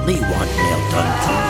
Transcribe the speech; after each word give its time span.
hotly 0.00 0.20
want 0.20 0.50
nail 0.56 0.90
done 0.90 1.12
too. 1.24 1.40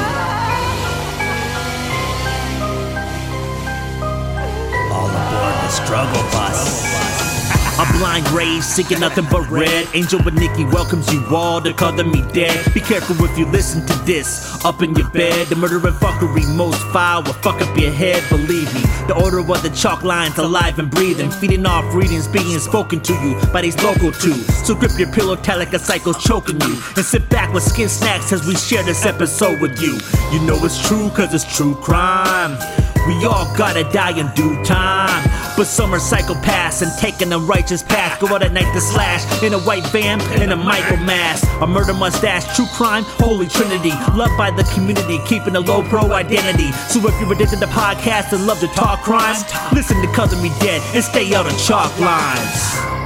All 4.93 5.09
aboard 5.09 5.55
the 5.63 5.69
struggle 5.69 6.23
bus. 6.33 7.30
A 7.79 7.99
blind 7.99 8.29
rage, 8.31 8.63
seeking 8.63 9.01
nothing 9.01 9.27
but 9.31 9.49
red. 9.51 9.87
Angel 9.95 10.21
but 10.23 10.35
Nikki 10.35 10.65
welcomes 10.65 11.11
you 11.13 11.25
all 11.35 11.61
to 11.63 11.73
color 11.73 12.05
me 12.05 12.23
dead. 12.33 12.75
Be 12.75 12.81
careful 12.81 13.17
if 13.25 13.39
you 13.39 13.47
listen 13.47 13.87
to 13.87 13.95
this. 14.05 14.63
Up 14.65 14.83
in 14.83 14.95
your 14.95 15.09
bed, 15.11 15.47
the 15.47 15.57
murder 15.57 15.77
and 15.77 15.97
fuckery 15.97 16.45
most 16.57 16.83
foul 16.93 17.23
will 17.23 17.33
fuck 17.35 17.61
up 17.63 17.79
your 17.79 17.93
head. 17.93 18.23
Believe 18.29 18.73
me, 18.75 18.83
the 19.07 19.19
order 19.23 19.39
of 19.39 19.63
the 19.63 19.71
chalk 19.71 20.03
lines 20.03 20.39
alive 20.39 20.79
and 20.79 20.91
breathing, 20.91 21.31
feeding 21.31 21.65
off 21.65 21.95
readings 21.95 22.29
being 22.29 22.59
spoken 22.59 23.01
to 23.01 23.15
you 23.15 23.41
by 23.53 23.63
these 23.63 23.81
local 23.83 24.13
two. 24.13 24.35
So 24.65 24.75
grip 24.75 24.99
your 24.99 25.11
pillow 25.13 25.37
tight 25.37 25.57
like 25.57 25.73
a 25.73 25.79
psycho 25.79 26.13
choking 26.13 26.61
you, 26.61 26.83
and 26.97 27.05
sit 27.05 27.29
back 27.31 27.53
with 27.55 27.63
skin 27.63 27.89
snacks 27.89 28.33
as 28.33 28.47
we 28.47 28.57
share 28.57 28.83
this 28.83 29.07
episode 29.07 29.61
with 29.61 29.81
you. 29.81 29.99
You 30.33 30.45
know 30.47 30.63
it's 30.65 30.87
true, 30.87 31.09
cause 31.11 31.33
it's 31.33 31.57
true 31.57 31.75
crime. 31.77 32.59
We 33.07 33.25
all 33.25 33.47
gotta 33.57 33.85
die 33.85 34.19
in 34.19 34.31
due 34.35 34.63
time. 34.65 35.40
But 35.61 35.67
some 35.67 35.93
are 35.93 35.99
psychopaths 35.99 36.81
and 36.81 36.91
taking 36.99 37.35
a 37.35 37.39
righteous 37.39 37.83
path. 37.83 38.19
Go 38.19 38.29
out 38.29 38.43
at 38.43 38.51
night 38.51 38.73
to 38.73 38.81
slash 38.81 39.43
in 39.43 39.53
a 39.53 39.59
white 39.59 39.87
van 39.89 40.19
in 40.41 40.53
a 40.53 40.57
micro 40.57 40.97
mask. 40.97 41.47
A 41.61 41.67
murder 41.67 41.93
mustache, 41.93 42.57
true 42.57 42.65
crime, 42.73 43.05
holy 43.05 43.47
trinity. 43.47 43.91
Loved 44.17 44.39
by 44.39 44.51
the 44.51 44.65
community, 44.73 45.19
keeping 45.27 45.57
a 45.57 45.61
low 45.61 45.83
pro 45.83 46.13
identity. 46.15 46.73
So 46.89 47.07
if 47.07 47.21
you're 47.21 47.31
addicted 47.31 47.61
to 47.61 47.67
podcasts 47.67 48.33
and 48.33 48.47
love 48.47 48.61
to 48.61 48.69
talk 48.69 49.03
crimes, 49.03 49.45
listen 49.75 50.01
to 50.01 50.11
Color 50.15 50.41
Me 50.41 50.49
Dead 50.61 50.81
and 50.95 51.05
stay 51.05 51.35
out 51.35 51.45
of 51.45 51.53
chalk 51.59 51.93
lines. 52.01 53.00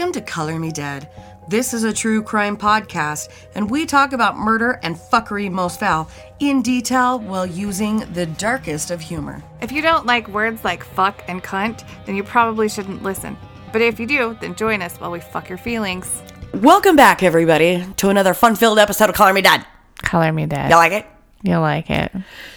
Welcome 0.00 0.14
to 0.14 0.22
Color 0.22 0.58
Me 0.58 0.72
Dead. 0.72 1.10
This 1.46 1.74
is 1.74 1.84
a 1.84 1.92
true 1.92 2.22
crime 2.22 2.56
podcast, 2.56 3.28
and 3.54 3.70
we 3.70 3.84
talk 3.84 4.14
about 4.14 4.38
murder 4.38 4.80
and 4.82 4.96
fuckery 4.96 5.50
most 5.50 5.78
foul 5.78 6.08
in 6.38 6.62
detail 6.62 7.18
while 7.18 7.44
using 7.44 7.98
the 8.14 8.24
darkest 8.24 8.90
of 8.90 9.02
humor. 9.02 9.42
If 9.60 9.70
you 9.70 9.82
don't 9.82 10.06
like 10.06 10.26
words 10.28 10.64
like 10.64 10.84
fuck 10.84 11.22
and 11.28 11.44
cunt, 11.44 11.86
then 12.06 12.16
you 12.16 12.24
probably 12.24 12.66
shouldn't 12.66 13.02
listen. 13.02 13.36
But 13.74 13.82
if 13.82 14.00
you 14.00 14.06
do, 14.06 14.38
then 14.40 14.54
join 14.54 14.80
us 14.80 14.96
while 14.96 15.10
we 15.10 15.20
fuck 15.20 15.50
your 15.50 15.58
feelings. 15.58 16.22
Welcome 16.54 16.96
back, 16.96 17.22
everybody, 17.22 17.84
to 17.98 18.08
another 18.08 18.32
fun 18.32 18.56
filled 18.56 18.78
episode 18.78 19.10
of 19.10 19.14
Color 19.14 19.34
Me 19.34 19.42
Dead. 19.42 19.66
Color 19.98 20.32
me 20.32 20.46
dead. 20.46 20.70
You 20.70 20.76
like 20.76 20.92
it? 20.92 21.04
You 21.42 21.56
like 21.56 21.88
it. 21.88 22.12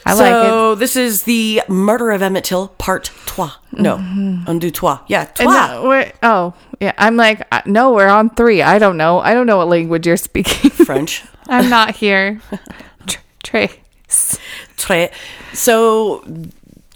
I 0.06 0.14
like 0.14 0.46
it. 0.46 0.50
so, 0.50 0.76
this 0.76 0.98
is 0.98 1.24
the 1.24 1.62
murder 1.70 2.12
of 2.12 2.22
Emmett 2.22 2.44
Till, 2.44 2.68
part 2.68 3.12
trois. 3.26 3.54
No, 3.72 3.96
un, 3.96 4.60
deux, 4.60 4.72
trois. 4.72 5.00
Yeah, 5.08 5.24
trois. 5.24 5.54
no, 5.54 6.12
oh, 6.22 6.54
yeah. 6.82 6.92
I'm 6.98 7.16
like, 7.16 7.48
uh, 7.52 7.62
no, 7.66 7.94
we're 7.94 8.10
on 8.10 8.30
three. 8.32 8.62
I 8.62 8.80
don't 8.80 8.98
know. 8.98 9.20
I 9.20 9.34
don't 9.34 9.48
know 9.48 9.58
what 9.58 9.70
language 9.70 10.06
you're 10.06 10.18
speaking. 10.18 10.70
French. 10.86 11.24
I'm 11.48 11.70
not 11.70 11.96
here. 11.96 12.42
Tr- 13.08 13.20
Trace. 13.42 14.38
Très. 14.76 15.12
So, 15.54 16.26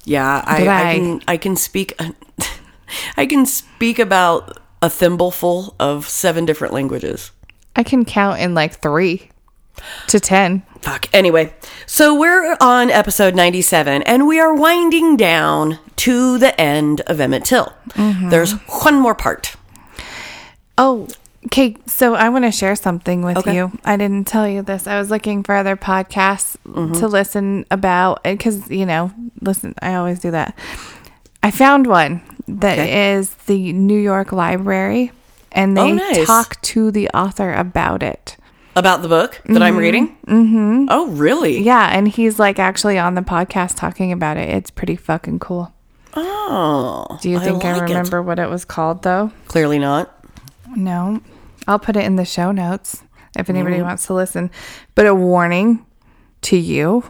yeah, 0.03 0.43
I, 0.45 0.67
I 0.67 0.95
can 0.95 1.21
I 1.27 1.37
can 1.37 1.55
speak 1.55 1.97
I 3.17 3.25
can 3.25 3.45
speak 3.45 3.97
about 3.97 4.59
a 4.81 4.89
thimbleful 4.89 5.73
of 5.79 6.07
seven 6.07 6.45
different 6.45 6.73
languages. 6.73 7.31
I 7.77 7.83
can 7.83 8.03
count 8.03 8.39
in 8.39 8.53
like 8.53 8.81
three 8.81 9.29
to 10.07 10.19
ten. 10.19 10.63
Fuck. 10.81 11.09
Anyway, 11.13 11.53
so 11.85 12.17
we're 12.17 12.55
on 12.61 12.89
episode 12.91 13.35
97 13.35 14.03
and 14.03 14.27
we 14.27 14.39
are 14.39 14.53
winding 14.53 15.17
down 15.17 15.79
to 15.97 16.37
the 16.37 16.59
end 16.61 17.01
of 17.01 17.19
Emmett 17.19 17.43
Till. 17.45 17.73
Mm-hmm. 17.89 18.29
There's 18.29 18.53
one 18.83 18.95
more 18.95 19.15
part. 19.15 19.55
Oh, 20.77 21.07
okay. 21.47 21.75
So 21.87 22.13
I 22.15 22.29
want 22.29 22.45
to 22.45 22.51
share 22.51 22.75
something 22.75 23.23
with 23.23 23.37
Okay. 23.37 23.55
you. 23.55 23.71
I 23.83 23.97
didn't 23.97 24.27
tell 24.27 24.47
you 24.47 24.61
this. 24.61 24.87
I 24.87 24.99
was 24.99 25.09
looking 25.09 25.43
for 25.43 25.55
other 25.55 25.75
podcasts 25.75 26.55
mm-hmm. 26.65 26.93
to 26.93 27.07
listen 27.07 27.65
about 27.71 28.23
because 28.23 28.69
you 28.69 28.85
know, 28.85 29.11
listen. 29.41 29.73
I 29.81 29.95
always 29.95 30.19
do 30.19 30.31
that. 30.31 30.57
I 31.41 31.51
found 31.51 31.87
one 31.87 32.21
that 32.47 32.77
is 32.77 33.31
Okay. 33.31 33.37
the 33.47 33.73
New 33.73 33.99
York 33.99 34.31
Library, 34.31 35.11
and 35.51 35.77
Oh, 35.77 35.83
they 35.85 35.93
nice. 35.93 36.27
talk 36.27 36.61
to 36.61 36.91
the 36.91 37.09
author 37.09 37.53
about 37.53 38.03
it. 38.03 38.37
About 38.77 39.01
the 39.01 39.07
book 39.07 39.41
that 39.45 39.61
I'm 39.63 39.75
reading? 39.75 40.15
Mm-hmm. 40.27 40.85
Oh, 40.89 41.07
really? 41.07 41.59
Yeah, 41.61 41.89
and 41.91 42.07
he's 42.07 42.37
like 42.37 42.59
actually 42.59 42.99
on 42.99 43.15
the 43.15 43.21
podcast 43.21 43.75
talking 43.75 44.11
about 44.11 44.37
it. 44.37 44.49
It's 44.49 44.69
pretty 44.69 44.95
fucking 44.95 45.39
cool. 45.39 45.73
Oh. 46.13 47.17
Do 47.21 47.29
you 47.29 47.39
think 47.39 47.65
I, 47.65 47.73
like 47.73 47.81
it. 47.89 47.93
remember 47.93 48.21
what 48.21 48.37
it 48.39 48.49
was 48.49 48.65
called 48.65 49.01
though? 49.03 49.31
Clearly 49.47 49.79
not. 49.79 50.13
No. 50.75 51.21
I'll 51.67 51.79
put 51.79 51.95
it 51.95 52.05
in 52.05 52.17
the 52.17 52.25
show 52.25 52.51
notes 52.51 53.03
if 53.35 53.49
anybody 53.49 53.77
Mm-hmm. 53.77 53.85
wants 53.85 54.05
to 54.07 54.13
listen. 54.13 54.51
But 54.95 55.07
a 55.07 55.15
warning 55.15 55.85
to 56.43 56.55
you 56.57 57.03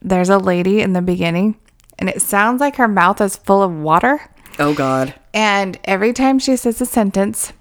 there's 0.00 0.28
a 0.28 0.38
lady 0.38 0.80
in 0.80 0.92
the 0.92 1.02
beginning, 1.02 1.56
and 1.98 2.08
it 2.08 2.22
sounds 2.22 2.60
like 2.60 2.76
her 2.76 2.86
mouth 2.86 3.20
is 3.20 3.36
full 3.36 3.62
of 3.64 3.72
water. 3.72 4.20
Oh, 4.60 4.72
God. 4.72 5.12
And 5.34 5.76
every 5.84 6.12
time 6.12 6.38
she 6.38 6.54
says 6.54 6.80
a 6.80 6.86
sentence, 6.86 7.52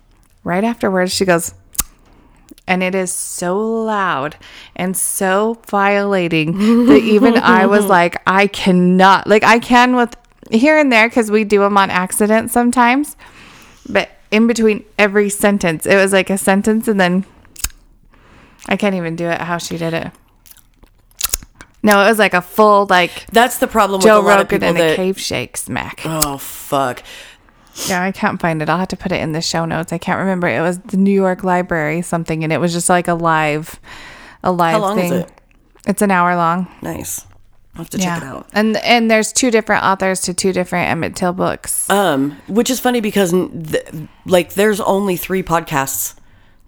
right 0.43 0.63
afterwards, 0.63 1.11
she 1.11 1.25
goes, 1.25 1.55
and 2.67 2.83
it 2.83 2.93
is 2.93 3.11
so 3.11 3.57
loud 3.57 4.35
and 4.75 4.95
so 4.95 5.57
violating 5.67 6.85
that 6.87 7.01
even 7.01 7.37
I 7.37 7.65
was 7.65 7.85
like, 7.97 8.21
I 8.27 8.47
cannot, 8.47 9.25
like, 9.27 9.43
I 9.43 9.59
can 9.59 9.95
with 9.95 10.15
here 10.51 10.77
and 10.77 10.91
there 10.91 11.07
because 11.09 11.31
we 11.31 11.43
do 11.43 11.59
them 11.61 11.77
on 11.77 11.89
accident 11.89 12.51
sometimes. 12.51 13.15
But 13.89 14.09
in 14.31 14.47
between 14.47 14.83
every 14.99 15.29
sentence, 15.29 15.85
it 15.85 15.95
was 15.95 16.11
like 16.13 16.29
a 16.29 16.37
sentence 16.37 16.87
and 16.87 16.99
then 16.99 17.25
I 18.67 18.75
can't 18.75 18.95
even 18.95 19.15
do 19.15 19.27
it 19.27 19.39
how 19.41 19.57
she 19.57 19.77
did 19.77 19.93
it. 19.93 20.11
No, 21.83 22.03
it 22.03 22.09
was 22.09 22.19
like 22.19 22.33
a 22.33 22.41
full, 22.41 22.85
like, 22.89 23.27
That's 23.31 23.59
the 23.59 23.67
problem 23.67 23.99
with 23.99 24.07
Joe 24.07 24.19
a 24.19 24.21
lot 24.21 24.39
of 24.41 24.51
Rogan 24.51 24.59
people 24.59 24.69
in 24.69 24.75
that. 24.75 24.93
a 24.93 24.95
cave 24.95 25.19
shake 25.19 25.55
smack. 25.55 26.01
Oh, 26.03 26.37
fuck. 26.37 27.01
Yeah, 27.87 28.01
I 28.03 28.11
can't 28.11 28.41
find 28.41 28.61
it. 28.61 28.69
I'll 28.69 28.79
have 28.79 28.87
to 28.89 28.97
put 28.97 29.11
it 29.11 29.21
in 29.21 29.31
the 29.33 29.41
show 29.41 29.65
notes. 29.65 29.93
I 29.93 29.97
can't 29.97 30.19
remember. 30.19 30.47
It 30.47 30.61
was 30.61 30.79
the 30.79 30.97
New 30.97 31.13
York 31.13 31.43
Library 31.43 32.01
something, 32.01 32.43
and 32.43 32.51
it 32.51 32.59
was 32.59 32.73
just 32.73 32.89
like 32.89 33.07
a 33.07 33.13
live, 33.13 33.79
a 34.43 34.51
live 34.51 34.73
How 34.73 34.79
long 34.81 34.99
is 34.99 35.09
thing. 35.11 35.21
it? 35.21 35.31
It's 35.85 36.01
an 36.01 36.11
hour 36.11 36.35
long. 36.35 36.67
Nice. 36.81 37.25
I'll 37.75 37.83
have 37.83 37.89
to 37.91 37.97
check 37.99 38.17
it 38.17 38.23
out. 38.23 38.47
And 38.53 38.75
and 38.77 39.09
there's 39.11 39.31
two 39.31 39.51
different 39.51 39.83
authors 39.83 40.21
to 40.21 40.33
two 40.33 40.51
different 40.51 40.89
Emmett 40.89 41.15
Till 41.15 41.31
books. 41.33 41.87
Um, 41.91 42.31
which 42.47 42.71
is 42.71 42.79
funny 42.79 43.01
because 43.01 43.31
th- 43.31 43.85
like 44.25 44.53
there's 44.55 44.79
only 44.81 45.15
three 45.15 45.43
podcasts 45.43 46.15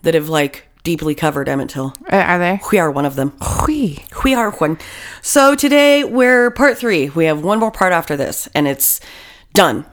that 0.04 0.14
have 0.14 0.30
like 0.30 0.68
deeply 0.84 1.16
covered 1.16 1.50
Emmett 1.50 1.70
Till. 1.70 1.94
Uh, 2.12 2.16
Are 2.18 2.38
they? 2.38 2.60
We 2.72 2.78
are 2.78 2.92
one 2.92 3.06
of 3.06 3.16
them. 3.16 3.34
Hui. 3.42 3.96
We 4.24 4.36
are 4.36 4.52
one. 4.52 4.78
So 5.24 5.56
today 5.56 6.04
we're 6.04 6.52
part 6.52 6.78
three. 6.78 7.10
We 7.10 7.26
have 7.26 7.44
one 7.44 7.58
more 7.60 7.72
part 7.72 7.92
after 7.92 8.16
this, 8.16 8.48
and 8.54 8.68
it's 8.68 9.02
done. 9.54 9.86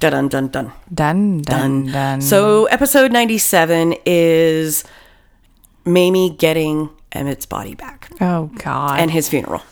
Dun 0.00 0.12
dun 0.12 0.28
dun 0.28 0.48
dun. 0.48 0.72
Done, 0.94 1.42
done, 1.42 1.86
done. 1.86 2.20
So 2.20 2.66
episode 2.66 3.10
ninety 3.10 3.38
seven 3.38 3.94
is 4.06 4.84
Mamie 5.84 6.30
getting 6.30 6.90
Emmett's 7.12 7.46
body 7.46 7.74
back 7.74 8.10
oh 8.20 8.50
God. 8.58 9.00
and 9.00 9.10
his 9.10 9.28
funeral. 9.28 9.62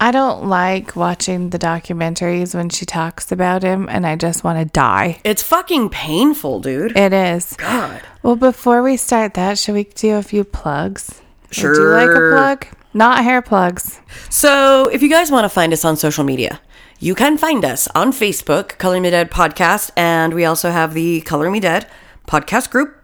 I 0.00 0.12
don't 0.12 0.46
like 0.46 0.94
watching 0.94 1.50
the 1.50 1.58
documentaries 1.58 2.54
when 2.54 2.68
she 2.70 2.86
talks 2.86 3.32
about 3.32 3.64
him, 3.64 3.88
and 3.88 4.06
I 4.06 4.14
just 4.14 4.44
want 4.44 4.60
to 4.60 4.64
die. 4.64 5.20
It's 5.24 5.42
fucking 5.42 5.90
painful, 5.90 6.60
dude. 6.60 6.96
It 6.96 7.12
is. 7.12 7.54
God. 7.54 8.00
Well, 8.22 8.36
before 8.36 8.82
we 8.82 8.96
start 8.96 9.34
that, 9.34 9.58
should 9.58 9.74
we 9.74 9.84
do 9.84 10.14
a 10.14 10.22
few 10.22 10.44
plugs? 10.44 11.20
Would 11.48 11.58
you 11.58 11.88
like 11.88 12.10
a 12.10 12.30
plug? 12.32 12.66
Not 12.94 13.24
hair 13.24 13.42
plugs. 13.42 14.00
So, 14.30 14.88
if 14.88 15.02
you 15.02 15.08
guys 15.08 15.32
want 15.32 15.44
to 15.44 15.48
find 15.48 15.72
us 15.72 15.84
on 15.84 15.96
social 15.96 16.22
media, 16.22 16.60
you 16.98 17.14
can 17.14 17.38
find 17.38 17.64
us 17.64 17.88
on 17.94 18.12
Facebook, 18.12 18.78
Color 18.78 19.00
Me 19.00 19.10
Dead 19.10 19.30
Podcast, 19.30 19.90
and 19.96 20.34
we 20.34 20.44
also 20.44 20.70
have 20.70 20.94
the 20.94 21.20
Color 21.22 21.50
Me 21.50 21.60
Dead 21.60 21.86
podcast 22.26 22.70
group. 22.70 22.96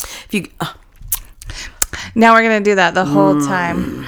If 0.00 0.28
you 0.32 0.48
uh, 0.60 0.74
Now 2.14 2.34
we're 2.34 2.42
gonna 2.42 2.60
do 2.60 2.76
that 2.76 2.94
the 2.94 3.04
whole 3.04 3.40
time. 3.40 4.06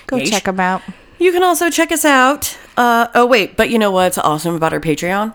Go 0.06 0.17
Yeesh. 0.17 0.31
check 0.31 0.44
them 0.44 0.58
out. 0.58 0.81
You 1.19 1.32
can 1.32 1.43
also 1.43 1.69
check 1.70 1.93
us 1.93 2.05
out. 2.06 2.56
Uh, 2.78 3.08
oh, 3.14 3.26
wait, 3.26 3.56
but 3.56 3.69
you 3.70 3.78
know 3.78 3.90
what's 3.90 4.17
awesome 4.19 4.55
about 4.55 4.73
our 4.73 4.81
Patreon? 4.81 5.34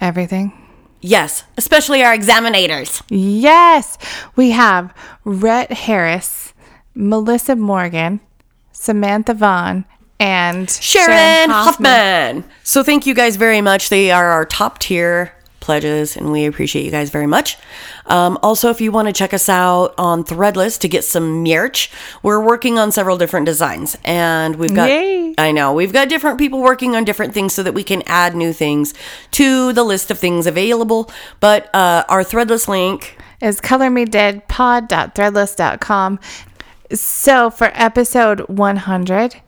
Everything. 0.00 0.52
Yes, 1.00 1.42
especially 1.56 2.02
our 2.04 2.16
examinators. 2.16 3.02
Yes, 3.08 3.98
we 4.36 4.50
have 4.50 4.94
Rhett 5.24 5.72
Harris, 5.72 6.54
Melissa 6.94 7.56
Morgan, 7.56 8.20
Samantha 8.70 9.34
Vaughn, 9.34 9.84
and 10.22 10.70
Sharon 10.70 11.50
Hoffman. 11.50 12.44
So 12.62 12.84
thank 12.84 13.06
you 13.06 13.14
guys 13.14 13.36
very 13.36 13.60
much. 13.60 13.88
They 13.88 14.12
are 14.12 14.30
our 14.30 14.46
top 14.46 14.78
tier 14.78 15.32
pledges, 15.58 16.16
and 16.16 16.30
we 16.30 16.46
appreciate 16.46 16.84
you 16.84 16.92
guys 16.92 17.10
very 17.10 17.26
much. 17.26 17.56
Um, 18.06 18.38
also, 18.42 18.70
if 18.70 18.80
you 18.80 18.92
want 18.92 19.08
to 19.08 19.12
check 19.12 19.34
us 19.34 19.48
out 19.48 19.94
on 19.98 20.22
Threadless 20.22 20.78
to 20.80 20.88
get 20.88 21.02
some 21.04 21.42
merch, 21.42 21.90
we're 22.22 22.44
working 22.44 22.78
on 22.78 22.92
several 22.92 23.18
different 23.18 23.46
designs, 23.46 23.98
and 24.04 24.54
we've 24.56 24.74
got. 24.74 24.88
Yay. 24.88 25.34
I 25.38 25.50
know 25.50 25.72
we've 25.72 25.92
got 25.92 26.08
different 26.08 26.38
people 26.38 26.60
working 26.60 26.94
on 26.94 27.04
different 27.04 27.34
things 27.34 27.52
so 27.54 27.64
that 27.64 27.74
we 27.74 27.82
can 27.82 28.02
add 28.06 28.36
new 28.36 28.52
things 28.52 28.94
to 29.32 29.72
the 29.72 29.82
list 29.82 30.08
of 30.10 30.18
things 30.18 30.46
available. 30.46 31.10
But 31.40 31.74
uh, 31.74 32.04
our 32.08 32.22
Threadless 32.22 32.68
link 32.68 33.18
is 33.40 33.60
colormedeadpod.threadless.com. 33.60 36.20
So 36.94 37.50
for 37.50 37.70
episode 37.74 38.40
100, 38.48 39.41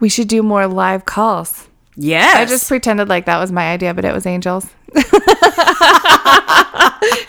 we 0.00 0.08
should 0.08 0.28
do 0.28 0.42
more 0.42 0.66
live 0.66 1.04
calls. 1.04 1.68
Yes. 1.96 2.36
I 2.36 2.44
just 2.44 2.68
pretended 2.68 3.08
like 3.08 3.24
that 3.26 3.38
was 3.38 3.50
my 3.50 3.70
idea, 3.72 3.94
but 3.94 4.04
it 4.04 4.12
was 4.12 4.26
Angels. 4.26 4.66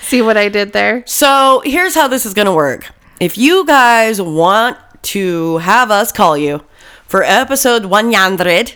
See 0.02 0.22
what 0.22 0.38
I 0.38 0.50
did 0.50 0.74
there? 0.74 1.04
So 1.06 1.62
here's 1.66 1.96
how 1.96 2.08
this 2.08 2.26
is 2.26 2.34
going 2.34 2.46
to 2.48 2.54
work. 2.54 2.92
If 3.20 3.38
you 3.38 3.66
guys 3.66 4.22
want 4.22 4.78
to 5.04 5.58
have 5.60 5.90
us 5.92 6.12
call 6.12 6.38
you 6.38 6.64
for 7.08 7.24
episode 7.24 7.86
100, 7.86 8.76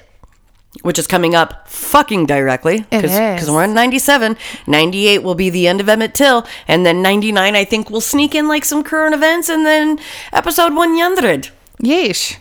which 0.82 0.98
is 0.98 1.08
coming 1.08 1.36
up 1.36 1.68
fucking 1.68 2.26
directly, 2.26 2.86
because 2.90 3.50
we're 3.50 3.64
on 3.64 3.74
97. 3.74 4.38
98 4.68 5.24
will 5.24 5.36
be 5.36 5.50
the 5.50 5.68
end 5.68 5.82
of 5.82 5.90
Emmett 5.90 6.16
Till, 6.16 6.46
and 6.68 6.86
then 6.86 7.02
99, 7.02 7.56
I 7.56 7.66
think, 7.66 7.90
will 7.90 8.02
sneak 8.02 8.34
in 8.34 8.48
like 8.48 8.64
some 8.66 8.84
current 8.84 9.14
events, 9.14 9.50
and 9.50 9.66
then 9.66 10.00
episode 10.32 10.74
100. 10.74 11.50
Yeesh. 11.84 12.38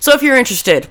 So 0.00 0.12
if 0.12 0.22
you're 0.22 0.36
interested, 0.36 0.88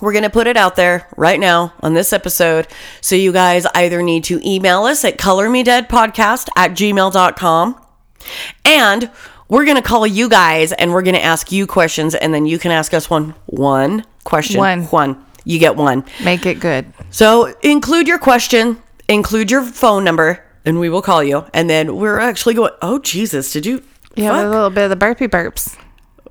we're 0.00 0.12
going 0.12 0.24
to 0.24 0.30
put 0.30 0.46
it 0.46 0.56
out 0.56 0.76
there 0.76 1.08
right 1.16 1.40
now 1.40 1.72
on 1.80 1.94
this 1.94 2.12
episode. 2.12 2.68
So 3.00 3.16
you 3.16 3.32
guys 3.32 3.66
either 3.74 4.02
need 4.02 4.24
to 4.24 4.40
email 4.48 4.84
us 4.84 5.04
at 5.04 5.18
colormedeadpodcast 5.18 6.48
at 6.56 6.72
gmail.com 6.72 7.84
and 8.64 9.10
we're 9.48 9.64
going 9.64 9.76
to 9.76 9.82
call 9.82 10.06
you 10.06 10.28
guys 10.28 10.72
and 10.72 10.92
we're 10.92 11.02
going 11.02 11.14
to 11.14 11.22
ask 11.22 11.50
you 11.50 11.66
questions 11.66 12.14
and 12.14 12.32
then 12.32 12.46
you 12.46 12.58
can 12.58 12.70
ask 12.70 12.92
us 12.92 13.08
one 13.08 13.34
one 13.46 14.04
question. 14.24 14.58
One. 14.58 14.84
One. 14.84 15.24
You 15.44 15.58
get 15.58 15.76
one. 15.76 16.04
Make 16.22 16.44
it 16.44 16.60
good. 16.60 16.92
So 17.10 17.54
include 17.62 18.06
your 18.06 18.18
question, 18.18 18.82
include 19.08 19.50
your 19.50 19.62
phone 19.62 20.04
number, 20.04 20.44
and 20.66 20.78
we 20.78 20.90
will 20.90 21.00
call 21.00 21.24
you. 21.24 21.46
And 21.54 21.70
then 21.70 21.96
we're 21.96 22.18
actually 22.18 22.52
going, 22.52 22.72
oh, 22.82 22.98
Jesus, 22.98 23.50
did 23.50 23.64
you? 23.64 23.82
Yeah, 24.14 24.32
fuck? 24.32 24.44
a 24.44 24.48
little 24.48 24.68
bit 24.68 24.84
of 24.84 24.90
the 24.90 24.96
burpy 24.96 25.26
burps. 25.26 25.78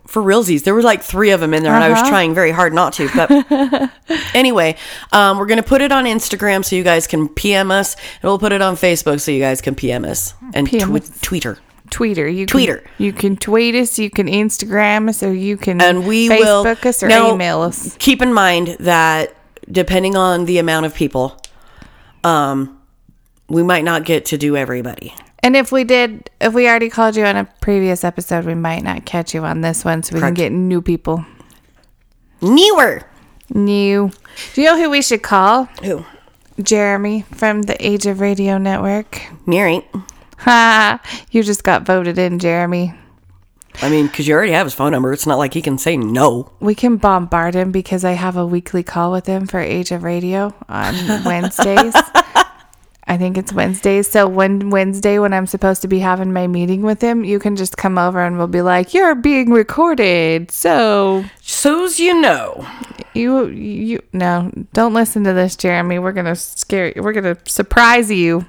For 0.08 0.22
realsies. 0.22 0.64
There 0.64 0.74
were 0.74 0.82
like 0.82 1.04
three 1.04 1.32
of 1.32 1.40
them 1.40 1.54
in 1.54 1.64
there, 1.64 1.74
and 1.74 1.84
I 1.84 1.90
was 1.90 2.08
trying 2.08 2.34
very 2.34 2.52
hard 2.52 2.74
not 2.74 2.94
to. 2.94 3.10
But 3.16 3.92
anyway, 4.34 4.78
um, 5.12 5.38
we're 5.38 5.46
gonna 5.46 5.64
put 5.64 5.82
it 5.82 5.92
on 5.92 6.06
Instagram 6.06 6.64
so 6.66 6.76
you 6.76 6.84
guys 6.84 7.08
can 7.08 7.28
PM 7.30 7.72
us, 7.72 7.96
and 7.96 8.24
we'll 8.24 8.40
put 8.40 8.52
it 8.52 8.62
on 8.62 8.76
Facebook 8.76 9.20
so 9.22 9.32
you 9.32 9.40
guys 9.40 9.62
can 9.62 9.76
PM 9.76 10.06
us 10.06 10.34
and 10.54 10.68
PM 10.68 10.92
tw- 10.92 11.02
us. 11.02 11.22
Twitter. 11.22 11.58
Tweeter. 11.90 12.34
You 12.34 12.46
Tweeter. 12.46 12.84
Can, 12.84 12.92
you 12.98 13.14
can 13.14 13.38
tweet 13.38 13.76
us, 13.76 13.98
you 13.98 14.10
can 14.10 14.28
Instagram 14.28 15.08
us, 15.10 15.24
or 15.24 15.34
you 15.34 15.56
can 15.56 15.80
and 15.82 16.06
we 16.06 16.28
Facebook 16.28 16.84
will 16.84 16.90
us 16.90 17.02
or 17.02 17.08
Now, 17.08 17.34
email 17.34 17.62
us. 17.62 17.96
Keep 18.00 18.22
in 18.22 18.34
mind 18.34 18.76
that 18.80 19.36
depending 19.72 20.16
on 20.16 20.46
the 20.46 20.58
amount 20.58 20.86
of 20.86 20.94
people, 20.94 21.40
um, 22.24 22.82
we 23.48 23.64
might 23.64 23.84
not 23.84 24.04
get 24.04 24.26
to 24.26 24.38
do 24.38 24.58
everybody. 24.58 25.14
And 25.44 25.56
if 25.56 25.72
we 25.72 25.84
did, 25.84 26.30
if 26.42 26.54
we 26.54 26.68
already 26.68 26.90
called 26.90 27.16
you 27.16 27.26
on 27.26 27.36
a 27.38 27.46
previous 27.62 28.04
episode, 28.04 28.46
we 28.46 28.56
might 28.56 28.84
not 28.84 29.06
catch 29.06 29.34
you 29.34 29.44
on 29.46 29.62
this 29.62 29.86
one, 29.86 30.04
so 30.04 30.14
we 30.16 30.20
Correct. 30.20 30.36
can 30.36 30.44
get 30.46 30.52
new 30.52 30.82
people. 30.82 31.26
Newer. 32.42 33.04
New. 33.54 34.12
Do 34.54 34.62
you 34.62 34.68
know 34.68 34.78
who 34.78 34.90
we 34.90 35.02
should 35.02 35.24
call? 35.24 35.66
Who? 35.84 36.06
Jeremy 36.62 37.22
from 37.34 37.62
the 37.64 37.78
Age 37.86 38.06
of 38.08 38.20
Radio 38.20 38.58
Network. 38.58 39.22
Mary. 39.46 39.88
Ha! 40.40 41.00
You 41.32 41.44
just 41.44 41.64
got 41.64 41.84
voted 41.84 42.18
in, 42.18 42.40
Jeremy. 42.40 42.94
I 43.82 43.90
mean, 43.90 44.08
because 44.08 44.28
you 44.28 44.34
already 44.34 44.54
have 44.54 44.66
his 44.66 44.74
phone 44.74 44.92
number. 44.92 45.14
It's 45.14 45.28
not 45.28 45.38
like 45.38 45.54
he 45.54 45.62
can 45.62 45.78
say 45.78 45.98
no. 45.98 46.52
We 46.60 46.74
can 46.74 46.98
bombard 46.98 47.54
him 47.54 47.72
because 47.72 48.04
I 48.04 48.14
have 48.14 48.36
a 48.36 48.46
weekly 48.46 48.82
call 48.82 49.12
with 49.12 49.28
him 49.28 49.46
for 49.46 49.60
Age 49.60 49.92
of 49.92 50.02
Radio 50.04 50.54
on 50.68 50.96
Wednesdays. 51.26 51.94
I 53.10 53.18
think 53.18 53.38
it's 53.38 53.54
Wednesday. 53.54 54.02
So 54.02 54.28
one 54.28 54.70
Wednesday 54.70 55.18
when 55.18 55.34
I'm 55.34 55.48
supposed 55.48 55.82
to 55.84 55.88
be 55.88 56.00
having 56.00 56.34
my 56.34 56.46
meeting 56.48 56.82
with 56.82 57.02
him, 57.02 57.24
you 57.24 57.40
can 57.40 57.56
just 57.56 57.78
come 57.78 57.98
over 57.98 58.20
and 58.20 58.38
we'll 58.38 58.48
be 58.48 58.62
like, 58.62 58.94
"You're 58.94 59.16
being 59.16 59.52
recorded." 59.52 60.52
So 60.52 61.24
So's 61.42 62.00
you 62.00 62.20
know. 62.20 62.68
you 63.14 63.48
you 63.48 64.04
no, 64.12 64.52
don't 64.74 64.94
listen 64.94 65.24
to 65.24 65.34
this, 65.34 65.56
Jeremy. 65.56 66.00
We're 66.00 66.12
gonna 66.12 66.36
scare 66.36 66.92
you. 66.94 67.02
We're 67.02 67.14
gonna 67.14 67.38
surprise 67.48 68.12
you. 68.12 68.46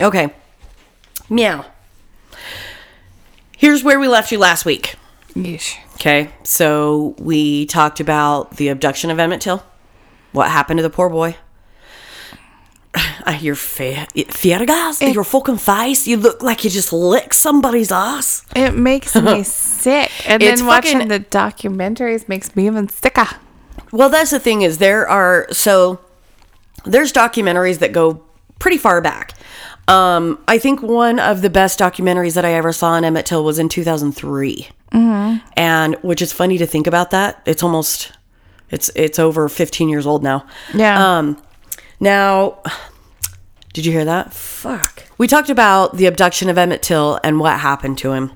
Okay. 0.00 0.32
Meow. 1.28 1.64
Here's 3.56 3.82
where 3.82 3.98
we 3.98 4.06
left 4.08 4.30
you 4.30 4.38
last 4.38 4.64
week. 4.64 4.94
Yeesh. 5.34 5.76
Okay. 5.94 6.30
So 6.44 7.14
we 7.18 7.66
talked 7.66 8.00
about 8.00 8.56
the 8.56 8.68
abduction 8.68 9.10
of 9.10 9.18
Emmett 9.18 9.40
Till. 9.40 9.64
What 10.32 10.50
happened 10.50 10.78
to 10.78 10.82
the 10.82 10.90
poor 10.90 11.08
boy? 11.08 11.36
Your 13.40 13.54
fa- 13.54 14.06
Fiergas, 14.14 15.14
your 15.14 15.24
fucking 15.24 15.56
face. 15.58 16.06
You 16.06 16.16
look 16.18 16.42
like 16.42 16.64
you 16.64 16.70
just 16.70 16.92
licked 16.92 17.34
somebody's 17.34 17.90
ass. 17.90 18.44
It 18.54 18.74
makes 18.76 19.14
me 19.16 19.42
sick, 19.44 20.10
and 20.28 20.42
It's 20.42 20.60
then 20.60 20.66
watching 20.66 20.92
fucking- 20.98 21.08
the 21.08 21.20
documentaries 21.20 22.28
makes 22.28 22.54
me 22.54 22.66
even 22.66 22.88
sicker. 22.88 23.26
Well, 23.90 24.08
that's 24.10 24.30
the 24.30 24.38
thing 24.38 24.62
is 24.62 24.78
there 24.78 25.08
are 25.08 25.46
so 25.50 26.00
there's 26.84 27.12
documentaries 27.12 27.78
that 27.78 27.92
go 27.92 28.22
pretty 28.58 28.78
far 28.78 29.00
back. 29.00 29.32
Um, 29.88 30.38
I 30.46 30.58
think 30.58 30.80
one 30.82 31.18
of 31.18 31.42
the 31.42 31.50
best 31.50 31.78
documentaries 31.78 32.34
that 32.34 32.44
I 32.44 32.52
ever 32.54 32.72
saw 32.72 32.90
on 32.90 33.04
Emmett 33.04 33.26
Till 33.26 33.42
was 33.42 33.58
in 33.58 33.68
2003, 33.68 34.68
mm-hmm. 34.92 35.46
and 35.56 35.94
which 36.02 36.22
is 36.22 36.32
funny 36.32 36.56
to 36.58 36.66
think 36.66 36.86
about 36.86 37.10
that. 37.10 37.42
It's 37.46 37.62
almost 37.62 38.12
it's 38.70 38.90
it's 38.94 39.18
over 39.18 39.48
15 39.48 39.88
years 39.88 40.06
old 40.06 40.22
now. 40.22 40.46
Yeah. 40.74 41.18
Um, 41.18 41.42
now, 42.02 42.58
did 43.72 43.86
you 43.86 43.92
hear 43.92 44.04
that? 44.04 44.34
Fuck. 44.34 45.04
We 45.16 45.26
talked 45.26 45.50
about 45.50 45.96
the 45.96 46.06
abduction 46.06 46.50
of 46.50 46.58
Emmett 46.58 46.82
Till 46.82 47.18
and 47.22 47.38
what 47.38 47.60
happened 47.60 47.96
to 47.98 48.12
him 48.12 48.32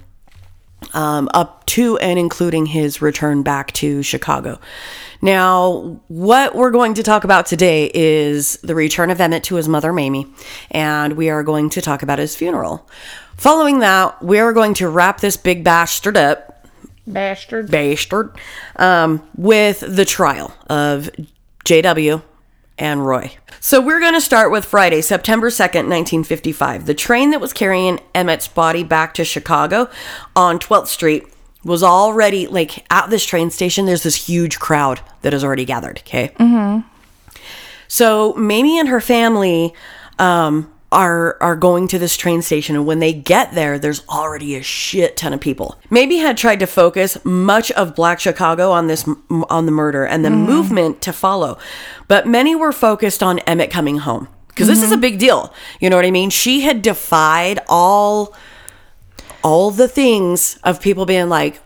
um, 0.94 1.28
up 1.34 1.64
to 1.66 1.98
and 1.98 2.18
including 2.18 2.66
his 2.66 3.02
return 3.02 3.42
back 3.42 3.72
to 3.72 4.02
Chicago. 4.02 4.60
Now, 5.22 6.00
what 6.08 6.54
we're 6.54 6.70
going 6.70 6.94
to 6.94 7.02
talk 7.02 7.24
about 7.24 7.46
today 7.46 7.90
is 7.94 8.58
the 8.58 8.74
return 8.74 9.10
of 9.10 9.20
Emmett 9.20 9.44
to 9.44 9.56
his 9.56 9.68
mother, 9.68 9.92
Mamie, 9.92 10.26
and 10.70 11.14
we 11.14 11.30
are 11.30 11.42
going 11.42 11.70
to 11.70 11.80
talk 11.80 12.02
about 12.02 12.18
his 12.18 12.36
funeral. 12.36 12.88
Following 13.36 13.80
that, 13.80 14.22
we 14.22 14.38
are 14.38 14.52
going 14.52 14.74
to 14.74 14.88
wrap 14.88 15.20
this 15.20 15.36
big 15.36 15.64
bastard 15.64 16.16
up, 16.16 16.66
Bastard. 17.06 17.70
bastard, 17.70 18.34
um, 18.76 19.26
with 19.36 19.80
the 19.80 20.04
trial 20.04 20.54
of 20.68 21.10
JW 21.64 22.22
and 22.78 23.06
Roy. 23.06 23.36
So 23.60 23.80
we're 23.80 24.00
going 24.00 24.14
to 24.14 24.20
start 24.20 24.50
with 24.50 24.64
Friday, 24.64 25.00
September 25.00 25.48
2nd, 25.48 25.88
1955. 25.88 26.86
The 26.86 26.94
train 26.94 27.30
that 27.30 27.40
was 27.40 27.52
carrying 27.52 28.00
Emmett's 28.14 28.48
body 28.48 28.82
back 28.82 29.14
to 29.14 29.24
Chicago 29.24 29.88
on 30.34 30.58
12th 30.58 30.88
Street 30.88 31.24
was 31.64 31.82
already, 31.82 32.46
like, 32.46 32.86
at 32.92 33.10
this 33.10 33.24
train 33.24 33.50
station, 33.50 33.86
there's 33.86 34.04
this 34.04 34.28
huge 34.28 34.58
crowd 34.58 35.00
that 35.22 35.32
has 35.32 35.42
already 35.42 35.64
gathered, 35.64 35.98
okay? 36.00 36.28
Mm-hmm. 36.38 36.86
So 37.88 38.34
Mamie 38.34 38.78
and 38.78 38.88
her 38.88 39.00
family 39.00 39.74
um, 40.18 40.72
are 40.92 41.36
are 41.40 41.56
going 41.56 41.88
to 41.88 41.98
this 41.98 42.16
train 42.16 42.42
station, 42.42 42.76
and 42.76 42.86
when 42.86 43.00
they 43.00 43.12
get 43.12 43.54
there, 43.54 43.78
there's 43.78 44.06
already 44.08 44.54
a 44.56 44.62
shit 44.62 45.16
ton 45.16 45.32
of 45.32 45.40
people. 45.40 45.78
Mamie 45.90 46.18
had 46.18 46.36
tried 46.36 46.60
to 46.60 46.66
focus 46.66 47.18
much 47.24 47.70
of 47.72 47.94
Black 47.94 48.20
Chicago 48.20 48.70
on 48.70 48.86
this 48.86 49.08
on 49.50 49.66
the 49.66 49.72
murder 49.72 50.04
and 50.04 50.24
the 50.24 50.28
mm-hmm. 50.28 50.46
movement 50.46 51.02
to 51.02 51.12
follow, 51.12 51.58
but 52.08 52.26
many 52.26 52.54
were 52.54 52.72
focused 52.72 53.22
on 53.22 53.38
Emmett 53.40 53.70
coming 53.70 53.98
home 53.98 54.28
because 54.48 54.68
this 54.68 54.82
is 54.82 54.90
a 54.90 54.94
mm-hmm. 54.94 55.02
big 55.02 55.18
deal. 55.18 55.52
You 55.80 55.90
know 55.90 55.96
what 55.96 56.06
I 56.06 56.10
mean? 56.10 56.30
She 56.30 56.60
had 56.60 56.82
defied 56.82 57.58
all 57.68 58.34
all 59.42 59.70
the 59.70 59.88
things 59.88 60.58
of 60.64 60.80
people 60.80 61.06
being 61.06 61.28
like 61.28 61.60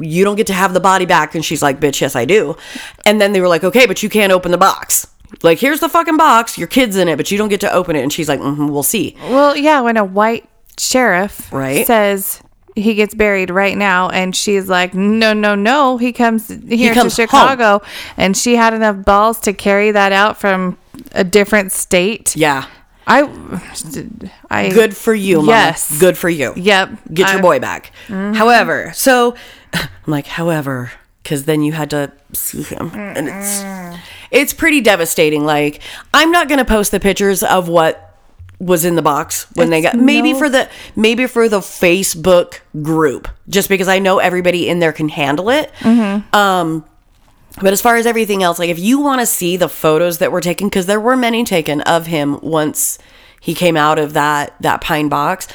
you 0.00 0.24
don't 0.24 0.36
get 0.36 0.46
to 0.46 0.54
have 0.54 0.72
the 0.72 0.80
body 0.80 1.04
back 1.04 1.34
and 1.34 1.44
she's 1.44 1.62
like 1.62 1.78
bitch 1.78 2.00
yes 2.00 2.16
i 2.16 2.24
do 2.24 2.56
and 3.04 3.20
then 3.20 3.32
they 3.32 3.40
were 3.40 3.46
like 3.46 3.62
okay 3.62 3.86
but 3.86 4.02
you 4.02 4.08
can't 4.08 4.32
open 4.32 4.50
the 4.50 4.58
box 4.58 5.06
like 5.42 5.58
here's 5.58 5.80
the 5.80 5.88
fucking 5.88 6.16
box 6.16 6.58
your 6.58 6.68
kid's 6.68 6.96
in 6.96 7.08
it 7.08 7.16
but 7.16 7.30
you 7.30 7.38
don't 7.38 7.48
get 7.48 7.60
to 7.60 7.72
open 7.72 7.96
it 7.96 8.02
and 8.02 8.12
she's 8.12 8.28
like 8.28 8.40
mm 8.40 8.70
we'll 8.70 8.82
see 8.82 9.16
Well, 9.28 9.56
yeah, 9.56 9.80
when 9.80 9.96
a 9.96 10.04
white 10.04 10.48
sheriff 10.78 11.52
Right. 11.52 11.86
says 11.86 12.42
he 12.76 12.94
gets 12.94 13.14
buried 13.14 13.50
right 13.50 13.76
now, 13.76 14.08
and 14.10 14.34
she's 14.34 14.68
like, 14.68 14.94
no, 14.94 15.32
no, 15.32 15.56
no, 15.56 15.98
he 15.98 16.12
comes 16.12 16.48
here 16.68 16.94
comes 16.94 17.16
to 17.16 17.22
Chicago, 17.22 17.82
and 18.16 18.36
she 18.36 18.54
had 18.54 18.72
enough 18.72 19.04
balls 19.04 19.40
to 19.40 19.52
carry 19.52 19.90
that 19.90 20.12
out 20.12 20.38
from 20.38 20.78
a 21.12 21.24
different 21.24 21.72
state. 21.72 22.36
yeah 22.36 22.66
I, 23.08 23.22
I 24.50 24.68
good 24.70 24.96
for 24.96 25.12
you 25.12 25.38
mama. 25.38 25.48
Yes. 25.50 25.98
good 25.98 26.16
for 26.16 26.28
you 26.30 26.52
Yep. 26.56 26.90
get 27.12 27.28
your 27.30 27.38
I- 27.38 27.42
boy 27.42 27.58
back 27.58 27.92
however 28.08 28.92
so 28.94 29.34
i'm 29.74 29.88
like 30.06 30.26
however 30.26 30.92
because 31.22 31.44
then 31.44 31.62
you 31.62 31.72
had 31.72 31.90
to 31.90 32.12
see 32.32 32.62
him. 32.62 32.90
And 32.94 33.28
it's 33.28 34.00
it's 34.30 34.54
pretty 34.54 34.80
devastating. 34.80 35.44
Like 35.44 35.80
i'm 36.14 36.30
not 36.30 36.48
gonna 36.48 36.64
post 36.64 36.90
the 36.90 37.00
pictures 37.00 37.42
of 37.42 37.68
what 37.68 38.06
was 38.58 38.84
in 38.84 38.94
the 38.94 39.02
box 39.02 39.46
when 39.54 39.70
they 39.70 39.80
got 39.80 39.96
maybe 39.96 40.32
no- 40.34 40.38
for 40.38 40.48
the 40.50 40.68
maybe 40.94 41.26
for 41.26 41.48
the 41.48 41.60
facebook 41.60 42.60
group 42.82 43.26
just 43.48 43.70
because 43.70 43.88
i 43.88 43.98
know 43.98 44.18
everybody 44.18 44.68
in 44.68 44.80
there 44.80 44.92
can 44.92 45.08
handle 45.08 45.48
it. 45.48 45.72
Um 46.34 46.84
but 47.60 47.72
as 47.72 47.82
far 47.82 47.96
as 47.96 48.06
everything 48.06 48.42
else, 48.44 48.58
like 48.60 48.70
if 48.70 48.78
you 48.78 49.00
want 49.00 49.20
to 49.20 49.26
see 49.26 49.56
the 49.56 49.68
photos 49.68 50.18
that 50.18 50.30
were 50.30 50.40
taken, 50.40 50.68
because 50.68 50.86
there 50.86 51.00
were 51.00 51.16
many 51.16 51.42
taken 51.42 51.80
of 51.80 52.06
him 52.06 52.38
once 52.42 52.98
he 53.40 53.54
came 53.54 53.76
out 53.76 53.98
of 53.98 54.12
that 54.12 54.54
that 54.60 54.80
pine 54.80 55.08
box, 55.08 55.48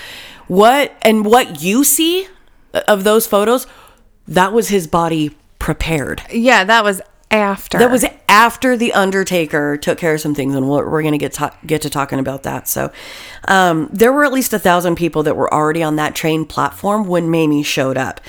what 0.48 0.92
and 1.04 1.26
what 1.26 1.62
you 1.62 1.84
see 1.86 2.28
of 2.88 3.06
those 3.06 3.26
photos, 3.28 3.66
that 4.28 4.52
was 4.52 4.68
his 4.68 4.88
body 4.88 5.36
prepared. 5.66 6.22
Yeah, 6.32 6.64
that 6.64 6.84
was 6.84 7.02
after. 7.32 7.80
That 7.80 7.90
was 7.90 8.06
after 8.30 8.78
the 8.78 8.94
Undertaker 8.94 9.78
took 9.78 9.98
care 9.98 10.14
of 10.14 10.22
some 10.22 10.36
things, 10.36 10.54
and 10.54 10.70
we're, 10.70 10.88
we're 10.88 11.02
going 11.02 11.14
to 11.14 11.18
get 11.18 11.34
ta- 11.34 11.58
get 11.66 11.82
to 11.82 11.90
talking 11.90 12.20
about 12.20 12.44
that. 12.44 12.68
So, 12.68 12.92
um, 13.48 13.90
there 13.92 14.14
were 14.14 14.24
at 14.24 14.32
least 14.32 14.54
a 14.54 14.60
thousand 14.60 14.96
people 14.96 15.24
that 15.24 15.36
were 15.36 15.52
already 15.52 15.82
on 15.82 15.96
that 15.96 16.14
train 16.14 16.46
platform 16.46 17.08
when 17.08 17.32
Mamie 17.32 17.64
showed 17.64 17.98
up. 17.98 18.22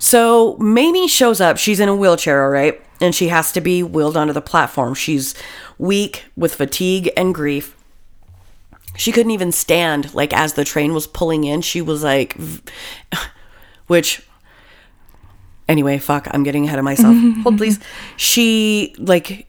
So 0.00 0.56
Mamie 0.58 1.06
shows 1.06 1.40
up. 1.40 1.56
She's 1.56 1.78
in 1.78 1.88
a 1.88 1.94
wheelchair, 1.94 2.42
all 2.42 2.50
right, 2.50 2.82
and 3.00 3.14
she 3.14 3.28
has 3.28 3.52
to 3.52 3.60
be 3.60 3.84
wheeled 3.84 4.16
onto 4.16 4.32
the 4.32 4.42
platform. 4.42 4.94
She's 4.94 5.36
weak 5.78 6.24
with 6.34 6.56
fatigue 6.56 7.12
and 7.16 7.32
grief. 7.32 7.76
She 8.96 9.12
couldn't 9.12 9.30
even 9.30 9.52
stand. 9.52 10.12
Like 10.16 10.32
as 10.32 10.54
the 10.54 10.64
train 10.64 10.94
was 10.94 11.06
pulling 11.06 11.44
in, 11.44 11.60
she 11.60 11.80
was 11.80 12.02
like, 12.02 12.36
which 13.86 14.26
anyway, 15.72 15.98
fuck, 15.98 16.28
I'm 16.30 16.42
getting 16.44 16.66
ahead 16.66 16.78
of 16.78 16.84
myself. 16.84 17.16
Hold 17.42 17.58
please. 17.58 17.80
She 18.16 18.94
like 18.98 19.48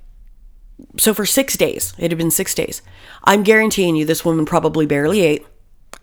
so 0.97 1.13
for 1.13 1.25
6 1.25 1.57
days. 1.57 1.93
It 1.97 2.09
had 2.11 2.17
been 2.17 2.31
6 2.31 2.55
days. 2.55 2.81
I'm 3.23 3.43
guaranteeing 3.43 3.95
you 3.95 4.05
this 4.05 4.25
woman 4.25 4.45
probably 4.45 4.85
barely 4.85 5.21
ate. 5.21 5.45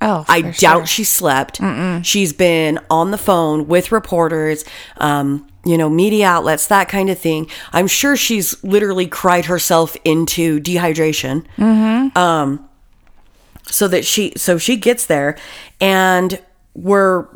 oh, 0.00 0.24
I 0.28 0.40
doubt 0.42 0.80
sure. 0.80 0.86
she 0.86 1.04
slept. 1.04 1.60
She's 2.02 2.32
been 2.32 2.78
on 2.88 3.10
the 3.10 3.18
phone 3.18 3.66
with 3.66 3.92
reporters, 3.92 4.64
um, 4.96 5.46
you 5.64 5.76
know, 5.76 5.90
media 5.90 6.26
outlets, 6.26 6.66
that 6.68 6.88
kind 6.88 7.10
of 7.10 7.18
thing. 7.18 7.48
I'm 7.72 7.86
sure 7.86 8.16
she's 8.16 8.62
literally 8.64 9.06
cried 9.06 9.44
herself 9.46 9.96
into 10.04 10.60
dehydration. 10.60 11.44
Um, 12.16 12.68
so 13.66 13.86
that 13.88 14.04
she, 14.04 14.32
so 14.36 14.56
she 14.58 14.76
gets 14.76 15.04
there, 15.06 15.36
and 15.80 16.40
we're 16.74 17.26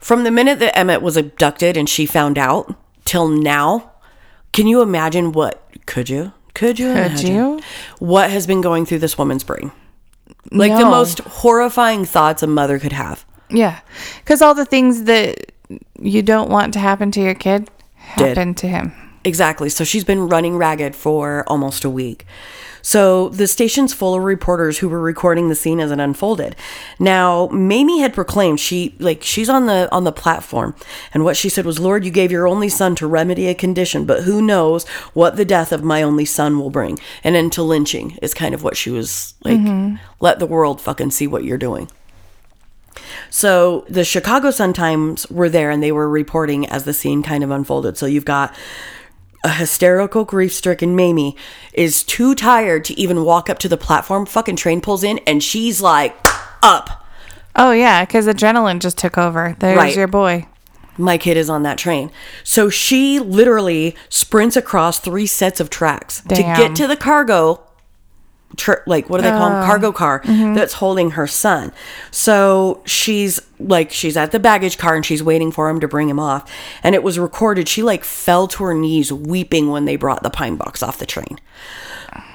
from 0.00 0.24
the 0.24 0.30
minute 0.30 0.58
that 0.58 0.76
Emmett 0.76 1.02
was 1.02 1.16
abducted 1.16 1.76
and 1.76 1.88
she 1.88 2.06
found 2.06 2.38
out 2.38 2.74
till 3.04 3.28
now. 3.28 3.92
Can 4.52 4.66
you 4.66 4.82
imagine 4.82 5.32
what? 5.32 5.62
Could 5.86 6.08
you? 6.08 6.32
Could 6.54 6.78
you? 6.78 6.88
Could 6.88 6.96
imagine 6.96 7.34
you? 7.34 7.60
What 8.00 8.30
has 8.30 8.46
been 8.46 8.60
going 8.60 8.84
through 8.84 8.98
this 8.98 9.16
woman's 9.16 9.44
brain? 9.44 9.70
like 10.50 10.72
the 10.72 10.84
most 10.84 11.20
horrifying 11.20 12.04
thoughts 12.04 12.42
a 12.42 12.46
mother 12.46 12.78
could 12.78 12.92
have. 12.92 13.24
Yeah, 13.50 13.80
because 14.18 14.42
all 14.42 14.54
the 14.54 14.64
things 14.64 15.04
that 15.04 15.52
you 16.00 16.22
don't 16.22 16.50
want 16.50 16.72
to 16.74 16.78
happen 16.78 17.10
to 17.12 17.20
your 17.20 17.34
kid 17.34 17.68
Did. 18.16 18.28
happened 18.28 18.56
to 18.58 18.68
him. 18.68 18.92
Exactly. 19.24 19.68
So 19.68 19.84
she's 19.84 20.04
been 20.04 20.28
running 20.28 20.56
ragged 20.56 20.96
for 20.96 21.44
almost 21.46 21.84
a 21.84 21.90
week. 21.90 22.26
So 22.82 23.28
the 23.30 23.46
station's 23.46 23.92
full 23.92 24.14
of 24.14 24.22
reporters 24.22 24.78
who 24.78 24.88
were 24.88 25.00
recording 25.00 25.48
the 25.48 25.54
scene 25.54 25.80
as 25.80 25.90
it 25.90 26.00
unfolded. 26.00 26.56
Now, 26.98 27.48
Mamie 27.48 28.00
had 28.00 28.14
proclaimed 28.14 28.60
she 28.60 28.94
like 28.98 29.22
she's 29.22 29.48
on 29.48 29.66
the 29.66 29.88
on 29.92 30.04
the 30.04 30.12
platform 30.12 30.74
and 31.12 31.24
what 31.24 31.36
she 31.36 31.48
said 31.48 31.66
was, 31.66 31.78
"Lord, 31.78 32.04
you 32.04 32.10
gave 32.10 32.32
your 32.32 32.48
only 32.48 32.68
son 32.68 32.94
to 32.96 33.06
remedy 33.06 33.48
a 33.48 33.54
condition, 33.54 34.04
but 34.04 34.24
who 34.24 34.42
knows 34.42 34.86
what 35.14 35.36
the 35.36 35.44
death 35.44 35.72
of 35.72 35.84
my 35.84 36.02
only 36.02 36.24
son 36.24 36.58
will 36.58 36.70
bring." 36.70 36.98
And 37.22 37.36
into 37.36 37.62
lynching 37.62 38.18
is 38.22 38.34
kind 38.34 38.54
of 38.54 38.62
what 38.62 38.76
she 38.76 38.90
was 38.90 39.34
like, 39.44 39.58
mm-hmm. 39.58 39.96
"Let 40.20 40.38
the 40.38 40.46
world 40.46 40.80
fucking 40.80 41.10
see 41.10 41.26
what 41.26 41.44
you're 41.44 41.58
doing." 41.58 41.88
So 43.30 43.84
the 43.88 44.04
Chicago 44.04 44.50
Sun 44.50 44.72
Times 44.72 45.28
were 45.30 45.48
there 45.48 45.70
and 45.70 45.82
they 45.82 45.92
were 45.92 46.08
reporting 46.08 46.66
as 46.66 46.84
the 46.84 46.92
scene 46.92 47.22
kind 47.22 47.44
of 47.44 47.50
unfolded. 47.50 47.96
So 47.96 48.06
you've 48.06 48.24
got 48.24 48.54
a 49.44 49.50
hysterical, 49.50 50.24
grief 50.24 50.52
stricken 50.52 50.94
Mamie 50.94 51.36
is 51.72 52.02
too 52.02 52.34
tired 52.34 52.84
to 52.86 52.98
even 52.98 53.24
walk 53.24 53.48
up 53.48 53.58
to 53.60 53.68
the 53.68 53.76
platform. 53.76 54.26
Fucking 54.26 54.56
train 54.56 54.80
pulls 54.80 55.02
in 55.02 55.18
and 55.26 55.42
she's 55.42 55.80
like, 55.80 56.16
up. 56.62 57.06
Oh 57.56 57.72
yeah, 57.72 58.04
because 58.04 58.26
adrenaline 58.26 58.80
just 58.80 58.98
took 58.98 59.18
over. 59.18 59.56
There's 59.58 59.76
Right. 59.76 59.96
your 59.96 60.06
boy. 60.06 60.46
My 60.98 61.16
kid 61.16 61.36
is 61.36 61.48
on 61.48 61.62
that 61.62 61.78
train. 61.78 62.10
So 62.44 62.68
she 62.68 63.18
literally 63.18 63.96
sprints 64.10 64.56
across 64.56 64.98
three 64.98 65.26
sets 65.26 65.58
of 65.58 65.70
tracks 65.70 66.20
to 66.28 66.34
get 66.36 66.76
to 66.76 66.86
the 66.86 66.96
cargo. 66.96 67.62
Tr- 68.56 68.82
like 68.86 69.08
what 69.08 69.18
do 69.18 69.22
they 69.22 69.30
call 69.30 69.48
them? 69.50 69.64
Cargo 69.64 69.92
car 69.92 70.22
that's 70.24 70.74
holding 70.74 71.12
her 71.12 71.26
son. 71.26 71.72
So 72.10 72.82
she's 72.84 73.40
like 73.60 73.92
she's 73.92 74.16
at 74.16 74.32
the 74.32 74.40
baggage 74.40 74.76
car 74.76 74.96
and 74.96 75.06
she's 75.06 75.22
waiting 75.22 75.52
for 75.52 75.68
him 75.68 75.78
to 75.80 75.86
bring 75.88 76.08
him 76.08 76.18
off. 76.18 76.50
And 76.82 76.94
it 76.94 77.02
was 77.02 77.18
recorded. 77.18 77.68
She 77.68 77.82
like 77.82 78.02
fell 78.04 78.48
to 78.48 78.64
her 78.64 78.74
knees 78.74 79.12
weeping 79.12 79.70
when 79.70 79.84
they 79.84 79.94
brought 79.96 80.22
the 80.24 80.30
pine 80.30 80.56
box 80.56 80.82
off 80.82 80.98
the 80.98 81.06
train. 81.06 81.38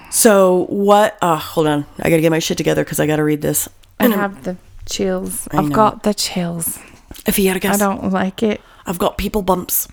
So 0.09 0.65
what? 0.69 1.17
Uh, 1.21 1.35
hold 1.35 1.67
on, 1.67 1.85
I 1.99 2.09
gotta 2.09 2.21
get 2.21 2.31
my 2.31 2.39
shit 2.39 2.57
together 2.57 2.83
because 2.83 2.99
I 2.99 3.07
gotta 3.07 3.23
read 3.23 3.41
this. 3.41 3.67
I 3.99 4.07
have 4.07 4.43
the 4.43 4.55
chills. 4.85 5.47
I've 5.51 5.71
got 5.73 6.03
the 6.03 6.13
chills. 6.13 6.79
If 7.27 7.37
you 7.39 7.47
had 7.49 7.57
a 7.57 7.59
guess, 7.59 7.81
I 7.81 7.85
don't 7.85 8.11
like 8.11 8.41
it. 8.43 8.61
I've 8.85 8.99
got 8.99 9.17
people 9.17 9.41
bumps. 9.41 9.87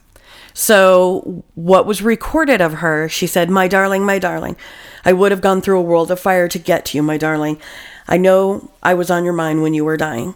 So, 0.54 1.44
what 1.54 1.86
was 1.86 2.02
recorded 2.02 2.60
of 2.60 2.74
her, 2.74 3.08
she 3.08 3.26
said, 3.26 3.48
My 3.50 3.68
darling, 3.68 4.04
my 4.04 4.18
darling, 4.18 4.56
I 5.04 5.12
would 5.12 5.32
have 5.32 5.40
gone 5.40 5.60
through 5.60 5.78
a 5.78 5.82
world 5.82 6.10
of 6.10 6.20
fire 6.20 6.48
to 6.48 6.58
get 6.58 6.84
to 6.86 6.98
you, 6.98 7.02
my 7.02 7.16
darling. 7.16 7.60
I 8.06 8.18
know 8.18 8.70
I 8.82 8.94
was 8.94 9.10
on 9.10 9.24
your 9.24 9.32
mind 9.32 9.62
when 9.62 9.74
you 9.74 9.84
were 9.84 9.96
dying. 9.96 10.34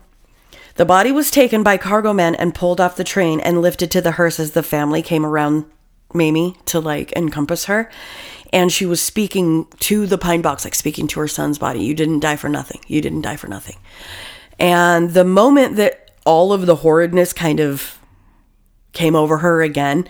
The 0.77 0.85
body 0.85 1.11
was 1.11 1.31
taken 1.31 1.63
by 1.63 1.79
cargo 1.79 2.13
men 2.13 2.35
and 2.35 2.55
pulled 2.55 2.81
off 2.81 2.97
the 2.97 3.05
train 3.05 3.41
and 3.41 3.63
lifted 3.63 3.91
to 3.93 4.01
the 4.01 4.13
hearse 4.13 4.39
as 4.39 4.53
the 4.53 4.63
family 4.63 5.03
came 5.03 5.25
around 5.25 5.65
Mamie 6.13 6.57
to 6.67 6.81
like 6.81 7.13
encompass 7.13 7.65
her. 7.65 7.91
And 8.53 8.71
she 8.71 8.87
was 8.87 9.03
speaking 9.03 9.67
to 9.81 10.07
the 10.07 10.19
pine 10.19 10.43
box, 10.43 10.65
like 10.65 10.75
speaking 10.75 11.09
to 11.09 11.21
her 11.21 11.29
son's 11.29 11.59
body. 11.59 11.83
You 11.83 11.95
didn't 11.95 12.21
die 12.21 12.37
for 12.37 12.49
nothing. 12.49 12.81
You 12.87 13.01
didn't 13.01 13.23
die 13.23 13.37
for 13.37 13.49
nothing. 13.49 13.77
And 14.59 15.11
the 15.11 15.25
moment 15.25 15.77
that 15.77 16.11
all 16.25 16.53
of 16.53 16.67
the 16.67 16.77
horridness 16.77 17.33
kind 17.33 17.61
of 17.61 17.99
came 18.97 19.15
over 19.15 19.39
her 19.39 19.63
again, 19.63 20.09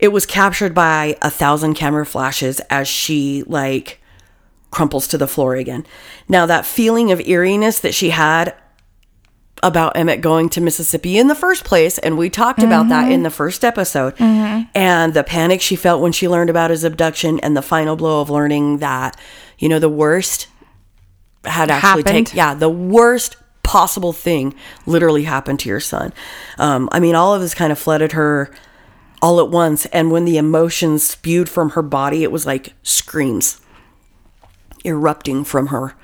it 0.00 0.08
was 0.08 0.26
captured 0.26 0.74
by 0.74 1.16
a 1.22 1.30
thousand 1.30 1.74
camera 1.74 2.04
flashes 2.04 2.58
as 2.70 2.88
she 2.88 3.44
like 3.46 4.00
crumples 4.72 5.06
to 5.08 5.18
the 5.18 5.28
floor 5.28 5.54
again. 5.54 5.86
Now 6.28 6.46
that 6.46 6.66
feeling 6.66 7.12
of 7.12 7.20
eeriness 7.20 7.78
that 7.80 7.94
she 7.94 8.10
had 8.10 8.54
about 9.62 9.96
Emmett 9.96 10.20
going 10.20 10.48
to 10.50 10.60
Mississippi 10.60 11.16
in 11.16 11.28
the 11.28 11.34
first 11.34 11.64
place, 11.64 11.96
and 11.98 12.18
we 12.18 12.28
talked 12.28 12.62
about 12.62 12.88
that 12.88 13.06
in 13.06 13.14
mm-hmm. 13.14 13.22
the 13.22 13.30
first 13.30 13.64
episode, 13.64 14.14
mm-hmm. 14.16 14.64
and 14.74 15.14
the 15.14 15.24
panic 15.24 15.60
she 15.60 15.76
felt 15.76 16.02
when 16.02 16.12
she 16.12 16.28
learned 16.28 16.50
about 16.50 16.70
his 16.70 16.84
abduction, 16.84 17.38
and 17.40 17.56
the 17.56 17.62
final 17.62 17.96
blow 17.96 18.20
of 18.20 18.28
learning 18.28 18.78
that, 18.78 19.18
you 19.58 19.68
know, 19.68 19.78
the 19.78 19.88
worst 19.88 20.48
had 21.44 21.70
actually 21.70 22.02
Happened. 22.02 22.26
taken, 22.26 22.36
yeah, 22.36 22.52
the 22.52 22.68
worst 22.68 23.36
possible 23.64 24.12
thing 24.12 24.54
literally 24.86 25.24
happened 25.24 25.58
to 25.60 25.68
your 25.68 25.80
son. 25.80 26.12
Um, 26.58 26.88
I 26.92 27.00
mean, 27.00 27.16
all 27.16 27.34
of 27.34 27.40
this 27.40 27.54
kind 27.54 27.72
of 27.72 27.78
flooded 27.78 28.12
her 28.12 28.54
all 29.20 29.40
at 29.40 29.48
once. 29.48 29.86
And 29.86 30.12
when 30.12 30.26
the 30.26 30.36
emotions 30.36 31.02
spewed 31.02 31.48
from 31.48 31.70
her 31.70 31.82
body, 31.82 32.22
it 32.22 32.30
was 32.30 32.46
like 32.46 32.74
screams 32.82 33.60
erupting 34.84 35.44
from 35.44 35.68
her. 35.68 35.94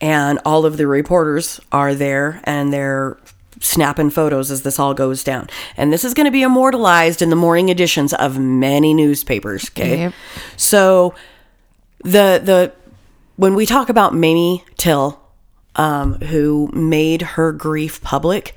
And 0.00 0.38
all 0.44 0.64
of 0.64 0.76
the 0.76 0.86
reporters 0.86 1.60
are 1.72 1.94
there 1.94 2.40
and 2.44 2.72
they're 2.72 3.18
snapping 3.60 4.10
photos 4.10 4.50
as 4.50 4.62
this 4.62 4.78
all 4.78 4.94
goes 4.94 5.24
down. 5.24 5.48
And 5.76 5.92
this 5.92 6.04
is 6.04 6.14
going 6.14 6.26
to 6.26 6.30
be 6.30 6.42
immortalized 6.42 7.22
in 7.22 7.30
the 7.30 7.36
morning 7.36 7.70
editions 7.70 8.12
of 8.14 8.38
many 8.38 8.94
newspapers. 8.94 9.70
Okay. 9.70 9.98
Yep. 9.98 10.12
So 10.56 11.14
the, 12.04 12.40
the, 12.44 12.72
when 13.36 13.54
we 13.54 13.66
talk 13.66 13.88
about 13.88 14.14
Mamie 14.14 14.64
Till, 14.76 15.20
um, 15.76 16.14
who 16.14 16.70
made 16.72 17.22
her 17.22 17.52
grief 17.52 18.00
public, 18.02 18.54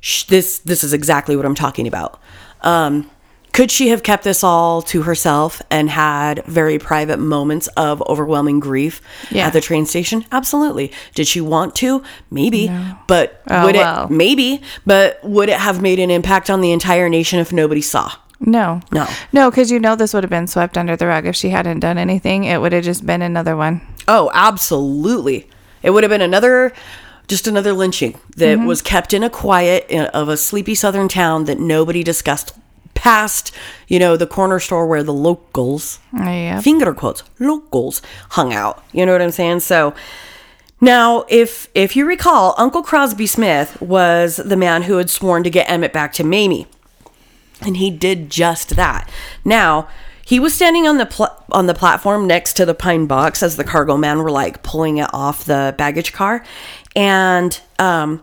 sh- 0.00 0.24
this, 0.24 0.58
this 0.60 0.82
is 0.84 0.92
exactly 0.92 1.36
what 1.36 1.44
I'm 1.46 1.54
talking 1.54 1.86
about. 1.86 2.20
Um, 2.62 3.10
could 3.52 3.70
she 3.70 3.88
have 3.88 4.02
kept 4.02 4.24
this 4.24 4.44
all 4.44 4.82
to 4.82 5.02
herself 5.02 5.60
and 5.70 5.90
had 5.90 6.44
very 6.44 6.78
private 6.78 7.18
moments 7.18 7.66
of 7.76 8.00
overwhelming 8.02 8.60
grief 8.60 9.00
Yeah. 9.30 9.46
at 9.46 9.52
the 9.52 9.60
train 9.60 9.84
station? 9.86 10.24
Absolutely. 10.30 10.92
Did 11.14 11.26
she 11.26 11.40
want 11.40 11.74
to? 11.76 12.02
Maybe. 12.30 12.70
But 13.08 13.42
Oh, 13.50 13.64
would 13.64 13.74
well. 13.74 14.04
it 14.04 14.10
maybe, 14.10 14.60
but 14.86 15.18
would 15.24 15.48
it 15.48 15.58
have 15.58 15.80
made 15.82 15.98
an 15.98 16.10
impact 16.10 16.50
on 16.50 16.60
the 16.60 16.70
entire 16.72 17.08
nation 17.08 17.40
if 17.40 17.52
nobody 17.52 17.80
saw? 17.80 18.12
No. 18.38 18.80
No. 18.92 19.08
No, 19.32 19.50
because 19.50 19.72
you 19.72 19.80
know 19.80 19.96
this 19.96 20.14
would 20.14 20.22
have 20.22 20.30
been 20.30 20.46
swept 20.46 20.78
under 20.78 20.94
the 20.94 21.06
rug 21.08 21.26
if 21.26 21.34
she 21.34 21.48
hadn't 21.48 21.80
done 21.80 21.98
anything. 21.98 22.44
It 22.44 22.60
would 22.60 22.72
have 22.72 22.84
just 22.84 23.04
been 23.04 23.22
another 23.22 23.56
one. 23.56 23.80
Oh, 24.06 24.30
absolutely. 24.34 25.48
It 25.82 25.90
would 25.90 26.02
have 26.04 26.10
been 26.10 26.20
another 26.22 26.72
just 27.28 27.46
another 27.46 27.74
lynching 27.74 28.18
that 28.36 28.58
mm-hmm. 28.58 28.66
was 28.66 28.80
kept 28.80 29.12
in 29.12 29.22
a 29.22 29.30
quiet 29.30 29.86
uh, 29.92 30.10
of 30.14 30.28
a 30.28 30.36
sleepy 30.36 30.74
southern 30.74 31.08
town 31.08 31.44
that 31.44 31.60
nobody 31.60 32.02
discussed 32.02 32.56
past, 32.94 33.54
you 33.86 33.98
know, 33.98 34.16
the 34.16 34.26
corner 34.26 34.58
store 34.58 34.86
where 34.86 35.02
the 35.02 35.12
locals 35.12 36.00
Yeah. 36.12 36.60
finger 36.60 36.92
quotes 36.94 37.22
locals 37.38 38.02
hung 38.30 38.52
out. 38.52 38.82
You 38.92 39.06
know 39.06 39.12
what 39.12 39.22
i'm 39.22 39.30
saying? 39.30 39.60
So 39.60 39.94
now 40.80 41.24
if 41.28 41.68
if 41.74 41.94
you 41.96 42.06
recall 42.06 42.54
uncle 42.56 42.82
crosby 42.82 43.26
smith 43.26 43.80
was 43.80 44.36
the 44.36 44.56
man 44.56 44.82
who 44.82 44.96
had 44.96 45.10
sworn 45.10 45.44
to 45.44 45.50
get 45.50 45.68
emmett 45.68 45.92
back 45.92 46.12
to 46.14 46.24
mamie. 46.24 46.66
And 47.60 47.76
he 47.76 47.90
did 47.90 48.30
just 48.30 48.76
that. 48.76 49.10
Now 49.44 49.88
he 50.28 50.38
was 50.38 50.52
standing 50.54 50.86
on 50.86 50.98
the 50.98 51.06
pl- 51.06 51.34
on 51.52 51.68
the 51.68 51.74
platform 51.74 52.26
next 52.26 52.52
to 52.58 52.66
the 52.66 52.74
pine 52.74 53.06
box 53.06 53.42
as 53.42 53.56
the 53.56 53.64
cargo 53.64 53.96
men 53.96 54.18
were 54.22 54.30
like 54.30 54.62
pulling 54.62 54.98
it 54.98 55.08
off 55.14 55.46
the 55.46 55.74
baggage 55.78 56.12
car. 56.12 56.44
And 56.94 57.58
um 57.78 58.22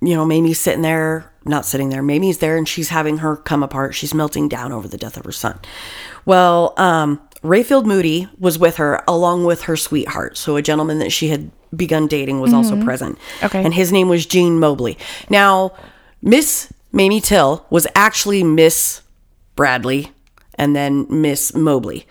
you 0.00 0.14
know 0.14 0.24
mamie's 0.24 0.58
sitting 0.58 0.80
there 0.80 1.30
not 1.44 1.66
sitting 1.66 1.90
there 1.90 2.02
mamie's 2.02 2.38
there 2.38 2.56
and 2.56 2.66
she's 2.66 2.88
having 2.88 3.18
her 3.18 3.36
come 3.36 3.62
apart. 3.62 3.94
She's 3.94 4.14
melting 4.14 4.48
down 4.48 4.72
over 4.72 4.88
the 4.88 4.96
death 4.96 5.18
of 5.18 5.26
her 5.26 5.32
son. 5.32 5.60
Well 6.24 6.72
um 6.78 7.20
rayfield 7.42 7.84
mooty 7.84 8.28
was 8.38 8.58
with 8.58 8.76
her 8.76 9.04
along 9.06 9.44
with 9.44 9.64
her 9.64 9.76
sweetheart. 9.76 10.38
So 10.38 10.56
a 10.56 10.62
gentleman 10.62 11.00
that 11.00 11.12
she 11.12 11.28
had 11.28 11.50
begun 11.76 12.06
dating 12.06 12.40
was 12.40 12.54
also 12.54 12.82
present. 12.82 13.18
Okay. 13.42 13.62
and 13.62 13.74
his 13.74 13.92
name 13.92 14.08
was 14.08 14.24
gene 14.24 14.58
mobley. 14.58 14.96
Now 15.28 15.74
miss 16.22 16.72
mamie 16.92 17.20
till 17.20 17.66
was 17.68 17.86
actually 17.94 18.42
miss 18.42 19.02
bradley 19.54 20.12
and 20.56 20.74
then 20.76 21.06
miss 21.08 21.54
mobley 21.54 22.06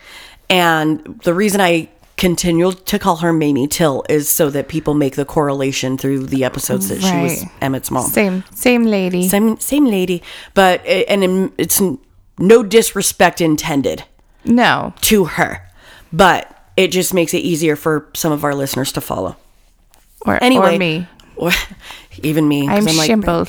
and 0.50 1.20
the 1.24 1.34
reason 1.34 1.62
i 1.62 1.88
continue 2.18 2.72
to 2.72 3.00
call 3.00 3.16
her 3.18 3.34
mamie 3.34 3.68
till 3.68 4.04
is 4.08 4.30
so 4.30 4.50
that 4.52 4.68
people 4.68 4.94
make 4.94 5.16
the 5.16 5.26
correlation 5.26 5.98
through 5.98 6.26
the 6.28 6.44
episodes 6.44 6.88
that 6.90 7.02
she 7.02 7.16
was 7.18 7.42
Right. 7.44 7.52
emmett's 7.62 7.90
mom 7.90 8.06
Same, 8.10 8.44
same 8.54 8.84
lady. 8.86 9.28
same 9.28 9.60
same 9.60 9.86
lady 9.86 10.22
but 10.54 10.82
eh, 10.86 11.04
and 11.08 11.52
it's 11.58 11.82
no 12.38 12.64
disrespect 12.64 13.42
intended 13.42 14.04
No. 14.46 14.94
to 15.02 15.26
her 15.26 15.68
but 16.14 16.56
it 16.78 16.90
just 16.92 17.14
makes 17.14 17.34
it 17.34 17.40
easier 17.40 17.76
for 17.76 18.08
some 18.14 18.32
of 18.32 18.44
our 18.44 18.54
listeners 18.54 18.92
to 18.94 19.02
follow 19.02 19.36
Or, 20.26 20.38
anyway 20.44 20.76
or 20.76 20.80
me. 20.80 21.08
Even 22.24 22.48
me. 22.48 22.68
I'm 22.68 22.86
like, 22.98 23.08
simple. 23.08 23.46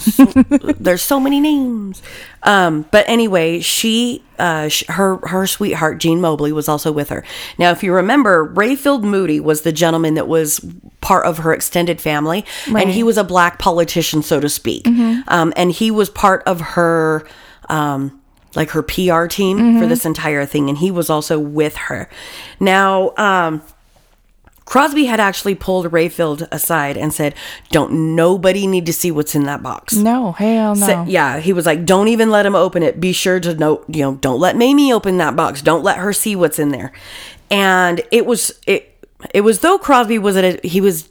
there's 0.80 1.02
so 1.02 1.18
many 1.20 1.40
names. 1.40 2.02
Um 2.42 2.86
but 2.90 3.04
anyway 3.08 3.60
she 3.60 4.22
uh 4.38 4.68
sh- 4.68 4.84
her 4.88 5.16
her 5.28 5.46
sweetheart 5.46 5.98
gene 5.98 6.20
mobley 6.20 6.52
was 6.52 6.68
also 6.68 6.90
with 6.92 7.08
her. 7.10 7.24
Now 7.58 7.70
if 7.70 7.82
you 7.82 7.92
remember 7.92 8.52
rayfield 8.54 9.02
mooty 9.02 9.40
was 9.40 9.62
the 9.62 9.72
gentleman 9.72 10.14
that 10.14 10.28
was 10.28 10.64
part 11.00 11.26
of 11.26 11.38
her 11.38 11.52
extended 11.52 12.00
family 12.00 12.44
and 12.82 12.90
he 12.90 13.02
was 13.02 13.18
a 13.18 13.24
black 13.24 13.58
politician 13.58 14.22
so 14.22 14.40
to 14.40 14.48
speak. 14.48 14.86
Um 15.28 15.52
and 15.56 15.72
he 15.72 15.90
was 15.90 16.08
part 16.08 16.42
of 16.46 16.60
her 16.60 17.26
um 17.68 18.20
like 18.54 18.70
her 18.70 18.82
pr 18.82 19.26
team 19.26 19.78
for 19.80 19.86
this 19.86 20.04
entire 20.06 20.46
thing 20.46 20.68
and 20.68 20.78
he 20.78 20.90
was 20.90 21.10
also 21.10 21.38
with 21.38 21.76
her. 21.76 22.08
Now 22.60 23.12
um 23.16 23.62
Crosby 24.72 25.04
had 25.04 25.20
actually 25.20 25.54
pulled 25.54 25.92
Rayfield 25.92 26.48
aside 26.50 26.96
and 26.96 27.12
said, 27.12 27.35
"Don't 27.72 28.16
nobody 28.16 28.66
need 28.66 28.87
to 28.87 28.92
see 28.94 29.11
what's 29.11 29.35
in 29.35 29.44
that 29.44 29.62
box." 29.62 29.92
no, 29.92 30.32
hell 30.32 30.74
no. 30.74 30.87
Sa- 30.87 31.04
yeah, 31.06 31.40
he 31.40 31.52
was 31.52 31.66
like, 31.66 31.85
"Don't 31.85 32.08
even 32.08 32.30
let 32.30 32.46
him 32.46 32.54
open 32.54 32.82
it. 32.82 32.98
Be 32.98 33.12
sure 33.12 33.38
to 33.38 33.54
know, 33.54 33.82
you 33.87 34.00
know, 34.00 34.14
don't 34.14 34.40
let 34.40 34.56
Mamie 34.56 34.90
open 34.90 35.18
that 35.18 35.37
box. 35.37 35.61
Don't 35.61 35.85
let 35.85 35.98
her 35.98 36.14
see 36.14 36.35
what's 36.35 36.58
in 36.58 36.70
there." 36.70 36.90
And 37.50 38.00
it 38.11 38.24
was 38.24 38.58
it 38.66 39.06
it 39.35 39.42
was 39.42 39.58
though 39.58 39.76
Crosby 39.76 40.18
was 40.18 40.38
at 40.38 40.44
a, 40.64 40.66
he 40.66 40.80
was 40.80 41.11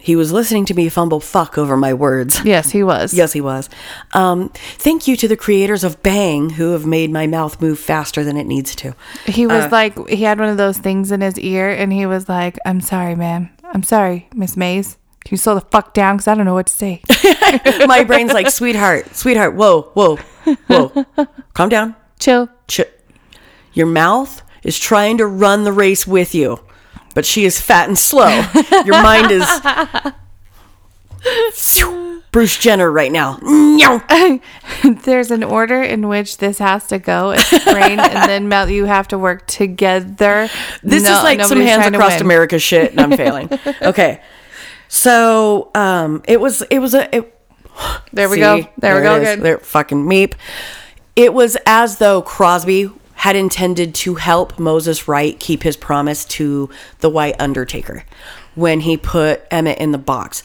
he 0.00 0.16
was 0.16 0.32
listening 0.32 0.64
to 0.66 0.74
me 0.74 0.88
fumble 0.88 1.20
fuck 1.20 1.58
over 1.58 1.76
my 1.76 1.92
words. 1.94 2.40
Yes, 2.44 2.70
he 2.70 2.82
was. 2.82 3.12
Yes, 3.14 3.32
he 3.32 3.40
was. 3.40 3.68
Um, 4.14 4.48
thank 4.78 5.06
you 5.06 5.14
to 5.16 5.28
the 5.28 5.36
creators 5.36 5.84
of 5.84 6.02
Bang 6.02 6.50
who 6.50 6.72
have 6.72 6.86
made 6.86 7.10
my 7.10 7.26
mouth 7.26 7.60
move 7.60 7.78
faster 7.78 8.24
than 8.24 8.36
it 8.36 8.46
needs 8.46 8.74
to. 8.76 8.94
He 9.26 9.46
was 9.46 9.64
Uh, 9.66 9.68
like, 9.70 10.08
he 10.08 10.24
had 10.24 10.38
one 10.40 10.48
of 10.48 10.56
those 10.56 10.78
things 10.78 11.12
in 11.12 11.20
his 11.20 11.38
ear, 11.38 11.68
and 11.70 11.92
he 11.92 12.06
was 12.06 12.28
like, 12.28 12.58
"I'm 12.64 12.80
sorry, 12.80 13.14
ma'am. 13.14 13.50
I'm 13.74 13.82
sorry, 13.82 14.28
Miss 14.34 14.56
Mays. 14.56 14.96
Can 15.24 15.34
you 15.34 15.36
slow 15.36 15.54
the 15.54 15.60
fuck 15.60 15.92
down? 15.92 16.16
Because 16.16 16.28
I 16.28 16.34
don't 16.34 16.46
know 16.46 16.54
what 16.54 16.66
to 16.68 16.72
say." 16.72 17.02
my 17.86 18.02
brain's 18.04 18.32
like, 18.32 18.48
sweetheart, 18.50 19.14
sweetheart, 19.14 19.54
whoa, 19.54 19.82
whoa, 19.94 20.16
whoa, 20.66 21.04
calm 21.52 21.68
down. 21.68 21.94
Chill. 22.18 22.48
Ch- 22.68 22.80
your 23.74 23.86
mouth 23.86 24.42
is 24.64 24.78
trying 24.78 25.18
to 25.18 25.26
run 25.26 25.64
the 25.64 25.72
race 25.72 26.06
with 26.06 26.34
you, 26.34 26.58
but 27.14 27.26
she 27.26 27.44
is 27.44 27.60
fat 27.60 27.88
and 27.88 27.98
slow. 27.98 28.28
Your 28.84 29.02
mind 29.02 29.30
is 29.30 29.44
Bruce 32.32 32.56
Jenner 32.58 32.90
right 32.90 33.10
now. 33.10 33.38
There's 35.04 35.30
an 35.30 35.42
order 35.42 35.82
in 35.82 36.08
which 36.08 36.38
this 36.38 36.58
has 36.58 36.86
to 36.88 36.98
go. 36.98 37.30
It's 37.32 37.64
brain, 37.64 37.98
and 37.98 38.30
then 38.30 38.48
Mel, 38.48 38.70
you 38.70 38.84
have 38.84 39.08
to 39.08 39.18
work 39.18 39.46
together. 39.46 40.48
This 40.82 41.02
No- 41.02 41.18
is 41.18 41.22
like 41.24 41.42
some 41.44 41.60
hands 41.60 41.86
across. 41.86 42.20
America 42.20 42.58
shit, 42.58 42.92
and 42.92 43.00
I'm 43.00 43.16
failing. 43.16 43.48
Okay, 43.82 44.20
so 44.88 45.70
um, 45.74 46.22
it 46.28 46.40
was 46.40 46.62
it 46.62 46.78
was 46.78 46.94
a 46.94 47.14
it, 47.16 47.38
There 48.12 48.28
we 48.28 48.36
See? 48.36 48.40
go. 48.40 48.68
There, 48.78 48.96
we 48.96 49.02
go. 49.02 49.18
Good. 49.20 49.40
There, 49.40 49.58
fucking 49.58 50.04
meep. 50.04 50.34
It 51.16 51.34
was 51.34 51.56
as 51.66 51.98
though 51.98 52.22
Crosby 52.22 52.90
had 53.20 53.36
intended 53.36 53.94
to 53.94 54.14
help 54.14 54.58
Moses 54.58 55.06
Wright 55.06 55.38
keep 55.38 55.62
his 55.62 55.76
promise 55.76 56.24
to 56.24 56.70
the 57.00 57.10
White 57.10 57.38
Undertaker 57.38 58.04
when 58.54 58.80
he 58.80 58.96
put 58.96 59.44
Emmett 59.50 59.76
in 59.76 59.92
the 59.92 59.98
box. 59.98 60.42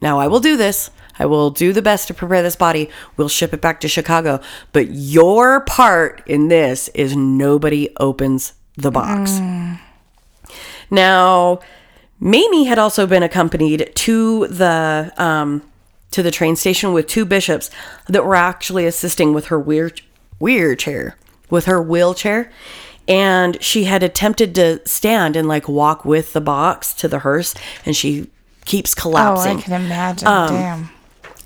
Now 0.00 0.18
I 0.18 0.26
will 0.26 0.40
do 0.40 0.56
this. 0.56 0.90
I 1.18 1.26
will 1.26 1.50
do 1.50 1.74
the 1.74 1.82
best 1.82 2.08
to 2.08 2.14
prepare 2.14 2.42
this 2.42 2.56
body. 2.56 2.88
We'll 3.18 3.28
ship 3.28 3.52
it 3.52 3.60
back 3.60 3.80
to 3.80 3.88
Chicago. 3.88 4.40
But 4.72 4.88
your 4.88 5.60
part 5.60 6.22
in 6.26 6.48
this 6.48 6.88
is 6.94 7.14
nobody 7.14 7.90
opens 8.00 8.54
the 8.78 8.90
box. 8.90 9.38
Now, 10.90 11.60
Mamie 12.18 12.64
had 12.64 12.78
also 12.78 13.06
been 13.06 13.22
accompanied 13.22 13.92
to 13.94 14.46
the 14.46 15.12
um, 15.18 15.62
to 16.12 16.22
the 16.22 16.30
train 16.30 16.56
station 16.56 16.94
with 16.94 17.08
two 17.08 17.26
bishops 17.26 17.70
that 18.08 18.24
were 18.24 18.36
actually 18.36 18.86
assisting 18.86 19.34
with 19.34 19.46
her 19.46 19.60
weird 19.60 20.00
weird 20.40 20.80
wheelchair 20.80 21.16
with 21.50 21.66
her 21.66 21.80
wheelchair, 21.80 22.50
and 23.08 23.62
she 23.62 23.84
had 23.84 24.02
attempted 24.02 24.54
to 24.56 24.86
stand 24.86 25.36
and 25.36 25.48
like 25.48 25.68
walk 25.68 26.04
with 26.04 26.32
the 26.32 26.40
box 26.40 26.92
to 26.94 27.08
the 27.08 27.20
hearse, 27.20 27.54
and 27.84 27.96
she 27.96 28.30
keeps 28.64 28.94
collapsing. 28.94 29.56
Oh. 29.56 29.58
I 29.58 29.62
can 29.62 29.84
imagine. 29.84 30.28
Um, 30.28 30.48
Damn. 30.48 30.90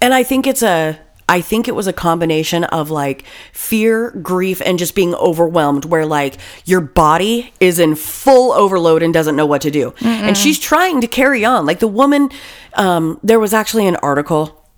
And 0.00 0.14
I 0.14 0.22
think 0.22 0.46
it's 0.46 0.62
a 0.62 0.98
I 1.30 1.42
think 1.42 1.68
it 1.68 1.76
was 1.76 1.86
a 1.86 1.92
combination 1.92 2.64
of 2.64 2.90
like 2.90 3.24
fear, 3.52 4.10
grief, 4.10 4.60
and 4.66 4.80
just 4.80 4.96
being 4.96 5.14
overwhelmed 5.14 5.84
where 5.84 6.04
like 6.04 6.38
your 6.64 6.80
body 6.80 7.52
is 7.60 7.78
in 7.78 7.94
full 7.94 8.52
overload 8.52 9.00
and 9.04 9.14
doesn't 9.14 9.36
know 9.36 9.46
what 9.46 9.62
to 9.62 9.70
do. 9.70 9.94
And 10.00 10.36
she's 10.36 10.58
trying 10.58 11.00
to 11.02 11.06
carry 11.06 11.44
on. 11.44 11.66
Like 11.66 11.78
the 11.78 11.86
woman, 11.86 12.30
um, 12.74 13.20
there 13.22 13.38
was 13.38 13.54
actually 13.54 13.86
an 13.86 13.94
article, 13.96 14.68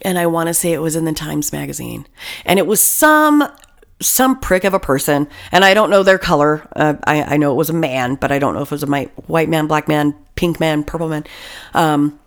and 0.00 0.18
I 0.18 0.24
want 0.26 0.46
to 0.46 0.54
say 0.54 0.72
it 0.72 0.78
was 0.78 0.96
in 0.96 1.04
the 1.04 1.12
Times 1.12 1.52
magazine. 1.52 2.06
And 2.46 2.58
it 2.58 2.66
was 2.66 2.80
some 2.80 3.46
some 4.04 4.38
prick 4.40 4.64
of 4.64 4.74
a 4.74 4.80
person, 4.80 5.28
and 5.52 5.64
I 5.64 5.74
don't 5.74 5.90
know 5.90 6.02
their 6.02 6.18
color. 6.18 6.66
Uh, 6.74 6.94
I, 7.04 7.22
I 7.22 7.36
know 7.36 7.52
it 7.52 7.56
was 7.56 7.70
a 7.70 7.74
man, 7.74 8.14
but 8.16 8.30
I 8.32 8.38
don't 8.38 8.54
know 8.54 8.62
if 8.62 8.68
it 8.68 8.74
was 8.74 8.82
a 8.82 8.86
mi- 8.86 9.10
white 9.26 9.48
man, 9.48 9.66
black 9.66 9.88
man, 9.88 10.14
pink 10.36 10.60
man, 10.60 10.84
purple 10.84 11.08
man. 11.08 11.24
Um, 11.74 12.18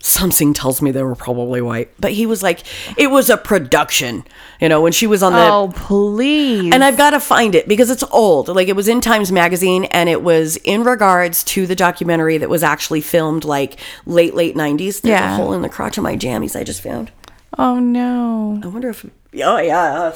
something 0.00 0.54
tells 0.54 0.80
me 0.80 0.92
they 0.92 1.02
were 1.02 1.16
probably 1.16 1.60
white. 1.60 1.90
But 1.98 2.12
he 2.12 2.26
was 2.26 2.40
like, 2.42 2.62
it 2.96 3.08
was 3.10 3.28
a 3.28 3.36
production, 3.36 4.24
you 4.60 4.68
know, 4.68 4.80
when 4.80 4.92
she 4.92 5.06
was 5.06 5.22
on 5.22 5.32
the. 5.32 5.38
Oh, 5.50 5.72
please. 5.74 6.72
And 6.72 6.84
I've 6.84 6.96
got 6.96 7.10
to 7.10 7.18
find 7.20 7.54
it 7.56 7.66
because 7.66 7.90
it's 7.90 8.04
old. 8.12 8.48
Like 8.48 8.68
it 8.68 8.76
was 8.76 8.86
in 8.86 9.00
Times 9.00 9.32
Magazine 9.32 9.84
and 9.86 10.08
it 10.08 10.22
was 10.22 10.56
in 10.58 10.84
regards 10.84 11.42
to 11.44 11.66
the 11.66 11.74
documentary 11.74 12.38
that 12.38 12.48
was 12.48 12.62
actually 12.62 13.00
filmed 13.00 13.44
like 13.44 13.80
late, 14.04 14.34
late 14.34 14.54
90s. 14.54 15.00
There's 15.00 15.04
Yeah. 15.04 15.32
a 15.32 15.36
hole 15.36 15.52
in 15.54 15.62
the 15.62 15.68
crotch 15.68 15.98
of 15.98 16.04
my 16.04 16.14
jammies 16.16 16.54
I 16.58 16.62
just 16.62 16.82
found. 16.82 17.10
oh, 17.58 17.80
no. 17.80 18.60
I 18.62 18.66
wonder 18.68 18.90
if. 18.90 19.04
Oh, 19.42 19.58
yeah. 19.58 20.14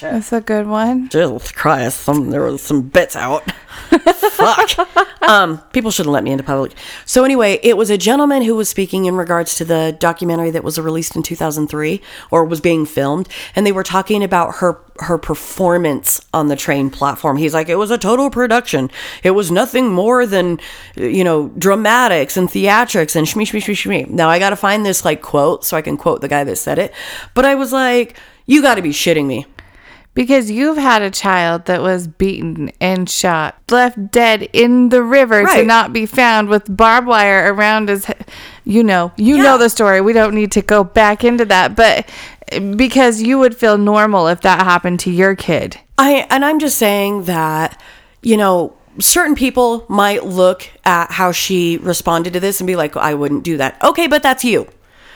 That's 0.00 0.32
a 0.32 0.40
good 0.40 0.66
one. 0.66 1.08
Jesus 1.08 1.52
Christ, 1.52 2.00
some 2.00 2.30
there 2.30 2.42
was 2.42 2.62
some 2.62 2.82
bits 2.82 3.16
out. 3.16 3.50
Fuck. 3.90 4.88
Um, 5.26 5.60
people 5.72 5.90
shouldn't 5.90 6.12
let 6.12 6.22
me 6.22 6.30
into 6.30 6.44
public. 6.44 6.72
So 7.04 7.24
anyway, 7.24 7.58
it 7.64 7.76
was 7.76 7.90
a 7.90 7.98
gentleman 7.98 8.42
who 8.42 8.54
was 8.54 8.68
speaking 8.68 9.06
in 9.06 9.16
regards 9.16 9.56
to 9.56 9.64
the 9.64 9.96
documentary 9.98 10.52
that 10.52 10.62
was 10.62 10.78
released 10.78 11.16
in 11.16 11.24
2003 11.24 12.00
or 12.30 12.44
was 12.44 12.60
being 12.60 12.86
filmed, 12.86 13.28
and 13.56 13.66
they 13.66 13.72
were 13.72 13.82
talking 13.82 14.22
about 14.22 14.56
her 14.56 14.78
her 14.98 15.18
performance 15.18 16.20
on 16.32 16.46
the 16.46 16.54
train 16.54 16.90
platform. 16.90 17.38
He's 17.38 17.54
like, 17.54 17.68
it 17.68 17.74
was 17.74 17.90
a 17.90 17.98
total 17.98 18.30
production. 18.30 18.88
It 19.24 19.32
was 19.32 19.50
nothing 19.50 19.92
more 19.92 20.26
than 20.26 20.60
you 20.94 21.24
know 21.24 21.48
dramatics 21.58 22.36
and 22.36 22.48
theatrics 22.48 23.16
and 23.16 23.26
shmee 23.26 23.46
shmee 23.46 23.62
shmee 23.62 24.04
shmee. 24.04 24.08
Now 24.08 24.28
I 24.28 24.38
got 24.38 24.50
to 24.50 24.56
find 24.56 24.86
this 24.86 25.04
like 25.04 25.22
quote 25.22 25.64
so 25.64 25.76
I 25.76 25.82
can 25.82 25.96
quote 25.96 26.20
the 26.20 26.28
guy 26.28 26.44
that 26.44 26.56
said 26.56 26.78
it. 26.78 26.94
But 27.34 27.44
I 27.44 27.56
was 27.56 27.72
like, 27.72 28.16
you 28.46 28.62
got 28.62 28.76
to 28.76 28.82
be 28.82 28.90
shitting 28.90 29.26
me. 29.26 29.46
Because 30.16 30.50
you've 30.50 30.78
had 30.78 31.02
a 31.02 31.10
child 31.10 31.66
that 31.66 31.82
was 31.82 32.08
beaten 32.08 32.72
and 32.80 33.08
shot, 33.08 33.54
left 33.70 34.10
dead 34.10 34.48
in 34.52 34.88
the 34.88 35.02
river 35.02 35.44
to 35.44 35.62
not 35.62 35.92
be 35.92 36.06
found 36.06 36.48
with 36.48 36.74
barbed 36.74 37.06
wire 37.06 37.52
around 37.54 37.88
his. 37.90 38.06
he- 38.06 38.14
You 38.64 38.82
know, 38.82 39.12
you 39.16 39.36
Yeah. 39.36 39.42
know 39.44 39.58
the 39.58 39.68
story. 39.70 40.00
We 40.00 40.12
don't 40.14 40.34
need 40.34 40.50
to 40.52 40.62
go 40.62 40.82
back 40.82 41.22
into 41.22 41.44
that, 41.44 41.76
but 41.76 42.08
eh, 42.50 42.58
because 42.58 43.20
you 43.22 43.38
would 43.38 43.56
feel 43.56 43.78
normal 43.78 44.26
if 44.26 44.40
that 44.40 44.64
happened 44.64 44.98
to 45.00 45.10
your 45.10 45.36
kid. 45.36 45.78
I 45.98 46.26
and 46.30 46.44
I'm 46.44 46.58
just 46.58 46.76
saying 46.78 47.24
that 47.24 47.78
you 48.22 48.36
know 48.36 48.72
certain 48.98 49.34
people 49.34 49.84
might 49.88 50.24
look 50.24 50.66
at 50.86 51.12
how 51.12 51.30
she 51.30 51.76
responded 51.76 52.32
to 52.32 52.40
this 52.40 52.58
and 52.58 52.66
be 52.66 52.74
like 52.74 52.96
I 52.96 53.12
wouldn't 53.14 53.44
do 53.44 53.58
that. 53.58 53.76
Okay, 53.84 54.06
but 54.06 54.22
that's 54.22 54.42
you. 54.44 54.66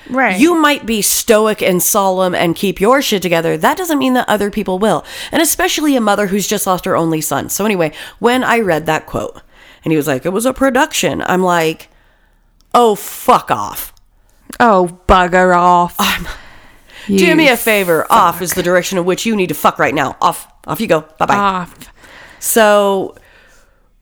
Right. 0.09 0.41
You 0.41 0.55
might 0.55 0.87
be 0.87 1.03
stoic 1.03 1.63
and 1.63 1.83
solemn 1.83 2.35
and 2.35 2.57
keep 2.57 2.81
your 2.81 3.03
shit 3.03 3.23
together. 3.23 3.57
That 3.57 3.77
doesn't 3.77 3.99
mean 3.99 4.15
that 4.15 4.29
other 4.29 4.51
people 4.51 4.79
will. 4.79 5.05
And 5.31 5.43
especially 5.43 5.95
a 5.95 6.01
mother 6.01 6.29
who's 6.29 6.49
just 6.49 6.67
lost 6.67 6.85
her 6.85 6.97
only 6.97 7.21
son. 7.21 7.49
So 7.49 7.65
anyway, 7.65 7.93
when 8.19 8.43
I 8.43 8.61
read 8.61 8.87
that 8.87 9.07
quote 9.07 9.41
and 9.85 9.93
he 9.93 9.97
was 9.97 10.07
like 10.09 10.25
it 10.25 10.31
was 10.31 10.47
a 10.47 10.53
production, 10.53 11.23
I'm 11.23 11.43
like 11.43 11.89
oh 12.75 12.95
fuck 12.95 13.51
off. 13.51 13.93
Oh, 14.59 14.99
bugger 15.07 15.57
off. 15.57 15.97
Do 17.07 17.35
me 17.35 17.49
a 17.49 17.57
favor. 17.57 18.07
Off 18.11 18.43
is 18.43 18.55
the 18.55 18.63
direction 18.63 18.99
in 18.99 19.05
which 19.05 19.25
you 19.27 19.35
need 19.37 19.49
to 19.49 19.55
fuck 19.55 19.79
right 19.79 19.95
now. 19.95 20.17
Off. 20.21 20.47
Off 20.67 20.81
you 20.81 20.87
go. 20.87 21.03
Bye-bye. 21.19 21.35
off. 21.35 21.93
So, 22.39 23.17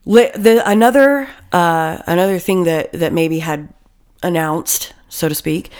li- 0.05 0.31
the 0.35 0.61
another 0.69 1.27
uh, 1.51 1.99
another 2.07 2.39
thing 2.39 2.63
that 2.65 2.91
that 2.93 3.13
Mamie 3.13 3.39
had 3.39 3.73
announced, 4.21 4.93
so 5.09 5.27
to 5.27 5.35
speak, 5.35 5.71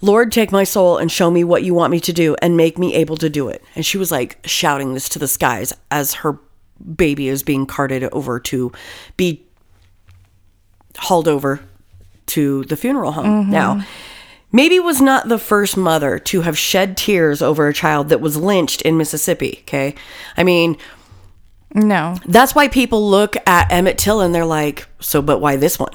Lord, 0.00 0.30
take 0.32 0.52
my 0.52 0.64
soul 0.64 0.98
and 0.98 1.10
show 1.10 1.30
me 1.30 1.44
what 1.44 1.62
you 1.62 1.74
want 1.74 1.90
me 1.90 2.00
to 2.00 2.12
do, 2.12 2.36
and 2.42 2.56
make 2.56 2.78
me 2.78 2.94
able 2.94 3.16
to 3.18 3.28
do 3.28 3.48
it. 3.48 3.62
And 3.74 3.84
she 3.84 3.98
was 3.98 4.10
like 4.10 4.38
shouting 4.44 4.94
this 4.94 5.08
to 5.10 5.18
the 5.18 5.28
skies 5.28 5.72
as 5.90 6.14
her 6.14 6.38
baby 6.96 7.28
is 7.28 7.42
being 7.42 7.66
carted 7.66 8.04
over 8.04 8.38
to 8.40 8.72
be 9.16 9.42
hauled 10.98 11.28
over 11.28 11.60
to 12.26 12.64
the 12.64 12.76
funeral 12.76 13.12
home. 13.12 13.44
Mm-hmm. 13.44 13.50
Now. 13.50 13.84
Mamie 14.52 14.80
was 14.80 15.00
not 15.02 15.28
the 15.28 15.38
first 15.38 15.76
mother 15.76 16.18
to 16.18 16.40
have 16.42 16.56
shed 16.56 16.96
tears 16.96 17.42
over 17.42 17.68
a 17.68 17.74
child 17.74 18.08
that 18.08 18.20
was 18.20 18.36
lynched 18.36 18.80
in 18.82 18.96
Mississippi. 18.96 19.58
Okay. 19.62 19.94
I 20.36 20.44
mean, 20.44 20.78
No. 21.74 22.16
that's 22.26 22.54
why 22.54 22.68
people 22.68 23.10
look 23.10 23.36
at 23.46 23.70
Emmett 23.70 23.98
Till 23.98 24.20
and 24.20 24.34
they're 24.34 24.46
like, 24.46 24.86
so, 25.00 25.20
but 25.20 25.40
why 25.40 25.56
this 25.56 25.78
one? 25.78 25.92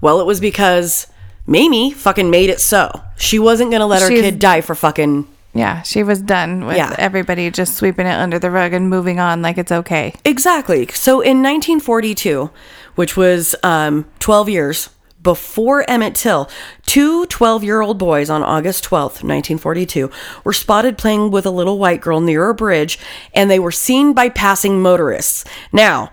Well, 0.00 0.20
it 0.20 0.24
was 0.24 0.40
because 0.40 1.08
Mamie 1.50 1.90
fucking 1.90 2.30
made 2.30 2.48
it 2.48 2.60
so. 2.60 3.00
She 3.18 3.40
wasn't 3.40 3.70
going 3.72 3.80
to 3.80 3.86
let 3.86 4.02
her 4.02 4.08
She's- 4.08 4.20
kid 4.22 4.38
die 4.38 4.60
for 4.60 4.74
fucking. 4.76 5.26
Yeah, 5.52 5.82
she 5.82 6.04
was 6.04 6.22
done 6.22 6.64
with 6.64 6.76
Yeah. 6.76 6.94
everybody 6.96 7.50
just 7.50 7.74
sweeping 7.74 8.06
it 8.06 8.14
under 8.14 8.38
the 8.38 8.52
rug 8.52 8.72
and 8.72 8.88
moving 8.88 9.18
on 9.18 9.42
like 9.42 9.58
it's 9.58 9.72
okay. 9.72 10.14
Exactly. 10.24 10.86
So 10.94 11.14
in 11.20 11.42
1942, 11.42 12.50
which 12.94 13.16
was 13.16 13.56
um, 13.64 14.04
12 14.20 14.48
years 14.48 14.90
before 15.20 15.84
Emmett 15.90 16.14
Till, 16.14 16.48
two 16.86 17.26
12 17.26 17.64
year 17.64 17.80
old 17.80 17.98
boys 17.98 18.30
on 18.30 18.44
August 18.44 18.84
12th, 18.84 19.24
1942, 19.26 20.08
were 20.44 20.52
spotted 20.52 20.96
playing 20.96 21.32
with 21.32 21.46
a 21.46 21.50
little 21.50 21.78
white 21.80 22.00
girl 22.00 22.20
near 22.20 22.48
a 22.48 22.54
bridge 22.54 22.96
and 23.34 23.50
they 23.50 23.58
were 23.58 23.72
seen 23.72 24.12
by 24.12 24.28
passing 24.28 24.80
motorists. 24.80 25.44
Now, 25.72 26.12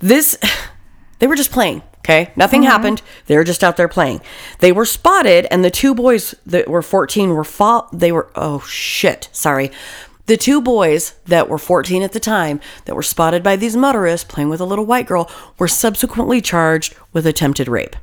this, 0.00 0.36
they 1.18 1.26
were 1.26 1.34
just 1.34 1.50
playing. 1.50 1.80
Okay, 2.06 2.30
nothing 2.36 2.60
mm-hmm. 2.62 2.70
happened. 2.70 3.02
They 3.26 3.36
were 3.36 3.42
just 3.42 3.64
out 3.64 3.76
there 3.76 3.88
playing. 3.88 4.20
They 4.60 4.70
were 4.70 4.84
spotted, 4.84 5.48
and 5.50 5.64
the 5.64 5.72
two 5.72 5.92
boys 5.92 6.36
that 6.46 6.68
were 6.68 6.80
14 6.80 7.30
were 7.30 7.42
fought. 7.42 7.88
They 7.98 8.12
were 8.12 8.30
oh 8.36 8.60
shit, 8.60 9.28
sorry. 9.32 9.72
The 10.26 10.36
two 10.36 10.60
boys 10.60 11.14
that 11.26 11.48
were 11.48 11.58
14 11.58 12.02
at 12.02 12.12
the 12.12 12.20
time 12.20 12.60
that 12.84 12.94
were 12.94 13.02
spotted 13.02 13.42
by 13.42 13.56
these 13.56 13.76
motorists 13.76 14.30
playing 14.32 14.50
with 14.50 14.60
a 14.60 14.64
little 14.64 14.86
white 14.86 15.08
girl 15.08 15.28
were 15.58 15.66
subsequently 15.66 16.40
charged 16.40 16.94
with 17.12 17.26
attempted 17.26 17.66
rape. 17.66 17.96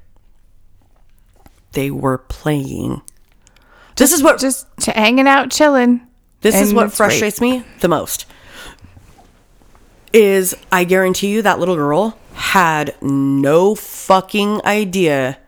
They 1.71 1.89
were 1.89 2.17
playing. 2.17 3.03
This 3.95 4.11
is 4.11 4.21
what 4.21 4.37
Just 4.37 4.67
hanging 4.85 5.27
out, 5.27 5.49
chilling. 5.49 6.05
this 6.41 6.59
is 6.59 6.73
what 6.73 6.87
it's 6.87 6.99
rape. 6.99 7.07
frustrates 7.07 7.39
me 7.39 7.63
the 7.79 7.87
most. 7.87 8.25
Is 10.13 10.55
I 10.71 10.83
guarantee 10.83 11.27
you 11.27 11.41
that 11.41 11.59
little 11.59 11.75
girl 11.75 12.17
had 12.33 12.95
no 13.01 13.73
fucking 13.75 14.61
idea 14.65 15.39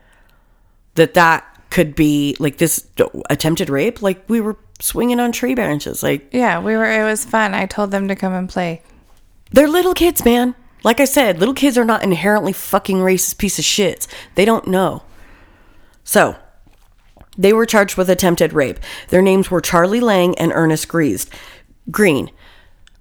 that 0.96 1.14
that 1.14 1.46
could 1.70 1.96
be 1.96 2.36
like 2.40 2.58
this 2.58 2.88
attempted 3.30 3.70
rape. 3.70 4.02
Like 4.02 4.28
we 4.30 4.42
were 4.42 4.58
swinging 4.80 5.20
on 5.20 5.32
tree 5.32 5.56
branches. 5.56 6.02
Like 6.02 6.34
Yeah, 6.34 6.60
we 6.60 6.76
were. 6.76 6.90
It 6.90 7.04
was 7.04 7.26
fun. 7.26 7.54
I 7.54 7.66
told 7.66 7.92
them 7.92 8.08
to 8.08 8.16
come 8.16 8.34
and 8.34 8.50
play. 8.50 8.82
they're 9.52 9.68
little 9.68 9.94
kids, 9.94 10.26
man. 10.26 10.56
Like 10.84 11.00
I 11.00 11.06
said, 11.06 11.40
little 11.40 11.54
kids 11.54 11.78
are 11.78 11.86
not 11.86 12.04
inherently 12.04 12.54
fucking 12.54 12.98
racist 12.98 13.38
piece 13.40 13.58
of 13.60 13.66
shits. 13.66 14.08
They 14.36 14.46
don't 14.46 14.68
know. 14.68 15.04
So, 16.04 16.36
they 17.38 17.54
were 17.54 17.66
charged 17.66 17.98
with 17.98 18.10
attempted 18.10 18.54
rape. 18.54 18.80
Their 19.10 19.24
names 19.24 19.50
were 19.50 19.62
Charlie 19.62 20.00
Lang 20.00 20.38
and 20.38 20.52
Ernest 20.54 20.88
Greased. 20.88 21.30
Green. 21.90 22.30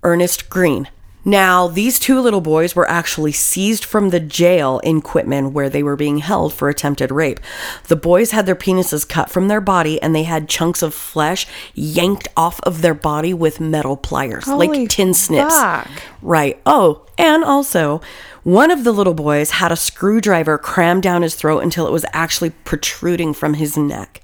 Ernest 0.03 0.49
Green. 0.49 0.89
Now, 1.25 1.69
these 1.69 1.99
two 1.99 2.21
little 2.21 2.41
boys 2.41 2.77
were 2.77 2.89
actually 2.89 3.33
seized 3.33 3.85
from 3.85 4.11
the 4.11 4.21
jail 4.21 4.79
in 4.81 5.01
Quitman 5.01 5.53
where 5.53 5.71
they 5.71 5.83
were 5.83 5.97
being 5.97 6.19
held 6.19 6.53
for 6.53 6.69
attempted 6.69 7.11
rape. 7.11 7.41
The 7.89 7.97
boys 7.97 8.33
had 8.33 8.47
their 8.47 8.55
penises 8.55 9.09
cut 9.09 9.31
from 9.31 9.49
their 9.49 9.61
body 9.61 10.01
and 10.03 10.15
they 10.15 10.25
had 10.25 10.49
chunks 10.49 10.83
of 10.83 10.93
flesh 10.95 11.47
yanked 11.75 12.29
off 12.37 12.61
of 12.63 12.83
their 12.83 12.95
body 12.95 13.33
with 13.33 13.61
metal 13.61 13.97
pliers, 13.97 14.45
Holy 14.45 14.69
like 14.69 14.89
tin 14.91 15.15
snips. 15.15 15.55
fuck. 15.55 15.89
Right. 16.21 16.61
Oh, 16.67 17.07
and 17.17 17.45
also, 17.45 18.01
one 18.43 18.71
of 18.71 18.85
the 18.85 18.93
little 18.93 19.15
boys 19.15 19.53
had 19.53 19.73
a 19.73 19.77
screwdriver 19.77 20.59
crammed 20.59 21.03
down 21.03 21.23
his 21.23 21.35
throat 21.35 21.61
until 21.61 21.87
it 21.87 21.93
was 21.93 22.05
actually 22.13 22.51
protruding 22.51 23.33
from 23.33 23.55
his 23.55 23.77
neck. 23.77 24.21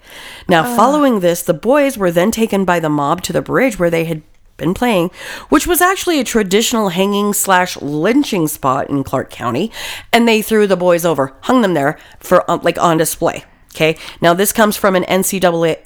Now, 0.49 0.77
following 0.77 1.21
this, 1.21 1.43
the 1.43 1.55
boys 1.55 1.97
were 1.97 2.11
then 2.11 2.31
taken 2.31 2.65
by 2.65 2.81
the 2.81 2.89
mob 2.91 3.23
to 3.23 3.33
the 3.33 3.41
bridge 3.43 3.79
where 3.79 3.91
they 3.91 4.05
had 4.05 4.23
been 4.61 4.75
playing, 4.75 5.11
which 5.49 5.67
was 5.67 5.81
actually 5.81 6.21
a 6.21 6.25
traditional 6.25 6.91
hanging 6.91 7.33
slash 7.33 7.77
lynching 7.81 8.47
spot 8.47 8.89
in 8.89 9.03
Clarke 9.03 9.31
County, 9.31 9.73
and 10.13 10.29
they 10.29 10.43
threw 10.43 10.69
the 10.69 10.77
boys 10.77 11.05
over, 11.05 11.35
hung 11.43 11.63
them 11.63 11.75
there 11.75 11.99
for 12.21 12.49
uh, 12.49 12.59
like 12.63 12.79
on 12.79 12.97
display. 12.97 13.45
Okay. 13.75 13.97
Now, 14.21 14.35
this 14.35 14.53
comes 14.53 14.77
from 14.77 14.95
an 14.95 15.05
NCAA 15.05 15.79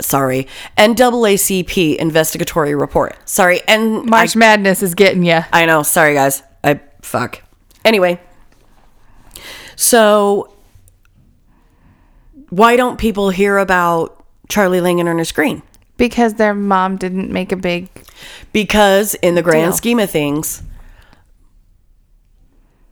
sorry, 0.00 0.46
NAACP 0.76 1.96
investigatory 1.96 2.74
report. 2.74 3.16
Sorry, 3.28 3.60
and 3.66 4.04
March 4.04 4.36
Madness 4.36 4.82
is 4.82 4.94
getting 4.94 5.24
you. 5.24 5.40
I, 5.52 5.62
I 5.62 5.66
know. 5.66 5.82
Sorry, 5.82 6.14
guys. 6.14 6.42
I 6.62 6.80
fuck. 7.02 7.42
Anyway, 7.84 8.20
so 9.76 10.52
why 12.50 12.76
don't 12.76 12.98
people 12.98 13.30
hear 13.30 13.58
about 13.58 14.24
Charlie 14.48 14.80
Lang 14.80 15.00
and 15.00 15.08
Ernest 15.08 15.34
Green? 15.34 15.62
Because 15.98 16.34
their 16.34 16.54
mom 16.54 16.96
didn't 16.96 17.30
make 17.30 17.52
a 17.52 17.56
big. 17.56 17.88
Because 18.52 19.14
in 19.16 19.34
the 19.34 19.42
grand 19.42 19.72
Deal. 19.72 19.76
scheme 19.76 19.98
of 19.98 20.10
things, 20.10 20.62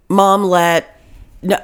mom 0.09 0.45
let 0.45 0.92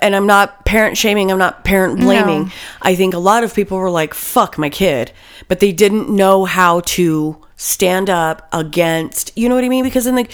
and 0.01 0.15
I'm 0.15 0.27
not 0.27 0.65
parent 0.65 0.97
shaming, 0.97 1.31
I'm 1.31 1.39
not 1.39 1.65
parent 1.65 1.99
blaming. 1.99 2.45
No. 2.45 2.51
I 2.83 2.95
think 2.95 3.15
a 3.15 3.19
lot 3.19 3.45
of 3.45 3.55
people 3.55 3.79
were 3.79 3.91
like, 3.91 4.15
fuck 4.15 4.59
my 4.59 4.71
kid, 4.71 5.13
but 5.49 5.61
they 5.61 5.73
didn't 5.73 6.09
know 6.09 6.45
how 6.45 6.81
to 6.81 7.39
stand 7.57 8.11
up 8.11 8.49
against, 8.53 9.37
you 9.37 9.49
know 9.49 9.55
what 9.55 9.65
I 9.65 9.69
mean? 9.69 9.85
Because 9.85 10.07
in 10.07 10.17
the, 10.17 10.29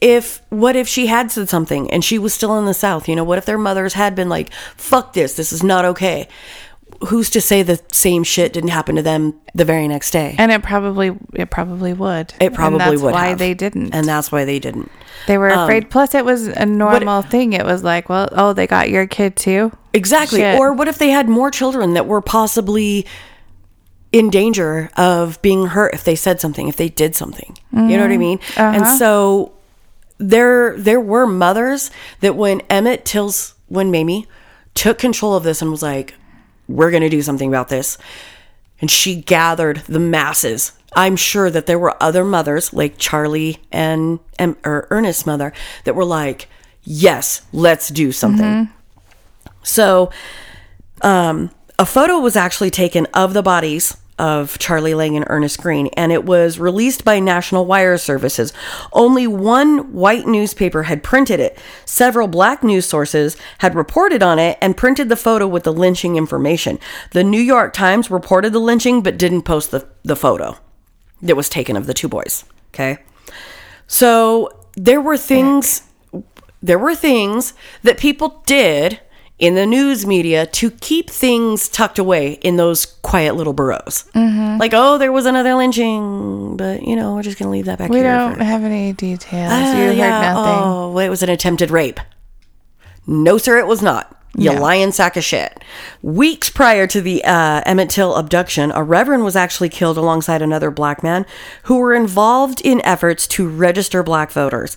if, 0.00 0.42
what 0.50 0.76
if 0.76 0.86
she 0.86 1.06
had 1.06 1.30
said 1.30 1.48
something 1.48 1.90
and 1.90 2.04
she 2.04 2.18
was 2.18 2.34
still 2.34 2.58
in 2.58 2.66
the 2.66 2.74
South? 2.74 3.08
You 3.08 3.16
know, 3.16 3.24
what 3.24 3.38
if 3.38 3.46
their 3.46 3.58
mothers 3.58 3.94
had 3.94 4.14
been 4.14 4.28
like, 4.28 4.52
fuck 4.76 5.12
this, 5.12 5.34
this 5.34 5.52
is 5.52 5.62
not 5.62 5.84
okay? 5.84 6.28
Who's 7.08 7.30
to 7.30 7.40
say 7.40 7.62
the 7.62 7.80
same 7.92 8.22
shit 8.24 8.52
didn't 8.52 8.70
happen 8.70 8.96
to 8.96 9.02
them 9.02 9.34
the 9.54 9.64
very 9.64 9.88
next 9.88 10.10
day? 10.12 10.34
And 10.38 10.52
it 10.52 10.62
probably 10.62 11.16
it 11.34 11.50
probably 11.50 11.92
would. 11.92 12.32
It 12.40 12.54
probably 12.54 12.80
and 12.80 12.92
that's 12.92 13.02
would. 13.02 13.12
why 13.12 13.28
have. 13.28 13.38
they 13.38 13.54
didn't. 13.54 13.94
and 13.94 14.06
that's 14.06 14.30
why 14.30 14.44
they 14.44 14.58
didn't. 14.58 14.90
they 15.26 15.38
were 15.38 15.50
um, 15.50 15.60
afraid. 15.60 15.90
Plus, 15.90 16.14
it 16.14 16.24
was 16.24 16.46
a 16.48 16.66
normal 16.66 17.22
thing. 17.22 17.52
It 17.52 17.64
was 17.64 17.82
like, 17.82 18.08
well, 18.08 18.28
oh, 18.32 18.52
they 18.52 18.66
got 18.66 18.88
your 18.90 19.06
kid 19.06 19.36
too. 19.36 19.72
Exactly. 19.92 20.40
Shit. 20.40 20.58
Or 20.58 20.72
what 20.72 20.88
if 20.88 20.98
they 20.98 21.10
had 21.10 21.28
more 21.28 21.50
children 21.50 21.94
that 21.94 22.06
were 22.06 22.20
possibly 22.20 23.06
in 24.12 24.30
danger 24.30 24.90
of 24.96 25.40
being 25.42 25.66
hurt 25.66 25.94
if 25.94 26.04
they 26.04 26.14
said 26.14 26.40
something, 26.40 26.68
if 26.68 26.76
they 26.76 26.88
did 26.88 27.14
something? 27.16 27.56
You 27.72 27.96
know 27.96 28.02
what 28.02 28.12
I 28.12 28.18
mean? 28.18 28.38
And 28.56 28.86
so 28.86 29.52
there 30.18 30.78
there 30.78 31.00
were 31.00 31.26
mothers 31.26 31.90
that 32.20 32.36
when 32.36 32.60
Emmett 32.70 33.04
Till's 33.04 33.54
when 33.68 33.90
Mamie 33.90 34.26
took 34.74 34.98
control 34.98 35.34
of 35.34 35.42
this 35.42 35.60
and 35.60 35.70
was 35.70 35.82
like, 35.82 36.14
We're 36.74 36.90
gonna 36.90 37.10
do 37.10 37.22
something 37.22 37.48
about 37.48 37.68
this. 37.68 37.98
And 38.80 38.90
she 38.90 39.16
gathered 39.16 39.78
the 39.86 40.00
masses. 40.00 40.72
I'm 40.94 41.16
sure 41.16 41.50
that 41.50 41.66
there 41.66 41.78
were 41.78 41.96
other 42.02 42.24
mothers 42.24 42.72
like 42.72 42.98
Charlie 42.98 43.58
and, 43.70 44.18
and 44.38 44.56
or 44.64 44.88
Ernest's 44.90 45.24
mother 45.24 45.52
that 45.84 45.94
were 45.94 46.04
like, 46.04 46.48
Yes, 46.84 47.42
let's 47.52 47.88
do 47.88 48.10
something. 48.10 48.68
So, 49.62 50.10
um, 51.02 51.50
a 51.78 51.86
photo 51.86 52.18
was 52.18 52.34
actually 52.34 52.70
taken 52.70 53.06
of 53.14 53.34
the 53.34 53.42
bodies 53.42 53.96
of 54.18 54.58
Charlie 54.58 54.94
Lang 54.94 55.16
and 55.16 55.24
Ernest 55.28 55.60
Green, 55.60 55.88
and 55.96 56.12
it 56.12 56.24
was 56.24 56.58
released 56.58 57.04
by 57.04 57.18
National 57.18 57.66
Wire 57.66 57.98
Services. 57.98 58.52
Only 58.92 59.26
one 59.26 59.92
white 59.92 60.26
newspaper 60.26 60.84
had 60.84 61.02
printed 61.02 61.40
it. 61.40 61.58
Several 61.84 62.28
black 62.28 62.62
news 62.62 62.86
sources 62.86 63.36
had 63.58 63.74
reported 63.74 64.22
on 64.22 64.38
it 64.38 64.58
and 64.60 64.76
printed 64.76 65.08
the 65.08 65.16
photo 65.16 65.46
with 65.46 65.64
the 65.64 65.72
lynching 65.72 66.16
information. 66.16 66.78
The 67.10 67.24
New 67.24 67.40
York 67.40 67.72
Times 67.72 68.10
reported 68.10 68.52
the 68.52 68.60
lynching 68.60 69.02
but 69.02 69.18
didn't 69.18 69.42
post 69.42 69.70
the, 69.70 69.86
the 70.02 70.16
photo 70.16 70.56
that 71.22 71.36
was 71.36 71.48
taken 71.48 71.76
of 71.76 71.86
the 71.86 71.94
two 71.94 72.08
boys. 72.08 72.44
Okay. 72.74 72.98
So 73.86 74.50
there 74.76 75.00
were 75.00 75.16
things 75.16 75.82
there 76.62 76.78
were 76.78 76.94
things 76.94 77.54
that 77.82 77.98
people 77.98 78.42
did 78.46 79.00
in 79.42 79.56
the 79.56 79.66
news 79.66 80.06
media 80.06 80.46
to 80.46 80.70
keep 80.70 81.10
things 81.10 81.68
tucked 81.68 81.98
away 81.98 82.34
in 82.42 82.56
those 82.56 82.86
quiet 82.86 83.34
little 83.34 83.52
burrows. 83.52 84.04
Mm-hmm. 84.14 84.58
Like, 84.58 84.70
oh, 84.72 84.98
there 84.98 85.10
was 85.10 85.26
another 85.26 85.54
lynching, 85.56 86.56
but 86.56 86.82
you 86.84 86.94
know, 86.94 87.14
we're 87.16 87.22
just 87.24 87.38
gonna 87.38 87.50
leave 87.50 87.64
that 87.66 87.76
back 87.78 87.90
We 87.90 87.98
here. 87.98 88.12
don't 88.16 88.36
for- 88.36 88.44
have 88.44 88.62
any 88.62 88.92
details. 88.92 89.50
Ah, 89.52 89.76
you 89.76 89.90
yeah, 89.90 90.22
heard 90.28 90.34
nothing. 90.34 90.62
Oh, 90.64 90.98
it 90.98 91.08
was 91.08 91.24
an 91.24 91.28
attempted 91.28 91.70
rape. 91.72 91.98
No, 93.06 93.36
sir, 93.36 93.58
it 93.58 93.66
was 93.66 93.82
not. 93.82 94.16
You 94.34 94.54
No. 94.54 94.62
lying 94.62 94.92
sack 94.92 95.16
of 95.18 95.24
shit. 95.24 95.62
Weeks 96.00 96.48
prior 96.48 96.86
to 96.86 97.02
the 97.02 97.22
uh, 97.22 97.60
Emmett 97.66 97.90
Till 97.90 98.14
abduction, 98.14 98.70
a 98.72 98.82
reverend 98.82 99.24
was 99.24 99.36
actually 99.36 99.68
killed 99.68 99.98
alongside 99.98 100.40
another 100.40 100.70
black 100.70 101.02
man 101.02 101.26
who 101.64 101.76
were 101.76 101.92
involved 101.94 102.62
in 102.62 102.80
efforts 102.82 103.26
to 103.26 103.46
register 103.46 104.02
black 104.02 104.30
voters. 104.32 104.74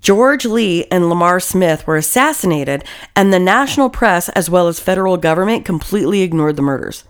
George 0.00 0.44
Lee 0.44 0.84
and 0.90 1.08
Lamar 1.08 1.40
Smith 1.40 1.86
were 1.86 1.96
assassinated, 1.96 2.84
and 3.14 3.32
the 3.32 3.38
national 3.38 3.90
press, 3.90 4.28
as 4.30 4.50
well 4.50 4.68
as 4.68 4.80
federal 4.80 5.16
government, 5.16 5.64
completely 5.64 6.22
ignored 6.22 6.56
the 6.56 6.62
murders. 6.62 7.04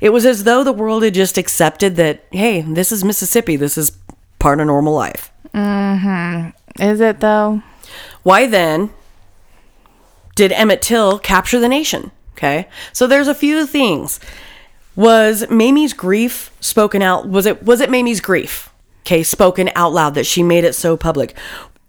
It 0.00 0.10
was 0.10 0.26
as 0.26 0.44
though 0.44 0.64
the 0.64 0.72
world 0.72 1.02
had 1.02 1.14
just 1.14 1.38
accepted 1.38 1.96
that, 1.96 2.24
hey, 2.32 2.60
this 2.62 2.92
is 2.92 3.04
Mississippi. 3.04 3.56
This 3.56 3.78
is 3.78 3.96
part 4.38 4.60
of 4.60 4.66
normal 4.66 4.94
life. 4.94 5.30
Mm-hmm. 5.54 6.82
Is 6.82 7.00
it 7.00 7.20
though? 7.20 7.62
Why 8.22 8.46
then 8.46 8.90
did 10.34 10.52
Emmett 10.52 10.82
Till 10.82 11.18
capture 11.18 11.58
the 11.58 11.68
nation? 11.68 12.10
Okay. 12.32 12.68
So 12.92 13.06
there's 13.06 13.28
a 13.28 13.34
few 13.34 13.66
things. 13.66 14.20
Was 14.96 15.48
Mamie's 15.50 15.92
grief 15.92 16.50
spoken 16.60 17.02
out? 17.02 17.28
Was 17.28 17.46
it 17.46 17.62
was 17.62 17.80
it 17.80 17.90
Mamie's 17.90 18.20
grief? 18.20 18.70
Okay, 19.02 19.22
spoken 19.22 19.70
out 19.74 19.92
loud 19.92 20.14
that 20.14 20.26
she 20.26 20.42
made 20.42 20.64
it 20.64 20.74
so 20.74 20.96
public. 20.96 21.34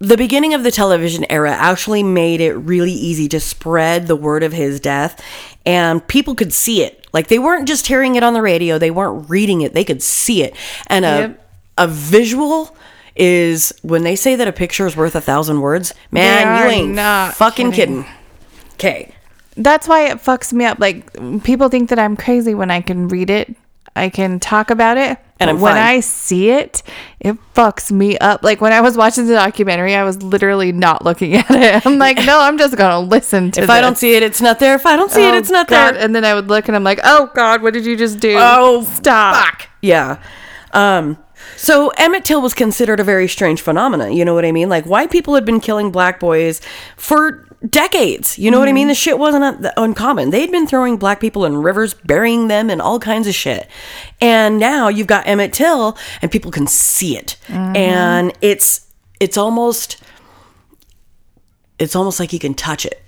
The 0.03 0.17
beginning 0.17 0.55
of 0.55 0.63
the 0.63 0.71
television 0.71 1.25
era 1.29 1.51
actually 1.51 2.01
made 2.01 2.41
it 2.41 2.53
really 2.55 2.91
easy 2.91 3.27
to 3.29 3.39
spread 3.39 4.07
the 4.07 4.15
word 4.15 4.41
of 4.41 4.51
his 4.51 4.79
death 4.79 5.23
and 5.63 6.05
people 6.07 6.33
could 6.33 6.51
see 6.51 6.81
it. 6.81 7.05
Like 7.13 7.27
they 7.27 7.37
weren't 7.37 7.67
just 7.67 7.85
hearing 7.85 8.15
it 8.15 8.23
on 8.23 8.33
the 8.33 8.41
radio, 8.41 8.79
they 8.79 8.89
weren't 8.89 9.29
reading 9.29 9.61
it, 9.61 9.73
they 9.75 9.83
could 9.83 10.01
see 10.01 10.41
it. 10.41 10.55
And 10.87 11.05
a 11.05 11.07
Yep. 11.07 11.49
a 11.77 11.87
visual 11.87 12.75
is 13.15 13.73
when 13.83 14.01
they 14.03 14.15
say 14.15 14.35
that 14.35 14.47
a 14.47 14.51
picture 14.51 14.87
is 14.87 14.97
worth 14.97 15.13
a 15.15 15.21
thousand 15.21 15.61
words, 15.61 15.93
man, 16.09 16.63
you 16.63 16.71
ain't 16.71 16.93
not 16.95 17.35
fucking 17.35 17.71
kidding. 17.71 18.03
kidding. 18.03 18.15
Okay. 18.73 19.13
That's 19.55 19.87
why 19.87 20.07
it 20.07 20.17
fucks 20.17 20.51
me 20.51 20.65
up. 20.65 20.79
Like 20.79 21.13
people 21.43 21.69
think 21.69 21.89
that 21.89 21.99
I'm 21.99 22.17
crazy 22.17 22.55
when 22.55 22.71
I 22.71 22.81
can 22.81 23.07
read 23.07 23.29
it. 23.29 23.55
I 23.95 24.09
can 24.09 24.39
talk 24.39 24.71
about 24.71 24.97
it. 24.97 25.19
And 25.41 25.47
but 25.49 25.55
I'm 25.55 25.61
when 25.61 25.73
fine. 25.73 25.81
I 25.81 25.99
see 25.99 26.49
it, 26.51 26.83
it 27.19 27.37
fucks 27.53 27.91
me 27.91 28.17
up. 28.19 28.43
Like 28.43 28.61
when 28.61 28.71
I 28.73 28.81
was 28.81 28.95
watching 28.95 29.27
the 29.27 29.33
documentary, 29.33 29.95
I 29.95 30.03
was 30.03 30.21
literally 30.23 30.71
not 30.71 31.03
looking 31.03 31.33
at 31.35 31.49
it. 31.51 31.85
I'm 31.85 31.97
like, 31.97 32.17
no, 32.25 32.39
I'm 32.39 32.57
just 32.57 32.77
gonna 32.77 32.99
listen 33.05 33.51
to 33.51 33.61
If 33.63 33.69
I 33.69 33.81
don't 33.81 33.97
see 33.97 34.15
it, 34.15 34.23
it's 34.23 34.41
not 34.41 34.59
there. 34.59 34.75
If 34.75 34.85
I 34.85 34.95
don't 34.95 35.11
see 35.11 35.27
it, 35.27 35.33
Oh, 35.33 35.37
it's 35.37 35.49
not 35.49 35.67
God. 35.67 35.95
there. 35.95 36.01
And 36.03 36.15
then 36.15 36.23
I 36.23 36.33
would 36.33 36.47
look 36.47 36.67
and 36.67 36.75
I'm 36.75 36.83
like, 36.83 36.99
oh 37.03 37.29
God, 37.35 37.61
what 37.61 37.73
did 37.73 37.85
you 37.85 37.95
just 37.97 38.19
do? 38.19 38.35
Oh, 38.39 38.83
stop. 38.83 39.61
Yeah. 39.81 40.21
Um, 40.73 41.17
so 41.57 41.89
Emmett 41.97 42.23
Till 42.25 42.41
was 42.41 42.53
considered 42.53 42.99
a 42.99 43.03
very 43.03 43.27
strange 43.27 43.61
phenomena. 43.61 44.09
You 44.09 44.25
know 44.25 44.33
what 44.33 44.45
I 44.45 44.51
mean? 44.51 44.69
Like 44.69 44.85
white 44.85 45.11
people 45.11 45.35
had 45.35 45.45
been 45.45 45.59
killing 45.59 45.91
black 45.91 46.19
boys 46.19 46.61
for 46.95 47.47
decades. 47.69 48.39
You 48.39 48.51
know 48.51 48.59
what 48.59 48.67
I 48.67 48.73
mean? 48.73 48.83
Mm-hmm. 48.83 48.89
The 48.89 48.95
shit 48.95 49.19
wasn't 49.19 49.43
un- 49.43 49.71
uncommon. 49.77 50.31
They'd 50.31 50.51
been 50.51 50.67
throwing 50.67 50.97
black 50.97 51.19
people 51.19 51.45
in 51.45 51.57
rivers, 51.57 51.93
burying 51.93 52.47
them, 52.47 52.69
and 52.69 52.81
all 52.81 52.99
kinds 52.99 53.27
of 53.27 53.35
shit. 53.35 53.69
And 54.19 54.59
now 54.59 54.87
you've 54.87 55.07
got 55.07 55.27
Emmett 55.27 55.53
Till, 55.53 55.97
and 56.21 56.31
people 56.31 56.51
can 56.51 56.67
see 56.67 57.17
it, 57.17 57.37
mm-hmm. 57.47 57.75
and 57.75 58.33
it's 58.41 58.87
it's 59.19 59.37
almost 59.37 60.01
it's 61.79 61.95
almost 61.95 62.19
like 62.19 62.33
you 62.33 62.39
can 62.39 62.53
touch 62.53 62.85
it. 62.85 63.01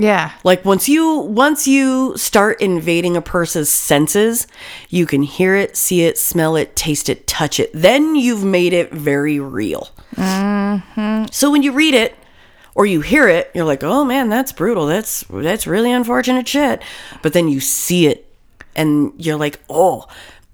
Yeah. 0.00 0.32
Like 0.44 0.64
once 0.64 0.88
you 0.88 1.18
once 1.18 1.68
you 1.68 2.16
start 2.16 2.60
invading 2.62 3.16
a 3.16 3.22
person's 3.22 3.68
senses, 3.68 4.46
you 4.88 5.04
can 5.04 5.22
hear 5.22 5.54
it, 5.54 5.76
see 5.76 6.02
it, 6.02 6.16
smell 6.16 6.56
it, 6.56 6.74
taste 6.74 7.10
it, 7.10 7.26
touch 7.26 7.60
it. 7.60 7.70
Then 7.74 8.16
you've 8.16 8.42
made 8.42 8.72
it 8.72 8.90
very 8.92 9.38
real. 9.38 9.90
Mm-hmm. 10.16 11.26
So 11.32 11.50
when 11.50 11.62
you 11.62 11.72
read 11.72 11.92
it 11.92 12.16
or 12.74 12.86
you 12.86 13.00
hear 13.00 13.28
it, 13.28 13.50
you're 13.54 13.64
like, 13.64 13.82
"Oh 13.84 14.04
man, 14.04 14.28
that's 14.28 14.52
brutal. 14.52 14.86
That's 14.86 15.24
that's 15.30 15.66
really 15.66 15.92
unfortunate 15.92 16.46
shit." 16.48 16.82
But 17.22 17.32
then 17.32 17.48
you 17.48 17.60
see 17.60 18.06
it 18.06 18.26
and 18.76 19.12
you're 19.16 19.36
like, 19.38 19.58
"Oh." 19.68 20.06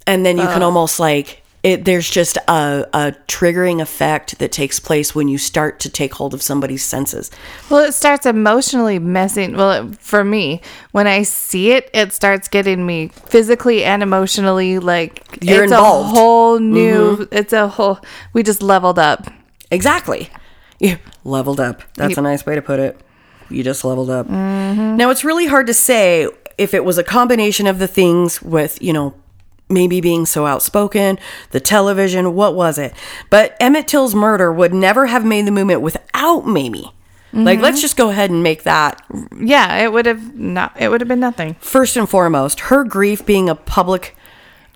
And 0.06 0.24
then 0.24 0.36
you 0.38 0.44
can 0.44 0.62
almost 0.62 1.00
like 1.00 1.42
it 1.64 1.84
there's 1.84 2.08
just 2.08 2.36
a, 2.46 2.86
a 2.92 3.12
triggering 3.26 3.80
effect 3.82 4.38
that 4.38 4.52
takes 4.52 4.78
place 4.78 5.16
when 5.16 5.26
you 5.26 5.36
start 5.36 5.80
to 5.80 5.90
take 5.90 6.14
hold 6.14 6.32
of 6.32 6.40
somebody's 6.40 6.84
senses. 6.84 7.28
Well, 7.68 7.80
it 7.82 7.90
starts 7.92 8.24
emotionally 8.24 9.00
messing. 9.00 9.56
Well, 9.56 9.72
it- 9.72 9.98
for 9.98 10.22
me, 10.22 10.60
when 10.92 11.08
I 11.08 11.24
see 11.24 11.72
it, 11.72 11.90
it 11.92 12.12
starts 12.12 12.46
getting 12.46 12.86
me 12.86 13.08
physically 13.08 13.82
and 13.82 14.00
emotionally 14.00 14.78
like 14.78 15.24
You're 15.42 15.64
it's 15.64 15.72
involved. 15.72 16.06
Mm-hmm. 16.10 16.16
a 16.16 16.20
whole 16.20 16.58
new. 16.60 17.28
It's 17.32 17.52
a 17.52 17.66
whole. 17.66 17.98
We 18.32 18.44
just 18.44 18.62
leveled 18.62 19.00
up. 19.00 19.26
Exactly. 19.72 20.30
You 20.78 20.98
leveled 21.24 21.60
up. 21.60 21.82
That's 21.94 22.16
a 22.18 22.22
nice 22.22 22.44
way 22.44 22.54
to 22.54 22.62
put 22.62 22.78
it. 22.80 23.00
You 23.48 23.62
just 23.62 23.84
leveled 23.84 24.10
up. 24.10 24.28
Now, 24.28 25.10
it's 25.10 25.24
really 25.24 25.46
hard 25.46 25.66
to 25.68 25.74
say 25.74 26.28
if 26.58 26.74
it 26.74 26.84
was 26.84 26.98
a 26.98 27.04
combination 27.04 27.66
of 27.66 27.78
the 27.78 27.86
things 27.86 28.42
with, 28.42 28.80
you 28.82 28.92
know, 28.92 29.14
Mamie 29.68 30.00
being 30.00 30.26
so 30.26 30.46
outspoken, 30.46 31.18
the 31.50 31.60
television, 31.60 32.34
what 32.34 32.54
was 32.54 32.78
it? 32.78 32.92
But 33.30 33.56
Emmett 33.60 33.88
Till's 33.88 34.14
murder 34.14 34.52
would 34.52 34.72
never 34.72 35.06
have 35.06 35.24
made 35.24 35.46
the 35.46 35.50
movement 35.50 35.80
without 35.82 36.46
Mamie. 36.46 36.92
Like, 37.32 37.60
let's 37.60 37.82
just 37.82 37.96
go 37.98 38.08
ahead 38.08 38.30
and 38.30 38.42
make 38.42 38.62
that 38.62 39.04
Yeah, 39.38 39.82
it 39.84 39.92
would 39.92 40.06
have 40.06 40.34
not. 40.38 40.74
It 40.80 40.88
would 40.88 41.02
have 41.02 41.08
been 41.08 41.20
nothing. 41.20 41.54
first 41.60 41.94
and 41.96 42.08
foremost, 42.08 42.60
her 42.60 42.82
grief 42.82 43.26
being 43.26 43.50
a 43.50 43.54
public 43.54 44.16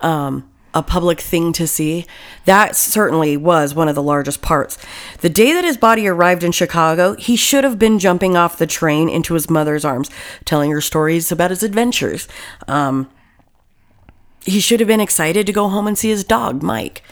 um 0.01 0.47
a 0.73 0.81
public 0.81 1.19
thing 1.19 1.51
to 1.53 1.67
see, 1.67 2.05
that 2.45 2.75
certainly 2.75 3.35
was 3.35 3.75
one 3.75 3.89
of 3.89 3.95
the 3.95 4.03
largest 4.03 4.41
parts. 4.41 4.77
The 5.19 5.29
day 5.29 5.51
that 5.53 5.65
his 5.65 5.77
body 5.77 6.07
arrived 6.07 6.43
in 6.43 6.51
Chicago, 6.51 7.15
he 7.15 7.35
should 7.35 7.63
have 7.63 7.77
been 7.77 7.99
jumping 7.99 8.37
off 8.37 8.57
the 8.57 8.67
train 8.67 9.09
into 9.09 9.33
his 9.33 9.49
mother's 9.49 9.83
arms, 9.83 10.09
telling 10.45 10.71
her 10.71 10.81
stories 10.81 11.31
about 11.31 11.49
his 11.49 11.63
adventures. 11.63 12.27
Um, 12.67 13.09
he 14.45 14.59
should 14.59 14.79
have 14.79 14.87
been 14.87 15.01
excited 15.01 15.45
to 15.45 15.53
go 15.53 15.67
home 15.67 15.87
and 15.87 15.97
see 15.97 16.09
his 16.09 16.23
dog, 16.23 16.63
Mike. 16.63 17.03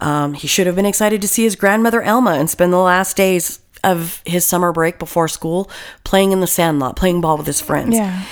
Um, 0.00 0.34
he 0.34 0.46
should 0.46 0.66
have 0.66 0.76
been 0.76 0.86
excited 0.86 1.20
to 1.22 1.28
see 1.28 1.44
his 1.44 1.56
grandmother, 1.56 2.02
Elma, 2.02 2.32
and 2.32 2.48
spend 2.48 2.72
the 2.72 2.78
last 2.78 3.16
days 3.16 3.60
of 3.82 4.22
his 4.26 4.44
summer 4.44 4.72
break 4.72 4.98
before 4.98 5.28
school 5.28 5.70
playing 6.04 6.32
in 6.32 6.40
the 6.40 6.46
sandlot, 6.46 6.94
playing 6.94 7.20
ball 7.20 7.36
with 7.36 7.46
his 7.46 7.60
friends. 7.60 7.96
Yeah. 7.96 8.24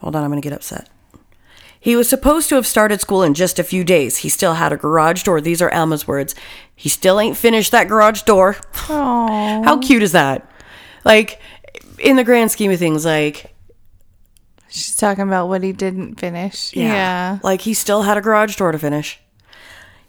Hold 0.00 0.14
on, 0.14 0.24
I'm 0.24 0.30
going 0.30 0.40
to 0.40 0.46
get 0.46 0.54
upset. 0.54 0.88
He 1.80 1.94
was 1.96 2.08
supposed 2.08 2.48
to 2.48 2.56
have 2.56 2.66
started 2.66 3.00
school 3.00 3.22
in 3.22 3.34
just 3.34 3.58
a 3.58 3.64
few 3.64 3.84
days. 3.84 4.18
He 4.18 4.28
still 4.28 4.54
had 4.54 4.72
a 4.72 4.76
garage 4.76 5.22
door. 5.22 5.40
These 5.40 5.62
are 5.62 5.72
Alma's 5.72 6.08
words. 6.08 6.34
He 6.74 6.88
still 6.88 7.20
ain't 7.20 7.36
finished 7.36 7.70
that 7.72 7.88
garage 7.88 8.22
door. 8.22 8.56
Oh. 8.88 9.62
How 9.64 9.78
cute 9.78 10.02
is 10.02 10.12
that? 10.12 10.50
Like, 11.04 11.40
in 11.98 12.16
the 12.16 12.24
grand 12.24 12.50
scheme 12.50 12.70
of 12.70 12.78
things, 12.78 13.04
like, 13.04 13.54
She's 14.68 14.94
talking 14.94 15.24
about 15.24 15.48
what 15.48 15.62
he 15.62 15.72
didn't 15.72 16.20
finish. 16.20 16.74
Yeah. 16.76 17.38
Like 17.42 17.62
he 17.62 17.74
still 17.74 18.02
had 18.02 18.16
a 18.16 18.20
garage 18.20 18.56
door 18.56 18.72
to 18.72 18.78
finish. 18.78 19.18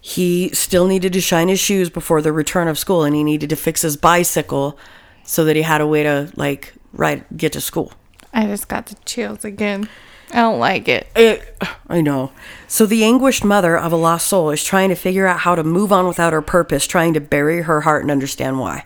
He 0.01 0.49
still 0.49 0.87
needed 0.87 1.13
to 1.13 1.21
shine 1.21 1.47
his 1.47 1.59
shoes 1.59 1.89
before 1.89 2.21
the 2.21 2.31
return 2.31 2.67
of 2.67 2.77
school 2.77 3.03
and 3.03 3.15
he 3.15 3.23
needed 3.23 3.49
to 3.49 3.55
fix 3.55 3.81
his 3.81 3.97
bicycle 3.97 4.77
so 5.23 5.45
that 5.45 5.55
he 5.55 5.61
had 5.61 5.81
a 5.81 5.87
way 5.87 6.03
to 6.03 6.31
like 6.35 6.73
ride 6.93 7.25
get 7.35 7.53
to 7.53 7.61
school. 7.61 7.93
I 8.33 8.45
just 8.47 8.67
got 8.67 8.87
the 8.87 8.95
chills 9.05 9.43
again. 9.45 9.89
I 10.31 10.41
don't 10.41 10.59
like 10.59 10.87
it. 10.87 11.07
It, 11.15 11.57
I 11.89 12.01
know. 12.01 12.31
So 12.67 12.85
the 12.85 13.03
anguished 13.03 13.43
mother 13.43 13.77
of 13.77 13.91
a 13.91 13.95
lost 13.95 14.27
soul 14.27 14.51
is 14.51 14.63
trying 14.63 14.89
to 14.89 14.95
figure 14.95 15.25
out 15.25 15.39
how 15.39 15.55
to 15.55 15.63
move 15.63 15.91
on 15.91 16.07
without 16.07 16.33
her 16.33 16.41
purpose, 16.41 16.85
trying 16.85 17.13
to 17.15 17.21
bury 17.21 17.63
her 17.63 17.81
heart 17.81 18.03
and 18.03 18.11
understand 18.11 18.59
why. 18.59 18.85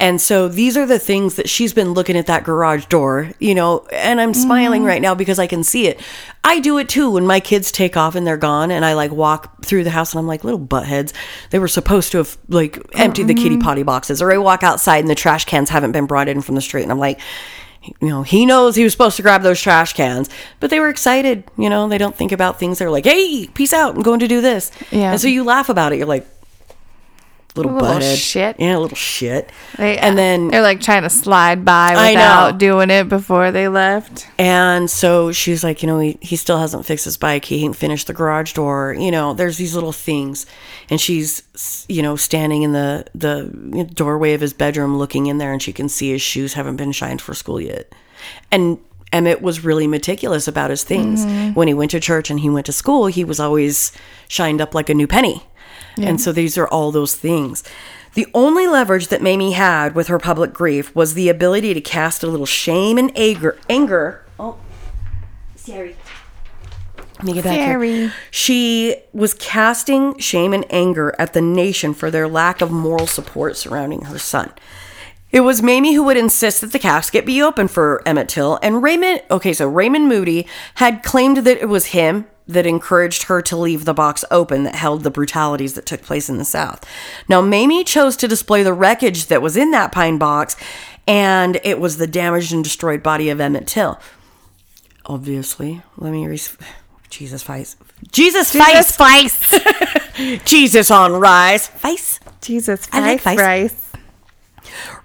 And 0.00 0.18
so 0.18 0.48
these 0.48 0.78
are 0.78 0.86
the 0.86 0.98
things 0.98 1.34
that 1.34 1.48
she's 1.50 1.74
been 1.74 1.92
looking 1.92 2.16
at 2.16 2.26
that 2.26 2.42
garage 2.42 2.86
door, 2.86 3.32
you 3.38 3.54
know, 3.54 3.86
and 3.92 4.18
I'm 4.18 4.32
smiling 4.32 4.80
mm-hmm. 4.80 4.88
right 4.88 5.02
now 5.02 5.14
because 5.14 5.38
I 5.38 5.46
can 5.46 5.62
see 5.62 5.88
it. 5.88 6.00
I 6.42 6.58
do 6.58 6.78
it 6.78 6.88
too 6.88 7.10
when 7.10 7.26
my 7.26 7.38
kids 7.38 7.70
take 7.70 7.98
off 7.98 8.14
and 8.14 8.26
they're 8.26 8.38
gone 8.38 8.70
and 8.70 8.82
I 8.82 8.94
like 8.94 9.10
walk 9.10 9.62
through 9.62 9.84
the 9.84 9.90
house 9.90 10.12
and 10.12 10.18
I'm 10.18 10.26
like 10.26 10.42
little 10.42 10.58
buttheads. 10.58 11.12
They 11.50 11.58
were 11.58 11.68
supposed 11.68 12.12
to 12.12 12.18
have 12.18 12.38
like 12.48 12.78
emptied 12.94 13.28
the 13.28 13.34
kitty 13.34 13.56
mm-hmm. 13.56 13.60
potty 13.60 13.82
boxes 13.82 14.22
or 14.22 14.32
I 14.32 14.38
walk 14.38 14.62
outside 14.62 15.00
and 15.00 15.10
the 15.10 15.14
trash 15.14 15.44
cans 15.44 15.68
haven't 15.68 15.92
been 15.92 16.06
brought 16.06 16.30
in 16.30 16.40
from 16.40 16.54
the 16.54 16.62
street 16.62 16.84
and 16.84 16.92
I'm 16.92 16.98
like 16.98 17.20
you 17.82 18.08
know, 18.08 18.22
he 18.22 18.44
knows 18.44 18.76
he 18.76 18.84
was 18.84 18.92
supposed 18.92 19.16
to 19.16 19.22
grab 19.22 19.42
those 19.42 19.60
trash 19.60 19.94
cans, 19.94 20.28
but 20.58 20.70
they 20.70 20.80
were 20.80 20.88
excited. 20.88 21.44
You 21.56 21.70
know, 21.70 21.88
they 21.88 21.98
don't 21.98 22.16
think 22.16 22.32
about 22.32 22.58
things. 22.58 22.78
They're 22.78 22.90
like, 22.90 23.06
"Hey, 23.06 23.48
peace 23.54 23.72
out! 23.72 23.96
I'm 23.96 24.02
going 24.02 24.20
to 24.20 24.28
do 24.28 24.40
this." 24.40 24.70
Yeah. 24.90 25.12
And 25.12 25.20
so 25.20 25.28
you 25.28 25.44
laugh 25.44 25.68
about 25.68 25.92
it. 25.92 25.98
You're 25.98 26.06
like, 26.06 26.26
"Little, 27.54 27.72
Little 27.72 27.88
butthead, 27.88 28.16
shit. 28.16 28.56
yeah, 28.58 28.76
little 28.76 28.96
shit." 28.96 29.50
They, 29.76 29.98
and 29.98 30.16
then 30.16 30.48
they're 30.48 30.62
like 30.62 30.80
trying 30.80 31.02
to 31.02 31.10
slide 31.10 31.64
by 31.64 31.92
without 31.92 32.58
doing 32.58 32.90
it 32.90 33.08
before 33.08 33.50
they 33.50 33.68
left. 33.68 34.28
And 34.38 34.90
so 34.90 35.32
she's 35.32 35.62
like, 35.64 35.82
you 35.82 35.86
know, 35.86 35.98
he, 35.98 36.18
he 36.20 36.36
still 36.36 36.58
hasn't 36.58 36.86
fixed 36.86 37.04
his 37.04 37.16
bike. 37.16 37.44
He 37.44 37.64
ain't 37.64 37.76
finished 37.76 38.06
the 38.06 38.12
garage 38.12 38.52
door. 38.52 38.94
You 38.98 39.10
know, 39.10 39.34
there's 39.34 39.56
these 39.56 39.74
little 39.74 39.92
things. 39.92 40.46
And 40.88 41.00
she's, 41.00 41.84
you 41.88 42.02
know, 42.02 42.16
standing 42.16 42.62
in 42.62 42.72
the, 42.72 43.06
the 43.14 43.88
doorway 43.94 44.34
of 44.34 44.40
his 44.40 44.52
bedroom 44.52 44.98
looking 44.98 45.26
in 45.26 45.38
there 45.38 45.52
and 45.52 45.62
she 45.62 45.72
can 45.72 45.88
see 45.88 46.10
his 46.10 46.22
shoes 46.22 46.54
haven't 46.54 46.76
been 46.76 46.92
shined 46.92 47.22
for 47.22 47.34
school 47.34 47.60
yet. 47.60 47.92
And 48.50 48.78
Emmett 49.12 49.42
was 49.42 49.64
really 49.64 49.86
meticulous 49.86 50.46
about 50.46 50.70
his 50.70 50.84
things. 50.84 51.24
Mm-hmm. 51.24 51.54
When 51.54 51.68
he 51.68 51.74
went 51.74 51.90
to 51.92 52.00
church 52.00 52.30
and 52.30 52.40
he 52.40 52.50
went 52.50 52.66
to 52.66 52.72
school, 52.72 53.06
he 53.06 53.24
was 53.24 53.40
always 53.40 53.92
shined 54.28 54.60
up 54.60 54.74
like 54.74 54.88
a 54.88 54.94
new 54.94 55.06
penny. 55.06 55.42
And 55.96 56.20
so 56.20 56.32
these 56.32 56.56
are 56.56 56.68
all 56.68 56.90
those 56.92 57.14
things. 57.14 57.62
The 58.14 58.26
only 58.34 58.66
leverage 58.66 59.08
that 59.08 59.22
Mamie 59.22 59.52
had 59.52 59.94
with 59.94 60.08
her 60.08 60.18
public 60.18 60.52
grief 60.52 60.94
was 60.96 61.14
the 61.14 61.28
ability 61.28 61.74
to 61.74 61.80
cast 61.80 62.22
a 62.22 62.26
little 62.26 62.46
shame 62.46 62.98
and 62.98 63.12
anger. 63.16 63.58
Anger. 63.68 64.24
Oh, 64.38 64.58
sorry. 65.54 65.96
Let 67.20 67.24
me 67.24 67.32
get 67.34 67.44
back 67.44 67.58
Sorry. 67.70 67.92
here. 67.92 68.12
She 68.30 68.96
was 69.12 69.34
casting 69.34 70.16
shame 70.18 70.54
and 70.54 70.64
anger 70.70 71.14
at 71.18 71.34
the 71.34 71.42
nation 71.42 71.92
for 71.92 72.10
their 72.10 72.26
lack 72.26 72.62
of 72.62 72.70
moral 72.70 73.06
support 73.06 73.58
surrounding 73.58 74.02
her 74.06 74.18
son. 74.18 74.50
It 75.30 75.40
was 75.40 75.62
Mamie 75.62 75.94
who 75.94 76.02
would 76.04 76.16
insist 76.16 76.62
that 76.62 76.72
the 76.72 76.78
casket 76.78 77.26
be 77.26 77.42
open 77.42 77.68
for 77.68 78.02
Emmett 78.06 78.30
Till, 78.30 78.58
and 78.62 78.82
Raymond. 78.82 79.22
Okay, 79.30 79.52
so 79.52 79.68
Raymond 79.68 80.08
Mooty 80.08 80.46
had 80.76 81.02
claimed 81.02 81.38
that 81.38 81.58
it 81.58 81.68
was 81.68 81.86
him 81.86 82.26
that 82.52 82.66
encouraged 82.66 83.24
her 83.24 83.42
to 83.42 83.56
leave 83.56 83.84
the 83.84 83.94
box 83.94 84.24
open 84.30 84.64
that 84.64 84.74
held 84.74 85.02
the 85.02 85.10
brutalities 85.10 85.74
that 85.74 85.86
took 85.86 86.02
place 86.02 86.28
in 86.28 86.38
the 86.38 86.44
South. 86.44 86.84
Now, 87.28 87.40
Mamie 87.40 87.84
chose 87.84 88.16
to 88.16 88.28
display 88.28 88.62
the 88.62 88.72
wreckage 88.72 89.26
that 89.26 89.42
was 89.42 89.56
in 89.56 89.70
that 89.72 89.92
pine 89.92 90.18
box, 90.18 90.56
and 91.06 91.60
it 91.64 91.80
was 91.80 91.96
the 91.96 92.06
damaged 92.06 92.52
and 92.52 92.62
destroyed 92.62 93.02
body 93.02 93.30
of 93.30 93.40
Emmett 93.40 93.66
Till. 93.66 93.98
Obviously, 95.06 95.82
let 95.96 96.12
me. 96.12 96.26
Re- 96.26 96.38
Jesus 97.08 97.42
Feist. 97.42 97.76
Jesus 98.12 98.52
Jesus 98.52 98.96
Feist. 98.96 99.60
Feist. 100.16 100.44
Jesus 100.44 100.90
on 100.90 101.12
rise. 101.12 101.68
Feist. 101.68 102.20
Jesus 102.40 102.88
I 102.92 103.00
like 103.00 103.22
Feist. 103.22 103.36
Feist. 103.36 103.89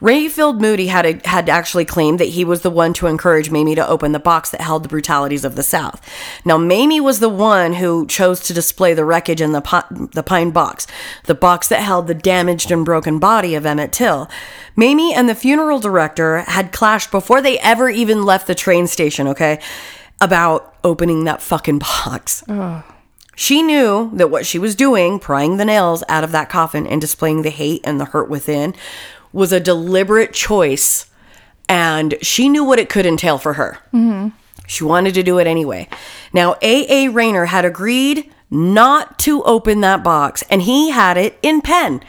Rayfield 0.06 0.60
Mooty 0.60 0.86
had 0.86 1.06
a, 1.08 1.28
had 1.28 1.50
actually 1.50 1.84
claimed 1.84 2.20
that 2.20 2.26
he 2.26 2.46
was 2.46 2.62
the 2.62 2.70
one 2.70 2.94
to 2.94 3.08
encourage 3.08 3.50
Mamie 3.50 3.74
to 3.74 3.88
open 3.88 4.12
the 4.12 4.20
box 4.20 4.52
that 4.52 4.62
held 4.62 4.84
the 4.84 4.88
brutalities 4.88 5.44
of 5.44 5.56
the 5.56 5.64
South. 5.64 6.00
Now, 6.46 6.60
Mamie 6.60 7.02
was 7.02 7.20
the 7.20 7.28
one 7.30 7.74
who 7.74 8.06
chose 8.06 8.40
to 8.42 8.54
display 8.54 8.94
the 8.94 9.04
wreckage 9.04 9.42
in 9.42 9.52
the 9.52 9.62
pi- 9.62 9.84
the 9.90 10.22
pine 10.22 10.52
box, 10.52 10.86
the 11.24 11.34
box 11.34 11.68
that 11.70 11.82
held 11.82 12.06
the 12.06 12.14
damaged 12.14 12.70
and 12.70 12.86
broken 12.86 13.18
body 13.18 13.56
of 13.56 13.66
Emmett 13.66 13.92
Till. 13.92 14.30
Mamie 14.76 15.16
and 15.16 15.28
the 15.28 15.34
funeral 15.34 15.80
director 15.80 16.42
had 16.42 16.72
clashed 16.72 17.10
before 17.10 17.42
they 17.42 17.58
ever 17.60 17.90
even 17.90 18.24
left 18.24 18.46
the 18.46 18.54
train 18.54 18.86
station. 18.86 19.28
Okay, 19.28 19.60
about 20.22 20.76
opening 20.84 21.24
that 21.24 21.42
fucking 21.42 21.80
box. 21.80 22.44
She 23.36 23.62
knew 23.62 24.12
that 24.14 24.30
what 24.32 24.46
she 24.46 24.58
was 24.58 24.76
doing, 24.76 25.20
prying 25.20 25.58
the 25.58 25.66
nails 25.66 26.04
out 26.08 26.24
of 26.24 26.32
that 26.32 26.48
coffin 26.50 26.88
and 26.88 27.02
displaying 27.02 27.42
the 27.42 27.50
hate 27.50 27.82
and 27.84 28.00
the 28.00 28.06
hurt 28.06 28.30
within, 28.30 28.74
was 29.36 29.52
a 29.52 29.60
deliberate 29.60 30.34
choice. 30.34 31.06
And 31.68 32.16
she 32.22 32.48
knew 32.48 32.64
what 32.64 32.80
it 32.80 32.90
could 32.90 33.06
entail 33.06 33.38
for 33.38 33.54
her. 33.54 33.80
Mm-hmm. 33.94 34.30
She 34.68 34.84
wanted 34.84 35.14
to 35.16 35.24
do 35.24 35.38
it 35.40 35.46
anyway. 35.48 35.88
Now, 36.34 36.56
A.A. 36.62 37.10
Rayner 37.10 37.46
had 37.46 37.66
agreed 37.66 38.32
not 38.50 39.20
to 39.20 39.44
open 39.44 39.82
that 39.82 40.04
box, 40.04 40.44
and 40.50 40.62
he 40.62 40.92
had 40.92 41.18
it 41.18 41.38
in 41.42 41.62
pen. 41.62 42.02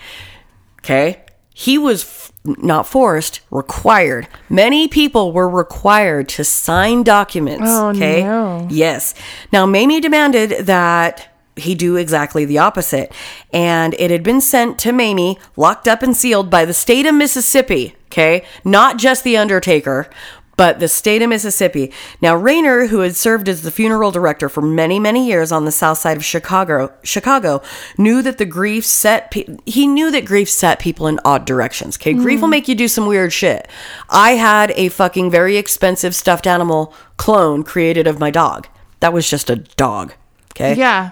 Okay. 0.80 1.22
He 1.54 1.78
was 1.78 2.02
f- 2.04 2.32
not 2.44 2.86
forced, 2.86 3.40
required. 3.50 4.28
Many 4.48 4.88
people 4.88 5.32
were 5.32 5.48
required 5.48 6.28
to 6.30 6.44
sign 6.44 7.02
documents. 7.02 7.64
Oh, 7.66 7.88
okay. 7.88 8.22
no. 8.22 8.68
Yes. 8.70 9.14
Now, 9.52 9.64
Mamie 9.66 10.00
demanded 10.00 10.66
that 10.66 11.35
he 11.56 11.74
do 11.74 11.96
exactly 11.96 12.44
the 12.44 12.58
opposite. 12.58 13.12
And 13.52 13.94
it 13.98 14.10
had 14.10 14.22
been 14.22 14.40
sent 14.40 14.78
to 14.80 14.92
Mamie, 14.92 15.38
locked 15.56 15.88
up 15.88 16.02
and 16.02 16.16
sealed 16.16 16.50
by 16.50 16.64
the 16.64 16.74
state 16.74 17.06
of 17.06 17.14
Mississippi. 17.14 17.96
Okay. 18.06 18.44
Not 18.64 18.98
just 18.98 19.24
the 19.24 19.36
Undertaker, 19.36 20.08
but 20.56 20.80
the 20.80 20.88
state 20.88 21.22
of 21.22 21.28
Mississippi. 21.28 21.92
Now, 22.22 22.34
Rayner, 22.34 22.86
who 22.86 23.00
had 23.00 23.14
served 23.14 23.48
as 23.48 23.62
the 23.62 23.70
funeral 23.70 24.10
director 24.10 24.48
for 24.48 24.62
many, 24.62 24.98
many 24.98 25.26
years 25.26 25.52
on 25.52 25.64
the 25.64 25.72
south 25.72 25.98
side 25.98 26.16
of 26.16 26.24
Chicago, 26.24 26.92
Chicago, 27.02 27.62
knew 27.98 28.22
that 28.22 28.38
the 28.38 28.46
grief 28.46 28.84
set. 28.84 29.30
Pe- 29.30 29.58
he 29.66 29.86
knew 29.86 30.10
that 30.10 30.24
grief 30.24 30.48
set 30.48 30.78
people 30.78 31.06
in 31.06 31.20
odd 31.24 31.44
directions. 31.44 31.96
Okay, 31.96 32.14
grief 32.14 32.40
will 32.40 32.48
mm. 32.48 32.52
make 32.52 32.68
you 32.68 32.74
do 32.74 32.88
some 32.88 33.06
weird 33.06 33.32
shit. 33.32 33.68
I 34.08 34.32
had 34.32 34.72
a 34.72 34.88
fucking 34.88 35.30
very 35.30 35.56
expensive 35.56 36.14
stuffed 36.14 36.46
animal 36.46 36.94
clone 37.16 37.62
created 37.62 38.06
of 38.06 38.18
my 38.18 38.30
dog. 38.30 38.66
That 39.00 39.12
was 39.12 39.28
just 39.28 39.50
a 39.50 39.56
dog. 39.56 40.14
Okay, 40.52 40.74
Yeah. 40.74 41.10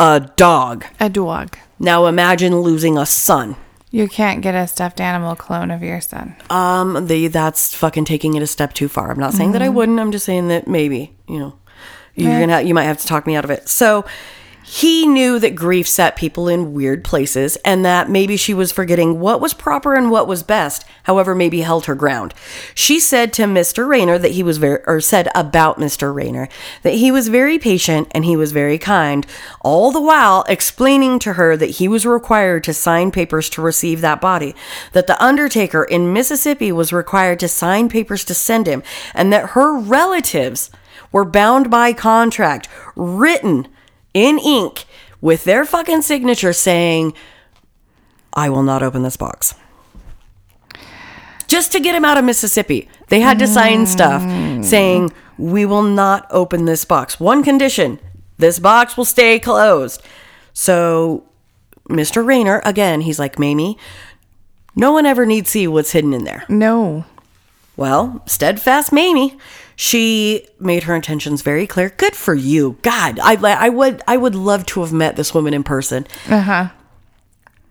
A 0.00 0.28
dog. 0.36 0.84
A 0.98 1.08
dog. 1.08 1.56
Now 1.78 2.06
imagine 2.06 2.60
losing 2.60 2.98
a 2.98 3.06
son. 3.06 3.54
You 3.92 4.08
can't 4.08 4.40
get 4.40 4.54
a 4.54 4.66
stuffed 4.66 5.00
animal 5.00 5.34
clone 5.36 5.70
of 5.70 5.82
your 5.82 6.00
son. 6.00 6.36
Um, 6.48 7.06
the 7.06 7.26
that's 7.28 7.74
fucking 7.74 8.04
taking 8.04 8.34
it 8.34 8.42
a 8.42 8.46
step 8.46 8.72
too 8.72 8.88
far. 8.88 9.10
I'm 9.10 9.18
not 9.18 9.34
saying 9.34 9.52
that 9.52 9.62
I 9.62 9.68
wouldn't. 9.68 9.98
I'm 10.00 10.12
just 10.12 10.24
saying 10.24 10.48
that 10.48 10.66
maybe 10.68 11.14
you 11.28 11.38
know 11.38 11.54
you're 12.14 12.30
Okay. 12.30 12.40
gonna 12.40 12.60
you 12.62 12.72
might 12.74 12.84
have 12.84 12.98
to 12.98 13.06
talk 13.06 13.26
me 13.26 13.34
out 13.36 13.44
of 13.44 13.50
it. 13.50 13.68
So 13.68 14.04
he 14.62 15.06
knew 15.06 15.38
that 15.38 15.54
grief 15.54 15.88
set 15.88 16.16
people 16.16 16.48
in 16.48 16.74
weird 16.74 17.02
places, 17.02 17.56
and 17.64 17.84
that 17.84 18.10
maybe 18.10 18.36
she 18.36 18.54
was 18.54 18.72
forgetting 18.72 19.18
what 19.18 19.40
was 19.40 19.54
proper 19.54 19.94
and 19.94 20.10
what 20.10 20.28
was 20.28 20.42
best. 20.42 20.84
However, 21.04 21.34
Mamie 21.34 21.62
held 21.62 21.86
her 21.86 21.94
ground. 21.94 22.34
She 22.74 23.00
said 23.00 23.32
to 23.34 23.44
Mr. 23.44 23.88
Rayner 23.88 24.18
that 24.18 24.32
he 24.32 24.42
was 24.42 24.58
very, 24.58 24.80
or 24.86 25.00
said 25.00 25.28
about 25.34 25.78
Mr. 25.78 26.14
Rayner 26.14 26.48
that 26.82 26.94
he 26.94 27.10
was 27.10 27.28
very 27.28 27.58
patient 27.58 28.08
and 28.12 28.24
he 28.24 28.36
was 28.36 28.52
very 28.52 28.78
kind, 28.78 29.26
all 29.60 29.90
the 29.90 30.00
while 30.00 30.44
explaining 30.48 31.18
to 31.20 31.34
her 31.34 31.56
that 31.56 31.70
he 31.70 31.88
was 31.88 32.06
required 32.06 32.62
to 32.64 32.74
sign 32.74 33.10
papers 33.10 33.50
to 33.50 33.62
receive 33.62 34.00
that 34.00 34.20
body, 34.20 34.54
that 34.92 35.06
the 35.06 35.22
undertaker 35.22 35.84
in 35.84 36.12
Mississippi 36.12 36.70
was 36.70 36.92
required 36.92 37.40
to 37.40 37.48
sign 37.48 37.88
papers 37.88 38.24
to 38.24 38.34
send 38.34 38.66
him, 38.66 38.82
and 39.14 39.32
that 39.32 39.50
her 39.50 39.78
relatives 39.78 40.70
were 41.12 41.24
bound 41.24 41.70
by 41.70 41.92
contract 41.92 42.68
written 42.94 43.66
in 44.14 44.38
ink 44.38 44.84
with 45.20 45.44
their 45.44 45.64
fucking 45.64 46.02
signature 46.02 46.52
saying, 46.52 47.12
I 48.32 48.48
will 48.48 48.62
not 48.62 48.82
open 48.82 49.02
this 49.02 49.16
box. 49.16 49.54
Just 51.46 51.72
to 51.72 51.80
get 51.80 51.94
him 51.94 52.04
out 52.04 52.16
of 52.16 52.24
Mississippi, 52.24 52.88
they 53.08 53.20
had 53.20 53.38
to 53.40 53.46
sign 53.48 53.86
stuff 53.86 54.22
saying, 54.64 55.12
We 55.36 55.66
will 55.66 55.82
not 55.82 56.26
open 56.30 56.64
this 56.64 56.84
box. 56.84 57.18
One 57.18 57.42
condition 57.42 57.98
this 58.38 58.58
box 58.58 58.96
will 58.96 59.04
stay 59.04 59.38
closed. 59.38 60.02
So 60.52 61.24
Mr. 61.88 62.24
Rayner, 62.24 62.62
again, 62.64 63.00
he's 63.00 63.18
like, 63.18 63.38
Mamie, 63.38 63.76
no 64.76 64.92
one 64.92 65.06
ever 65.06 65.26
needs 65.26 65.50
see 65.50 65.66
what's 65.66 65.90
hidden 65.92 66.14
in 66.14 66.24
there. 66.24 66.44
No. 66.48 67.04
Well, 67.76 68.22
steadfast 68.26 68.92
Mamie, 68.92 69.36
she 69.80 70.46
made 70.58 70.82
her 70.82 70.94
intentions 70.94 71.40
very 71.40 71.66
clear. 71.66 71.88
Good 71.88 72.14
for 72.14 72.34
you. 72.34 72.76
God, 72.82 73.18
I, 73.18 73.36
I 73.36 73.70
would 73.70 74.02
I 74.06 74.18
would 74.18 74.34
love 74.34 74.66
to 74.66 74.80
have 74.80 74.92
met 74.92 75.16
this 75.16 75.32
woman 75.32 75.54
in 75.54 75.62
person. 75.64 76.06
Uh 76.28 76.42
huh. 76.42 76.68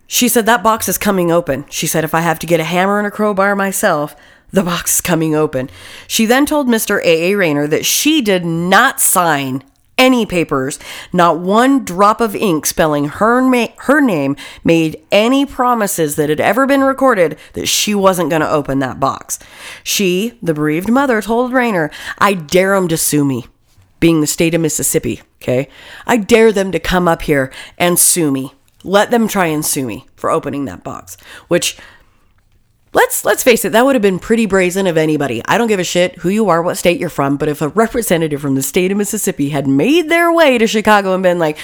She 0.08 0.28
said 0.28 0.44
that 0.46 0.64
box 0.64 0.88
is 0.88 0.98
coming 0.98 1.30
open. 1.30 1.66
She 1.70 1.86
said 1.86 2.02
if 2.02 2.12
I 2.12 2.22
have 2.22 2.40
to 2.40 2.48
get 2.48 2.58
a 2.58 2.64
hammer 2.64 2.98
and 2.98 3.06
a 3.06 3.12
crowbar 3.12 3.54
myself, 3.54 4.16
the 4.50 4.64
box 4.64 4.96
is 4.96 5.00
coming 5.00 5.36
open. 5.36 5.70
She 6.08 6.26
then 6.26 6.46
told 6.46 6.66
Mr. 6.66 7.00
A.A. 7.04 7.36
Rayner 7.36 7.68
that 7.68 7.86
she 7.86 8.20
did 8.20 8.44
not 8.44 9.00
sign 9.00 9.62
any 10.00 10.24
papers, 10.24 10.78
not 11.12 11.38
one 11.38 11.84
drop 11.84 12.22
of 12.22 12.34
ink 12.34 12.64
spelling 12.64 13.04
her 13.04 13.42
ma- 13.42 13.68
her 13.76 14.00
name 14.00 14.34
made 14.64 15.00
any 15.12 15.44
promises 15.44 16.16
that 16.16 16.30
had 16.30 16.40
ever 16.40 16.66
been 16.66 16.80
recorded 16.82 17.38
that 17.52 17.66
she 17.66 17.94
wasn't 17.94 18.30
going 18.30 18.40
to 18.40 18.50
open 18.50 18.78
that 18.78 18.98
box. 18.98 19.38
She, 19.84 20.38
the 20.42 20.54
bereaved 20.54 20.90
mother, 20.90 21.20
told 21.20 21.52
Rayner, 21.52 21.90
"I 22.18 22.32
dare 22.32 22.74
'em 22.74 22.88
to 22.88 22.96
sue 22.96 23.26
me." 23.26 23.46
Being 24.00 24.22
the 24.22 24.26
state 24.26 24.54
of 24.54 24.62
Mississippi, 24.62 25.20
okay? 25.42 25.68
I 26.06 26.16
dare 26.16 26.50
them 26.50 26.72
to 26.72 26.78
come 26.78 27.06
up 27.06 27.20
here 27.20 27.52
and 27.76 27.98
sue 27.98 28.30
me. 28.30 28.54
Let 28.82 29.10
them 29.10 29.28
try 29.28 29.46
and 29.46 29.62
sue 29.62 29.84
me 29.84 30.06
for 30.16 30.30
opening 30.30 30.64
that 30.64 30.82
box, 30.82 31.18
which 31.48 31.76
Let's 32.92 33.24
let's 33.24 33.44
face 33.44 33.64
it, 33.64 33.70
that 33.70 33.84
would 33.84 33.94
have 33.94 34.02
been 34.02 34.18
pretty 34.18 34.46
brazen 34.46 34.88
of 34.88 34.96
anybody. 34.96 35.42
I 35.46 35.58
don't 35.58 35.68
give 35.68 35.78
a 35.78 35.84
shit 35.84 36.16
who 36.18 36.28
you 36.28 36.48
are, 36.48 36.60
what 36.60 36.76
state 36.76 36.98
you're 36.98 37.08
from, 37.08 37.36
but 37.36 37.48
if 37.48 37.62
a 37.62 37.68
representative 37.68 38.40
from 38.40 38.56
the 38.56 38.62
state 38.62 38.90
of 38.90 38.98
Mississippi 38.98 39.50
had 39.50 39.68
made 39.68 40.08
their 40.08 40.32
way 40.32 40.58
to 40.58 40.66
Chicago 40.66 41.14
and 41.14 41.22
been 41.22 41.38
like, 41.38 41.56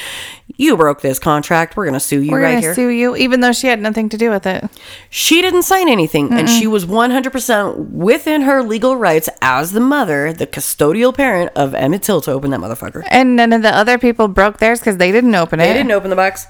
"You 0.57 0.77
broke 0.77 1.01
this 1.01 1.18
contract, 1.18 1.77
we're 1.77 1.85
going 1.85 1.95
to 1.95 2.01
sue 2.01 2.20
you 2.20 2.31
We're 2.31 2.43
right 2.43 2.51
gonna 2.53 2.61
here." 2.61 2.74
sue 2.74 2.91
you, 2.91 3.16
even 3.16 3.41
though 3.41 3.51
she 3.51 3.66
had 3.66 3.81
nothing 3.81 4.09
to 4.11 4.16
do 4.16 4.31
with 4.31 4.47
it. 4.47 4.66
She 5.11 5.43
didn't 5.43 5.64
sign 5.64 5.89
anything, 5.89 6.33
and 6.33 6.49
she 6.49 6.68
was 6.68 6.87
100% 6.87 7.91
within 7.91 8.43
her 8.43 8.62
legal 8.62 8.97
rights 8.97 9.29
as 9.43 9.72
the 9.72 9.81
mother, 9.81 10.33
the 10.33 10.47
custodial 10.47 11.12
parent 11.12 11.51
of 11.57 11.74
Emmett 11.74 12.03
Till 12.03 12.20
to 12.20 12.31
open 12.31 12.53
that 12.53 12.61
motherfucker. 12.61 13.03
And 13.09 13.35
none 13.35 13.53
of 13.53 13.62
the 13.62 13.74
other 13.74 13.99
people 13.99 14.29
broke 14.29 14.59
theirs 14.59 14.79
because 14.79 14.99
they 14.99 15.11
didn't 15.11 15.35
open 15.35 15.59
it. 15.59 15.66
They 15.66 15.72
didn't 15.72 15.91
open 15.91 16.11
the 16.11 16.16
box. 16.16 16.47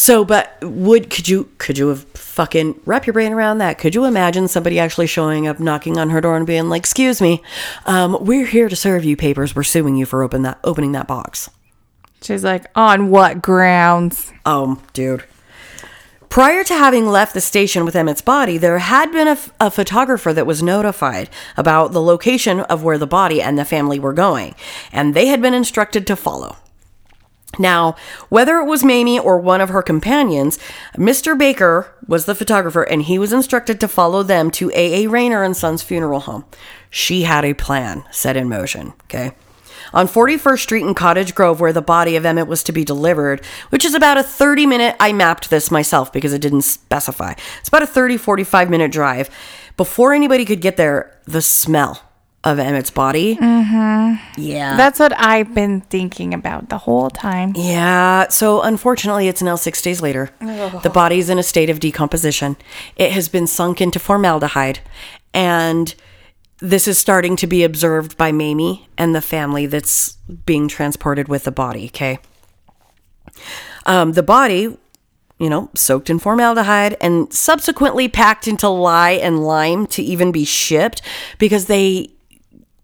So, 0.00 0.24
but 0.24 0.56
would 0.62 1.10
could 1.10 1.28
you 1.28 1.50
could 1.58 1.76
you 1.76 1.88
have 1.88 2.04
fucking 2.14 2.80
wrap 2.86 3.06
your 3.06 3.12
brain 3.12 3.34
around 3.34 3.58
that? 3.58 3.76
Could 3.76 3.94
you 3.94 4.06
imagine 4.06 4.48
somebody 4.48 4.78
actually 4.78 5.06
showing 5.06 5.46
up, 5.46 5.60
knocking 5.60 5.98
on 5.98 6.08
her 6.08 6.22
door, 6.22 6.38
and 6.38 6.46
being 6.46 6.70
like, 6.70 6.80
"Excuse 6.80 7.20
me, 7.20 7.42
um, 7.84 8.16
we're 8.18 8.46
here 8.46 8.70
to 8.70 8.74
serve 8.76 9.04
you 9.04 9.14
papers. 9.14 9.54
We're 9.54 9.62
suing 9.62 9.96
you 9.96 10.06
for 10.06 10.22
open 10.22 10.40
that 10.40 10.58
opening 10.64 10.92
that 10.92 11.06
box." 11.06 11.50
She's 12.22 12.42
like, 12.42 12.64
on 12.74 13.10
what 13.10 13.42
grounds? 13.42 14.32
Oh, 14.46 14.80
dude. 14.94 15.24
Prior 16.30 16.64
to 16.64 16.74
having 16.74 17.06
left 17.06 17.34
the 17.34 17.40
station 17.42 17.84
with 17.84 17.94
Emmett's 17.94 18.22
body, 18.22 18.56
there 18.56 18.78
had 18.78 19.12
been 19.12 19.28
a, 19.28 19.32
f- 19.32 19.52
a 19.60 19.70
photographer 19.70 20.32
that 20.32 20.46
was 20.46 20.62
notified 20.62 21.28
about 21.58 21.92
the 21.92 22.00
location 22.00 22.60
of 22.60 22.82
where 22.82 22.96
the 22.96 23.06
body 23.06 23.42
and 23.42 23.58
the 23.58 23.66
family 23.66 23.98
were 23.98 24.14
going, 24.14 24.54
and 24.92 25.12
they 25.12 25.26
had 25.26 25.42
been 25.42 25.54
instructed 25.54 26.06
to 26.06 26.16
follow. 26.16 26.56
Now, 27.58 27.96
whether 28.28 28.58
it 28.58 28.64
was 28.64 28.84
Mamie 28.84 29.18
or 29.18 29.38
one 29.38 29.60
of 29.60 29.70
her 29.70 29.82
companions, 29.82 30.58
Mr. 30.94 31.36
Baker 31.36 31.92
was 32.06 32.24
the 32.24 32.34
photographer 32.34 32.82
and 32.82 33.02
he 33.02 33.18
was 33.18 33.32
instructed 33.32 33.80
to 33.80 33.88
follow 33.88 34.22
them 34.22 34.50
to 34.52 34.70
A.A. 34.70 35.08
Rayner 35.08 35.42
and 35.42 35.56
Sons 35.56 35.82
Funeral 35.82 36.20
Home. 36.20 36.44
She 36.90 37.22
had 37.22 37.44
a 37.44 37.54
plan 37.54 38.04
set 38.10 38.36
in 38.36 38.48
motion, 38.48 38.92
okay? 39.04 39.32
On 39.92 40.06
41st 40.06 40.60
Street 40.60 40.86
in 40.86 40.94
Cottage 40.94 41.34
Grove, 41.34 41.60
where 41.60 41.72
the 41.72 41.82
body 41.82 42.14
of 42.14 42.24
Emmett 42.24 42.46
was 42.46 42.62
to 42.64 42.72
be 42.72 42.84
delivered, 42.84 43.44
which 43.70 43.84
is 43.84 43.94
about 43.94 44.18
a 44.18 44.22
30 44.22 44.66
minute, 44.66 44.94
I 45.00 45.12
mapped 45.12 45.50
this 45.50 45.70
myself 45.70 46.12
because 46.12 46.32
it 46.32 46.42
didn't 46.42 46.62
specify. 46.62 47.34
It's 47.58 47.68
about 47.68 47.82
a 47.82 47.86
30, 47.86 48.16
45 48.16 48.70
minute 48.70 48.92
drive. 48.92 49.28
Before 49.76 50.12
anybody 50.12 50.44
could 50.44 50.60
get 50.60 50.76
there, 50.76 51.18
the 51.24 51.42
smell 51.42 52.09
of 52.42 52.58
Emmett's 52.58 52.90
body. 52.90 53.36
Mm-hmm. 53.36 54.40
Yeah. 54.40 54.76
That's 54.76 54.98
what 54.98 55.12
I've 55.18 55.54
been 55.54 55.82
thinking 55.82 56.32
about 56.32 56.70
the 56.70 56.78
whole 56.78 57.10
time. 57.10 57.52
Yeah, 57.54 58.28
so 58.28 58.62
unfortunately, 58.62 59.28
it's 59.28 59.42
now 59.42 59.56
six 59.56 59.82
days 59.82 60.00
later. 60.00 60.30
The 60.40 60.90
body's 60.92 61.28
in 61.28 61.38
a 61.38 61.42
state 61.42 61.68
of 61.68 61.80
decomposition. 61.80 62.56
It 62.96 63.12
has 63.12 63.28
been 63.28 63.46
sunk 63.46 63.80
into 63.80 63.98
formaldehyde, 63.98 64.80
and 65.34 65.94
this 66.58 66.88
is 66.88 66.98
starting 66.98 67.36
to 67.36 67.46
be 67.46 67.62
observed 67.62 68.16
by 68.16 68.32
Mamie 68.32 68.88
and 68.96 69.14
the 69.14 69.22
family 69.22 69.66
that's 69.66 70.12
being 70.46 70.68
transported 70.68 71.28
with 71.28 71.44
the 71.44 71.52
body. 71.52 71.86
Okay. 71.86 72.18
Um, 73.86 74.12
the 74.12 74.22
body, 74.22 74.78
you 75.38 75.50
know, 75.50 75.70
soaked 75.74 76.10
in 76.10 76.18
formaldehyde 76.18 76.96
and 77.00 77.32
subsequently 77.32 78.08
packed 78.08 78.46
into 78.48 78.68
lye 78.68 79.12
and 79.12 79.44
lime 79.44 79.86
to 79.88 80.02
even 80.02 80.32
be 80.32 80.44
shipped 80.44 81.00
because 81.38 81.66
they 81.66 82.10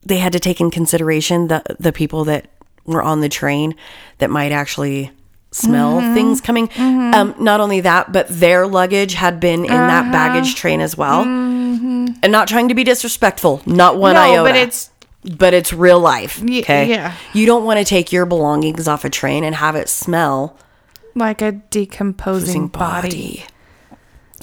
they 0.06 0.18
had 0.18 0.32
to 0.32 0.40
take 0.40 0.60
in 0.60 0.70
consideration 0.70 1.48
the 1.48 1.62
the 1.78 1.92
people 1.92 2.24
that 2.24 2.48
were 2.84 3.02
on 3.02 3.20
the 3.20 3.28
train 3.28 3.74
that 4.18 4.30
might 4.30 4.52
actually 4.52 5.10
smell 5.50 6.00
mm-hmm. 6.00 6.14
things 6.14 6.40
coming. 6.40 6.68
Mm-hmm. 6.68 7.14
Um, 7.14 7.34
not 7.38 7.60
only 7.60 7.80
that, 7.80 8.12
but 8.12 8.28
their 8.28 8.66
luggage 8.66 9.14
had 9.14 9.40
been 9.40 9.64
in 9.64 9.70
that 9.70 10.02
uh-huh. 10.02 10.12
baggage 10.12 10.54
train 10.54 10.80
as 10.80 10.96
well. 10.96 11.24
Mm-hmm. 11.24 12.08
And 12.22 12.32
not 12.32 12.48
trying 12.48 12.68
to 12.68 12.74
be 12.74 12.84
disrespectful, 12.84 13.62
not 13.66 13.96
one 13.96 14.14
No, 14.14 14.20
iota. 14.20 14.42
but 14.50 14.56
it's- 14.56 14.90
but 15.36 15.52
it's 15.54 15.72
real 15.72 15.98
life. 15.98 16.40
Y- 16.40 16.60
Okay, 16.60 16.88
yeah. 16.88 17.14
You 17.32 17.46
don't 17.46 17.64
want 17.64 17.78
to 17.80 17.84
take 17.84 18.12
your 18.12 18.26
belongings 18.26 18.86
off 18.86 19.04
a 19.04 19.10
train 19.10 19.42
and 19.42 19.56
have 19.56 19.74
it 19.74 19.88
smell 19.88 20.56
Like 21.16 21.42
a 21.42 21.50
decomposing 21.50 22.68
body. 22.68 23.44
So 23.48 23.52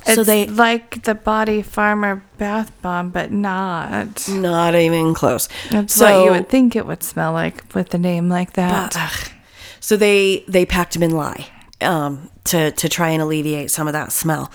It's 0.05 0.27
they 0.27 0.47
like 0.47 1.03
the 1.03 1.15
body 1.15 1.61
farmer 1.61 2.23
bath 2.37 2.71
bomb, 2.81 3.09
but 3.09 3.31
not. 3.31 4.27
not 4.29 4.75
even 4.75 5.13
close. 5.13 5.47
That's 5.71 5.93
so 5.93 6.05
what 6.05 6.25
you 6.25 6.31
would 6.31 6.49
think 6.49 6.75
it 6.75 6.85
would 6.85 7.03
smell 7.03 7.33
like 7.33 7.73
with 7.73 7.93
a 7.93 7.97
name 7.97 8.29
like 8.29 8.53
that. 8.53 8.95
Ugh. 8.97 9.31
So 9.79 9.97
they 9.97 10.43
they 10.47 10.65
packed 10.65 10.95
him 10.95 11.03
in 11.03 11.11
lye 11.11 11.47
um, 11.81 12.29
to 12.45 12.71
to 12.71 12.89
try 12.89 13.09
and 13.09 13.21
alleviate 13.21 13.71
some 13.71 13.87
of 13.87 13.93
that 13.93 14.11
smell. 14.11 14.51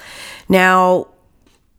Now, 0.48 1.08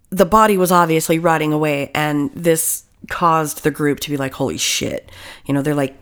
the 0.09 0.25
body 0.25 0.57
was 0.57 0.71
obviously 0.71 1.19
rotting 1.19 1.53
away, 1.53 1.91
and 1.93 2.31
this 2.33 2.83
caused 3.09 3.63
the 3.63 3.71
group 3.71 3.99
to 4.01 4.09
be 4.09 4.17
like, 4.17 4.33
"Holy 4.33 4.57
shit!" 4.57 5.11
You 5.45 5.53
know, 5.53 5.61
they're 5.61 5.75
like, 5.75 5.97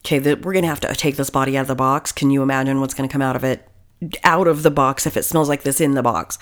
"Okay, 0.00 0.18
the, 0.18 0.34
we're 0.34 0.52
gonna 0.52 0.66
have 0.66 0.80
to 0.80 0.94
take 0.94 1.16
this 1.16 1.30
body 1.30 1.56
out 1.56 1.62
of 1.62 1.68
the 1.68 1.74
box. 1.74 2.12
Can 2.12 2.30
you 2.30 2.42
imagine 2.42 2.80
what's 2.80 2.94
gonna 2.94 3.08
come 3.08 3.22
out 3.22 3.36
of 3.36 3.44
it?" 3.44 3.68
Out 4.24 4.46
of 4.46 4.62
the 4.62 4.70
box 4.70 5.06
if 5.06 5.16
it 5.16 5.24
smells 5.24 5.48
like 5.48 5.62
this 5.62 5.80
in 5.80 5.94
the 5.94 6.02
box. 6.02 6.38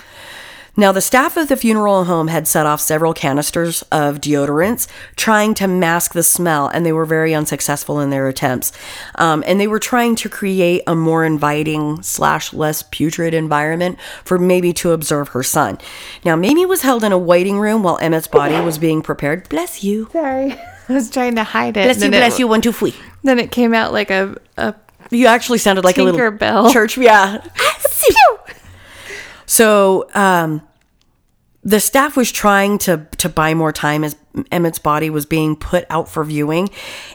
Now, 0.77 0.91
the 0.91 1.01
staff 1.01 1.37
of 1.37 1.49
the 1.49 1.57
funeral 1.57 2.05
home 2.05 2.27
had 2.27 2.49
set 2.49 2.67
off 2.67 2.81
several 2.81 3.15
canisters 3.15 3.83
of 3.93 4.21
deodorants 4.21 4.89
trying 5.15 5.55
to 5.55 5.69
mask 5.69 6.15
the 6.15 6.23
smell, 6.25 6.67
and 6.67 6.85
they 6.85 6.93
were 6.93 7.05
very 7.05 7.33
unsuccessful 7.33 8.01
in 8.01 8.11
their 8.11 8.27
attempts. 8.27 8.73
Um, 9.15 9.45
and 9.47 9.61
they 9.61 9.69
were 9.69 9.79
trying 9.79 10.17
to 10.17 10.29
create 10.29 10.83
a 10.89 10.97
more 10.97 11.25
inviting 11.25 12.03
slash 12.03 12.53
less 12.53 12.83
putrid 12.83 13.35
environment 13.35 14.01
for 14.25 14.37
Mamie 14.37 14.73
to 14.75 14.91
observe 14.91 15.29
her 15.29 15.45
son. 15.45 15.79
Now, 16.25 16.35
Mamie 16.35 16.67
was 16.67 16.83
held 16.83 17.05
in 17.05 17.13
a 17.13 17.19
waiting 17.19 17.61
room 17.61 17.85
while 17.85 17.99
Emmett's 17.99 18.27
body 18.27 18.61
was 18.61 18.79
being 18.79 19.01
prepared. 19.01 19.49
Bless 19.49 19.85
you. 19.85 20.09
Sorry. 20.13 20.53
I 20.89 20.93
was 20.93 21.09
trying 21.09 21.37
to 21.37 21.45
hide 21.45 21.77
it. 21.77 21.85
Bless 21.85 22.03
you, 22.03 22.11
bless 22.11 22.35
it, 22.35 22.41
you, 22.41 22.49
one, 22.49 22.61
two, 22.61 22.73
three. 22.73 22.95
Then 23.23 23.39
it 23.39 23.51
came 23.51 23.73
out 23.73 23.93
like 23.93 24.11
a, 24.11 24.37
a 24.59 24.75
You 25.11 25.27
actually 25.27 25.59
sounded 25.59 25.85
like 25.85 25.99
a 25.99 26.03
little 26.03 26.19
Tinkerbell. 26.21 26.73
church. 26.73 26.97
Yeah. 26.99 27.45
so 29.47 30.09
um, 30.15 30.63
the 31.63 31.81
staff 31.81 32.17
was 32.17 32.31
trying 32.31 32.79
to 32.79 33.07
to 33.19 33.29
buy 33.29 33.55
more 33.55 33.73
time 33.73 34.05
as 34.05 34.17
Emmett's 34.51 34.79
body 34.79 35.11
was 35.11 35.27
being 35.27 35.57
put 35.57 35.87
out 35.89 36.09
for 36.09 36.25
viewing, 36.25 36.69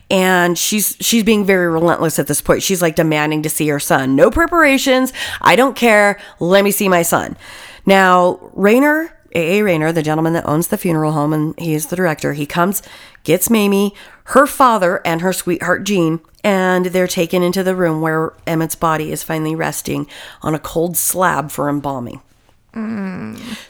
and 0.10 0.58
she's 0.58 0.98
she's 1.00 1.24
being 1.24 1.46
very 1.46 1.68
relentless 1.68 2.20
at 2.20 2.28
this 2.28 2.42
point. 2.42 2.64
She's 2.64 2.82
like 2.82 2.96
demanding 2.96 3.44
to 3.44 3.50
see 3.50 3.68
her 3.68 3.80
son. 3.80 4.16
No 4.16 4.32
preparations. 4.32 5.14
I 5.42 5.56
don't 5.56 5.76
care. 5.76 6.20
Let 6.40 6.64
me 6.64 6.72
see 6.72 6.90
my 6.90 7.02
son. 7.04 7.38
Now 7.86 8.40
Rayner. 8.54 9.16
A.A. 9.36 9.62
Rayner, 9.62 9.92
the 9.92 10.02
gentleman 10.02 10.34
that 10.34 10.48
owns 10.48 10.70
the 10.70 10.78
funeral 10.78 11.12
home, 11.12 11.34
and 11.34 11.60
he 11.60 11.76
is 11.76 11.86
the 11.86 11.96
director. 11.96 12.34
He 12.34 12.48
comes, 12.48 12.82
gets 13.24 13.48
Mamie, 13.48 13.94
her 14.30 14.46
father, 14.46 15.02
and 15.06 15.22
her 15.22 15.34
sweetheart 15.34 15.84
Gene, 15.84 16.20
and 16.44 16.88
they're 16.88 17.08
taken 17.08 17.42
into 17.42 17.64
the 17.64 17.76
room 17.76 18.00
where 18.00 18.34
Emmett's 18.46 18.76
body 18.76 19.12
is 19.12 19.24
finally 19.24 19.56
resting 19.56 20.08
on 20.42 20.54
a 20.54 20.60
cold 20.60 20.96
slab 20.98 21.50
for 21.52 21.68
embalming. 21.70 22.22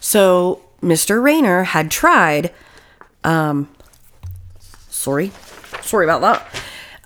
So 0.01 0.61
Mr. 0.81 1.21
Rayner 1.23 1.63
had 1.63 1.89
tried, 1.89 2.53
um, 3.23 3.69
sorry, 4.89 5.31
sorry 5.81 6.05
about 6.05 6.21
that. 6.21 6.58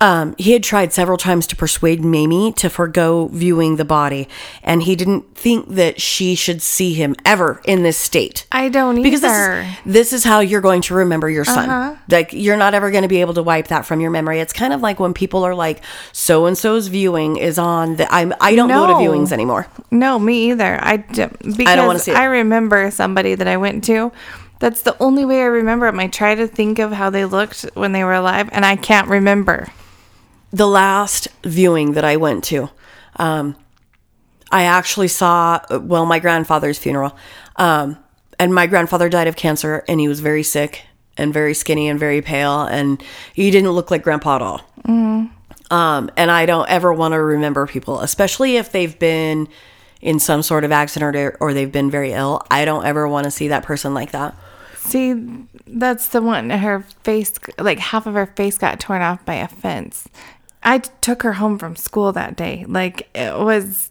Um, 0.04 0.36
he 0.38 0.52
had 0.52 0.64
tried 0.64 0.92
several 0.92 1.18
times 1.18 1.48
to 1.48 1.56
persuade 1.56 2.04
Mamie 2.04 2.52
to 2.54 2.70
forego 2.70 3.28
viewing 3.28 3.78
the 3.78 3.86
body, 3.86 4.28
and 4.62 4.84
he 4.84 4.98
didn't 4.98 5.38
think 5.38 5.70
that 5.70 6.02
she 6.02 6.36
should 6.36 6.62
see 6.62 6.94
him 6.94 7.16
ever 7.24 7.62
in 7.64 7.84
this 7.84 7.96
state. 7.96 8.46
I 8.52 8.68
don't 8.68 8.98
either. 8.98 9.04
Because 9.04 9.22
this 9.22 9.32
is, 9.32 9.76
this 9.86 10.14
is 10.14 10.24
how 10.26 10.42
you're 10.42 10.60
going 10.60 10.82
to 10.82 10.94
remember 10.94 11.30
your 11.30 11.46
son. 11.46 11.98
Like, 12.10 12.34
you're 12.34 12.58
not 12.58 12.74
ever 12.74 12.92
going 12.92 13.04
to 13.04 13.08
be 13.08 13.22
able 13.22 13.34
to 13.36 13.44
wipe 13.44 13.70
that 13.70 13.86
from 13.86 14.02
your 14.02 14.12
memory. 14.12 14.42
It's 14.42 14.52
kind 14.52 14.74
of 14.74 14.82
like 14.82 15.00
when 15.00 15.14
people 15.14 15.46
are 15.46 15.56
like, 15.56 15.82
so 16.12 16.48
and 16.48 16.58
so's 16.58 16.88
viewing 16.88 17.38
is 17.38 17.58
on 17.58 17.96
the. 17.96 18.14
I'm, 18.14 18.34
I 18.42 18.56
don't 18.56 18.68
go 18.68 18.88
to 18.88 18.94
viewings 18.96 19.32
anymore. 19.32 19.68
No, 19.90 20.20
me 20.20 20.52
either. 20.52 20.80
I 20.84 20.98
d- 20.98 21.28
because 21.40 21.88
wanna 21.88 22.00
see 22.00 22.12
it. 22.12 22.18
I 22.18 22.26
remember 22.26 22.92
somebody 22.92 23.36
that 23.36 23.48
I 23.48 23.56
went 23.56 23.86
to. 23.86 24.12
That's 24.60 24.82
the 24.82 25.02
only 25.02 25.24
way 25.24 25.42
I 25.42 25.46
remember 25.46 25.86
them. 25.86 26.00
I 26.00 26.08
try 26.08 26.36
to 26.36 26.48
think 26.48 26.80
of 26.80 26.92
how 26.92 27.10
they 27.10 27.24
looked 27.24 27.62
when 27.74 27.94
they 27.94 28.04
were 28.04 28.14
alive, 28.14 28.50
and 28.52 28.66
I 28.66 28.76
can't 28.76 29.08
remember. 29.08 29.70
The 30.54 30.68
last 30.68 31.28
viewing 31.44 31.94
that 31.94 32.06
I 32.06 32.16
went 32.16 32.46
to, 32.46 32.70
um, 33.18 33.58
I 34.52 34.64
actually 34.64 35.08
saw, 35.08 35.60
well, 35.72 36.06
my 36.06 36.20
grandfather's 36.20 36.78
funeral. 36.78 37.18
Um, 37.56 37.98
and 38.40 38.54
my 38.54 38.68
grandfather 38.68 39.10
died 39.10 39.28
of 39.28 39.36
cancer, 39.36 39.84
and 39.88 40.00
he 40.00 40.08
was 40.08 40.20
very 40.20 40.44
sick 40.44 40.86
and 41.18 41.34
very 41.34 41.54
skinny 41.54 41.90
and 41.90 42.00
very 42.00 42.22
pale, 42.22 42.62
and 42.62 43.04
he 43.34 43.52
didn't 43.52 43.72
look 43.72 43.92
like 43.92 44.04
grandpa 44.04 44.36
at 44.38 44.42
all. 44.42 44.62
Um, 45.72 46.12
and 46.18 46.30
I 46.30 46.46
don't 46.46 46.70
ever 46.70 46.94
want 46.94 47.14
to 47.14 47.22
remember 47.22 47.66
people, 47.66 48.00
especially 48.02 48.58
if 48.58 48.72
they've 48.72 48.98
been 48.98 49.48
in 50.02 50.20
some 50.20 50.44
sort 50.44 50.64
of 50.64 50.72
accident 50.72 51.16
or, 51.16 51.38
or 51.40 51.54
they've 51.54 51.72
been 51.72 51.90
very 51.90 52.12
ill. 52.12 52.42
I 52.52 52.66
don't 52.66 52.86
ever 52.86 53.08
want 53.08 53.24
to 53.24 53.32
see 53.32 53.48
that 53.48 53.64
person 53.64 53.94
like 53.94 54.12
that. 54.12 54.36
See, 54.76 55.16
that's 55.66 56.10
the 56.10 56.22
one. 56.22 56.50
Her 56.50 56.82
face, 57.04 57.34
like 57.58 57.80
half 57.80 58.06
of 58.06 58.14
her 58.14 58.26
face, 58.26 58.58
got 58.58 58.80
torn 58.80 59.02
off 59.02 59.24
by 59.26 59.36
a 59.36 59.48
fence. 59.48 60.08
I 60.64 60.80
took 60.80 61.24
her 61.24 61.34
home 61.34 61.58
from 61.60 61.76
school 61.76 62.12
that 62.14 62.36
day. 62.36 62.66
Like 62.68 63.10
it 63.14 63.38
was. 63.38 63.90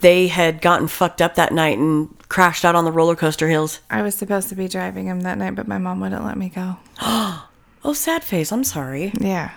They 0.00 0.28
had 0.28 0.60
gotten 0.62 0.88
fucked 0.88 1.20
up 1.22 1.34
that 1.36 1.52
night 1.52 1.78
and 1.78 2.08
crashed 2.28 2.64
out 2.64 2.74
on 2.74 2.84
the 2.84 2.92
roller 2.92 3.16
coaster 3.16 3.48
hills. 3.48 3.80
I 3.90 4.02
was 4.02 4.14
supposed 4.14 4.48
to 4.50 4.54
be 4.54 4.68
driving 4.68 5.06
him 5.06 5.20
that 5.22 5.38
night, 5.38 5.54
but 5.54 5.68
my 5.68 5.78
mom 5.78 6.00
wouldn't 6.00 6.24
let 6.24 6.36
me 6.38 6.48
go. 6.48 6.76
Oh, 7.84 7.92
sad 7.92 8.24
face. 8.24 8.50
I'm 8.50 8.64
sorry. 8.64 9.12
Yeah. 9.20 9.52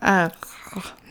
Uh, 0.00 0.30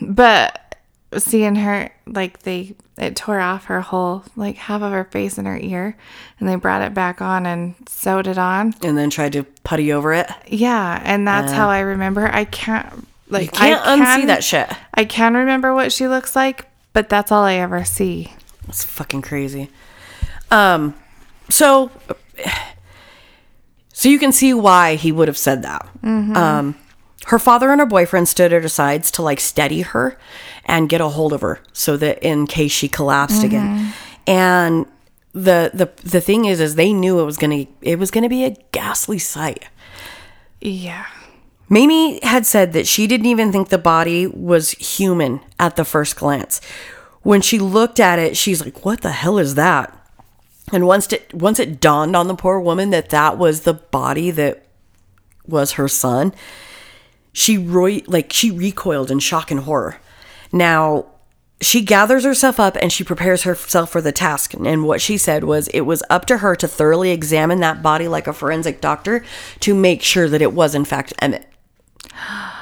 but 0.02 0.76
seeing 1.16 1.56
her, 1.56 1.92
like, 2.08 2.42
they, 2.42 2.76
it 2.98 3.16
tore 3.16 3.40
off 3.40 3.66
her 3.66 3.82
whole, 3.82 4.24
like, 4.36 4.56
half 4.56 4.82
of 4.82 4.92
her 4.92 5.04
face 5.06 5.38
and 5.38 5.46
her 5.46 5.58
ear, 5.58 5.96
and 6.40 6.50
they 6.50 6.56
brought 6.56 6.82
it 6.82 6.96
back 6.96 7.22
on 7.22 7.46
and 7.46 7.76
sewed 7.88 8.26
it 8.26 8.40
on. 8.40 8.74
And 8.84 8.98
then 8.98 9.12
tried 9.12 9.34
to 9.34 9.44
putty 9.64 9.94
over 9.94 10.12
it. 10.12 10.28
Yeah. 10.48 11.02
And 11.06 11.28
that's 11.28 11.52
how 11.52 11.70
I 11.70 11.82
remember. 11.82 12.28
I 12.28 12.46
can't, 12.46 13.08
like, 13.34 13.44
You 13.44 13.50
can't 13.50 13.86
I 13.86 13.98
unsee 13.98 14.28
that 14.28 14.44
shit. 14.44 14.70
I 14.94 15.06
can 15.06 15.34
remember 15.34 15.74
what 15.74 15.92
she 15.92 16.08
looks 16.08 16.36
like, 16.36 16.68
but 16.94 17.10
that's 17.10 17.32
all 17.32 17.44
I 17.44 17.56
ever 17.56 17.84
see. 17.84 18.32
It's 18.68 18.86
fucking 18.86 19.22
crazy. 19.24 19.70
Um, 20.52 20.94
so, 21.50 21.92
so 23.92 24.08
you 24.10 24.20
can 24.20 24.32
see 24.32 24.54
why 24.54 24.96
he 24.96 25.12
would 25.12 25.28
have 25.28 25.38
said 25.38 25.64
that. 25.64 25.88
Um, 26.38 26.76
her 27.28 27.40
father 27.40 27.72
and 27.72 27.80
her 27.80 27.86
boyfriend 27.86 28.28
stood 28.28 28.52
at 28.54 28.62
her 28.64 28.70
sides 28.70 29.10
to 29.12 29.22
like 29.22 29.40
steady 29.40 29.82
her 29.82 30.18
and 30.66 30.88
get 30.90 31.02
a 31.02 31.10
hold 31.10 31.34
of 31.34 31.42
her 31.42 31.60
so 31.74 31.98
that 31.98 32.20
in 32.22 32.48
case 32.48 32.72
she 32.72 32.88
collapsed 32.88 33.44
again. 33.44 33.94
And 34.28 34.86
the 35.34 35.72
the 35.74 35.90
the 36.08 36.22
thing 36.22 36.46
is, 36.46 36.60
is 36.60 36.76
they 36.76 36.94
knew 36.94 37.20
it 37.20 37.26
was 37.26 37.38
gonna 37.38 37.66
it 37.82 37.98
was 37.98 38.12
gonna 38.12 38.30
be 38.30 38.46
a 38.46 38.56
ghastly 38.72 39.20
sight. 39.20 39.66
Yeah. 40.62 41.06
Mamie 41.70 42.20
had 42.24 42.46
said 42.46 42.74
that 42.74 42.88
she 42.88 43.08
didn't 43.08 43.26
even 43.26 43.52
think 43.52 43.70
the 43.70 43.78
body 43.78 44.28
was 44.28 44.72
human 44.72 45.40
at 45.60 45.76
the 45.76 45.86
first 45.86 46.16
glance. 46.16 46.62
When 47.22 47.42
she 47.42 47.58
looked 47.58 48.00
at 48.00 48.20
it, 48.20 48.36
she's 48.36 48.64
like, 48.64 48.84
"What 48.86 49.02
the 49.02 49.12
hell 49.12 49.38
is 49.38 49.56
that?" 49.56 49.98
And 50.72 50.86
once 50.88 51.12
it 51.12 51.34
once 51.34 51.60
it 51.60 51.80
dawned 51.80 52.16
on 52.16 52.28
the 52.28 52.36
poor 52.36 52.60
woman 52.60 52.90
that 52.92 53.10
that 53.10 53.38
was 53.38 53.62
the 53.62 53.74
body 53.74 54.30
that 54.32 54.66
was 55.48 55.74
her 55.74 55.88
son, 55.88 56.34
she 57.32 57.58
roi- 57.58 58.04
like 58.08 58.32
she 58.32 58.52
recoiled 58.52 59.12
in 59.12 59.20
shock 59.20 59.52
and 59.52 59.62
horror. 59.62 59.98
Now, 60.52 61.06
she 61.62 61.82
gathers 61.82 62.26
herself 62.26 62.60
up 62.60 62.78
and 62.82 62.92
she 62.92 63.04
prepares 63.04 63.44
herself 63.44 63.90
for 63.90 64.02
the 64.02 64.12
task. 64.12 64.54
And 64.54 64.86
what 64.86 65.02
she 65.02 65.18
said 65.18 65.44
was 65.44 65.68
it 65.70 65.82
was 65.82 66.04
up 66.10 66.26
to 66.26 66.38
her 66.40 66.56
to 66.58 66.68
thoroughly 66.68 67.12
examine 67.12 67.60
that 67.62 67.82
body 67.82 68.08
like 68.08 68.28
a 68.28 68.34
forensic 68.34 68.82
doctor 68.82 69.24
to 69.62 69.74
make 69.74 70.02
sure 70.02 70.30
that 70.30 70.42
it 70.42 70.54
was 70.54 70.76
in 70.76 70.86
fact 70.86 71.14
Emmett. 71.20 71.48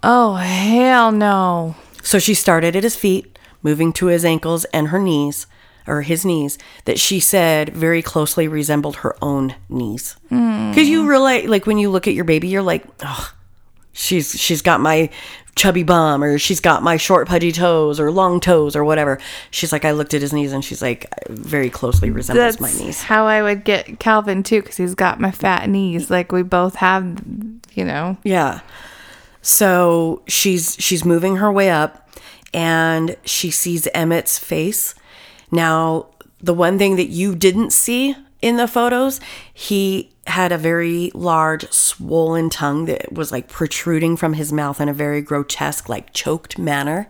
Oh, 0.00 0.36
hell 0.36 1.10
no. 1.10 1.74
So 2.04 2.20
she 2.20 2.32
started 2.34 2.76
at 2.76 2.84
his 2.84 2.94
feet, 2.94 3.36
moving 3.64 3.92
to 3.94 4.06
his 4.06 4.24
ankles 4.24 4.64
and 4.66 4.88
her 4.88 5.00
knees, 5.00 5.46
or 5.88 6.02
his 6.02 6.24
knees, 6.24 6.56
that 6.84 7.00
she 7.00 7.18
said 7.18 7.70
very 7.70 8.00
closely 8.00 8.46
resembled 8.46 8.96
her 8.96 9.16
own 9.20 9.56
knees. 9.68 10.16
Hmm. 10.28 10.70
Because 10.70 10.88
you 10.88 11.08
realize, 11.08 11.48
like, 11.48 11.66
when 11.66 11.78
you 11.78 11.90
look 11.90 12.06
at 12.06 12.14
your 12.14 12.24
baby, 12.24 12.46
you're 12.46 12.62
like, 12.62 12.84
oh, 13.02 13.34
she's 13.92 14.38
she's 14.40 14.62
got 14.62 14.80
my 14.80 15.10
chubby 15.58 15.82
bum, 15.82 16.22
or 16.24 16.38
she's 16.38 16.60
got 16.60 16.82
my 16.82 16.96
short 16.96 17.28
pudgy 17.28 17.52
toes, 17.52 18.00
or 18.00 18.10
long 18.10 18.40
toes, 18.40 18.74
or 18.76 18.84
whatever. 18.84 19.18
She's 19.50 19.72
like, 19.72 19.84
I 19.84 19.90
looked 19.90 20.14
at 20.14 20.22
his 20.22 20.32
knees, 20.32 20.52
and 20.52 20.64
she's 20.64 20.80
like, 20.80 21.12
very 21.28 21.68
closely 21.68 22.10
resembles 22.10 22.56
That's 22.56 22.60
my 22.60 22.72
knees. 22.84 23.02
how 23.02 23.26
I 23.26 23.42
would 23.42 23.64
get 23.64 23.98
Calvin 23.98 24.42
too, 24.42 24.62
because 24.62 24.76
he's 24.76 24.94
got 24.94 25.20
my 25.20 25.30
fat 25.30 25.68
knees. 25.68 26.10
Like 26.10 26.32
we 26.32 26.42
both 26.42 26.76
have, 26.76 27.20
you 27.74 27.84
know. 27.84 28.16
Yeah. 28.22 28.60
So 29.42 30.22
she's 30.26 30.76
she's 30.78 31.04
moving 31.04 31.36
her 31.36 31.50
way 31.50 31.70
up 31.70 32.08
and 32.54 33.16
she 33.24 33.50
sees 33.50 33.86
Emmett's 33.88 34.38
face. 34.38 34.94
Now, 35.50 36.06
the 36.40 36.54
one 36.54 36.78
thing 36.78 36.96
that 36.96 37.08
you 37.08 37.34
didn't 37.34 37.72
see 37.72 38.14
in 38.40 38.56
the 38.56 38.68
photos, 38.68 39.20
he 39.52 40.10
had 40.26 40.52
a 40.52 40.58
very 40.58 41.10
large 41.14 41.70
swollen 41.72 42.50
tongue 42.50 42.84
that 42.84 43.12
was 43.12 43.32
like 43.32 43.48
protruding 43.48 44.16
from 44.16 44.34
his 44.34 44.52
mouth 44.52 44.80
in 44.80 44.88
a 44.88 44.94
very 44.94 45.20
grotesque 45.20 45.88
like 45.88 46.12
choked 46.12 46.58
manner. 46.58 47.08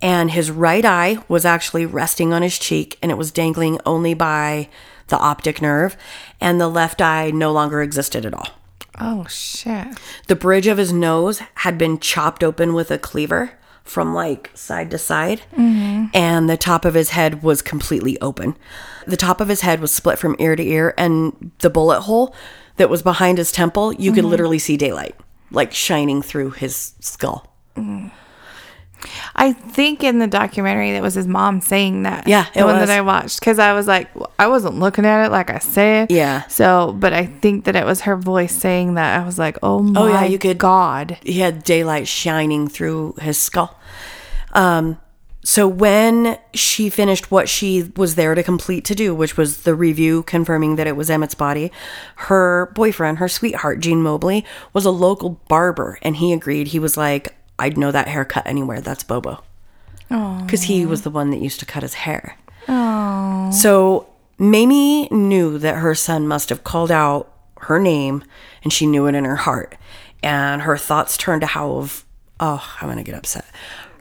And 0.00 0.30
his 0.30 0.50
right 0.50 0.84
eye 0.84 1.18
was 1.28 1.44
actually 1.44 1.86
resting 1.86 2.32
on 2.32 2.42
his 2.42 2.58
cheek 2.58 2.98
and 3.02 3.10
it 3.10 3.18
was 3.18 3.30
dangling 3.30 3.78
only 3.84 4.14
by 4.14 4.68
the 5.08 5.18
optic 5.18 5.60
nerve 5.60 5.96
and 6.40 6.60
the 6.60 6.68
left 6.68 7.00
eye 7.00 7.30
no 7.30 7.52
longer 7.52 7.82
existed 7.82 8.24
at 8.24 8.34
all. 8.34 8.48
Oh 9.00 9.26
shit. 9.28 9.98
The 10.26 10.36
bridge 10.36 10.66
of 10.66 10.78
his 10.78 10.92
nose 10.92 11.40
had 11.54 11.78
been 11.78 11.98
chopped 11.98 12.42
open 12.42 12.74
with 12.74 12.90
a 12.90 12.98
cleaver 12.98 13.57
from 13.88 14.14
like 14.14 14.50
side 14.54 14.90
to 14.90 14.98
side, 14.98 15.42
mm-hmm. 15.52 16.06
and 16.14 16.48
the 16.48 16.56
top 16.56 16.84
of 16.84 16.94
his 16.94 17.10
head 17.10 17.42
was 17.42 17.62
completely 17.62 18.20
open. 18.20 18.56
The 19.06 19.16
top 19.16 19.40
of 19.40 19.48
his 19.48 19.62
head 19.62 19.80
was 19.80 19.92
split 19.92 20.18
from 20.18 20.36
ear 20.38 20.56
to 20.56 20.62
ear, 20.62 20.94
and 20.98 21.52
the 21.58 21.70
bullet 21.70 22.02
hole 22.02 22.34
that 22.76 22.90
was 22.90 23.02
behind 23.02 23.38
his 23.38 23.50
temple, 23.50 23.92
you 23.94 24.12
could 24.12 24.22
mm-hmm. 24.22 24.30
literally 24.30 24.58
see 24.58 24.76
daylight 24.76 25.16
like 25.50 25.72
shining 25.72 26.22
through 26.22 26.50
his 26.50 26.92
skull. 27.00 27.52
Mm. 27.76 28.10
I 29.36 29.52
think 29.52 30.02
in 30.02 30.18
the 30.18 30.26
documentary 30.26 30.92
that 30.92 31.02
was 31.02 31.14
his 31.14 31.26
mom 31.26 31.60
saying 31.60 32.02
that. 32.02 32.26
Yeah, 32.26 32.46
the 32.54 32.64
one 32.64 32.78
was. 32.78 32.88
that 32.88 32.96
I 32.96 33.00
watched 33.00 33.40
because 33.40 33.58
I 33.58 33.72
was 33.72 33.86
like, 33.86 34.10
I 34.38 34.46
wasn't 34.48 34.78
looking 34.78 35.04
at 35.06 35.26
it 35.26 35.30
like 35.30 35.50
I 35.50 35.58
said. 35.58 36.10
Yeah. 36.10 36.46
So, 36.48 36.92
but 36.98 37.12
I 37.12 37.26
think 37.26 37.64
that 37.64 37.76
it 37.76 37.84
was 37.84 38.02
her 38.02 38.16
voice 38.16 38.54
saying 38.54 38.94
that. 38.94 39.20
I 39.20 39.24
was 39.24 39.38
like, 39.38 39.58
oh 39.62 39.80
my 39.82 40.00
oh 40.00 40.06
yeah, 40.08 40.24
you 40.24 40.38
could- 40.38 40.58
God. 40.58 41.18
he 41.22 41.40
had 41.40 41.62
daylight 41.64 42.08
shining 42.08 42.68
through 42.68 43.14
his 43.20 43.38
skull. 43.38 43.78
Um, 44.52 44.98
so 45.44 45.66
when 45.66 46.36
she 46.52 46.90
finished 46.90 47.30
what 47.30 47.48
she 47.48 47.90
was 47.96 48.16
there 48.16 48.34
to 48.34 48.42
complete 48.42 48.84
to 48.86 48.94
do, 48.94 49.14
which 49.14 49.36
was 49.38 49.62
the 49.62 49.74
review 49.74 50.22
confirming 50.24 50.76
that 50.76 50.86
it 50.86 50.96
was 50.96 51.08
Emmett's 51.08 51.34
body, 51.34 51.72
her 52.16 52.70
boyfriend, 52.74 53.16
her 53.18 53.28
sweetheart, 53.28 53.80
Gene 53.80 54.02
Mobley, 54.02 54.44
was 54.74 54.84
a 54.84 54.90
local 54.90 55.40
barber, 55.48 55.98
and 56.02 56.16
he 56.16 56.32
agreed. 56.34 56.68
He 56.68 56.78
was 56.78 56.98
like, 56.98 57.34
"I'd 57.58 57.78
know 57.78 57.90
that 57.90 58.08
haircut 58.08 58.46
anywhere. 58.46 58.80
That's 58.80 59.02
Bobo." 59.02 59.42
Because 60.08 60.62
he 60.62 60.86
was 60.86 61.02
the 61.02 61.10
one 61.10 61.30
that 61.30 61.40
used 61.40 61.60
to 61.60 61.66
cut 61.66 61.82
his 61.82 61.94
hair. 61.94 62.38
So 63.52 64.08
Mamie 64.38 65.08
knew 65.10 65.58
that 65.58 65.76
her 65.76 65.94
son 65.94 66.28
must 66.28 66.48
have 66.48 66.64
called 66.64 66.90
out 66.90 67.32
her 67.62 67.78
name 67.78 68.24
and 68.62 68.72
she 68.72 68.86
knew 68.86 69.06
it 69.06 69.14
in 69.14 69.24
her 69.24 69.36
heart. 69.36 69.76
And 70.22 70.62
her 70.62 70.76
thoughts 70.76 71.16
turned 71.16 71.42
to 71.42 71.46
how 71.46 71.72
of 71.72 72.04
oh, 72.40 72.76
I'm 72.80 72.88
gonna 72.88 73.02
get 73.02 73.14
upset. 73.14 73.44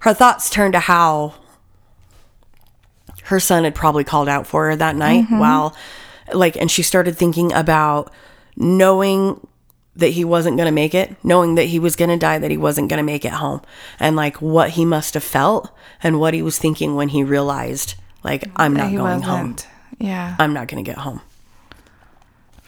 Her 0.01 0.13
thoughts 0.13 0.49
turned 0.49 0.73
to 0.73 0.79
how 0.79 1.35
her 3.23 3.39
son 3.39 3.63
had 3.63 3.75
probably 3.75 4.03
called 4.03 4.29
out 4.29 4.47
for 4.47 4.67
her 4.67 4.75
that 4.75 4.95
night 4.95 5.25
mm-hmm. 5.25 5.39
while 5.39 5.75
like 6.33 6.55
and 6.55 6.69
she 6.69 6.83
started 6.83 7.17
thinking 7.17 7.51
about 7.53 8.11
knowing 8.55 9.45
that 9.97 10.09
he 10.09 10.23
wasn't 10.23 10.57
going 10.57 10.67
to 10.67 10.71
make 10.71 10.95
it, 10.95 11.15
knowing 11.23 11.55
that 11.55 11.65
he 11.65 11.79
was 11.79 11.95
going 11.95 12.09
to 12.09 12.17
die, 12.17 12.39
that 12.39 12.51
he 12.51 12.57
wasn't 12.57 12.89
going 12.89 12.97
to 12.97 13.03
make 13.03 13.25
it 13.25 13.33
home, 13.33 13.61
and 13.99 14.15
like 14.15 14.41
what 14.41 14.71
he 14.71 14.85
must 14.85 15.13
have 15.13 15.23
felt 15.23 15.71
and 16.01 16.19
what 16.19 16.33
he 16.33 16.41
was 16.41 16.57
thinking 16.57 16.95
when 16.95 17.09
he 17.09 17.23
realized, 17.23 17.95
like, 18.23 18.45
I'm 18.55 18.73
not 18.73 18.91
going 18.91 19.21
home. 19.21 19.49
wasn't. 19.49 19.67
Yeah. 19.99 20.35
I'm 20.39 20.53
not 20.53 20.67
going 20.67 20.83
to 20.83 20.89
get 20.89 20.99
home. 20.99 21.21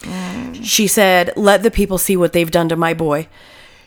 Mm. 0.00 0.64
She 0.64 0.86
said, 0.86 1.32
Let 1.36 1.62
the 1.62 1.70
people 1.70 1.98
see 1.98 2.16
what 2.16 2.32
they've 2.32 2.50
done 2.50 2.68
to 2.68 2.76
my 2.76 2.94
boy. 2.94 3.28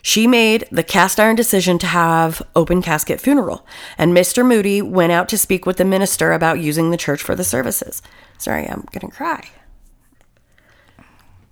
She 0.01 0.27
made 0.27 0.67
the 0.69 0.83
cast 0.83 1.19
iron 1.19 1.35
decision 1.35 1.79
to 1.79 1.87
have 1.87 2.41
open 2.55 2.81
casket 2.81 3.21
funeral, 3.21 3.65
and 3.97 4.13
Mr. 4.13 4.45
Mooty 4.45 4.81
went 4.81 5.13
out 5.13 5.29
to 5.29 5.37
speak 5.37 5.65
with 5.65 5.77
the 5.77 5.85
minister 5.85 6.33
about 6.33 6.59
using 6.59 6.91
the 6.91 6.97
church 6.97 7.23
for 7.23 7.35
the 7.35 7.43
services. 7.43 8.01
Sorry, 8.37 8.67
I'm 8.67 8.85
gonna 8.91 9.11
cry. 9.11 9.49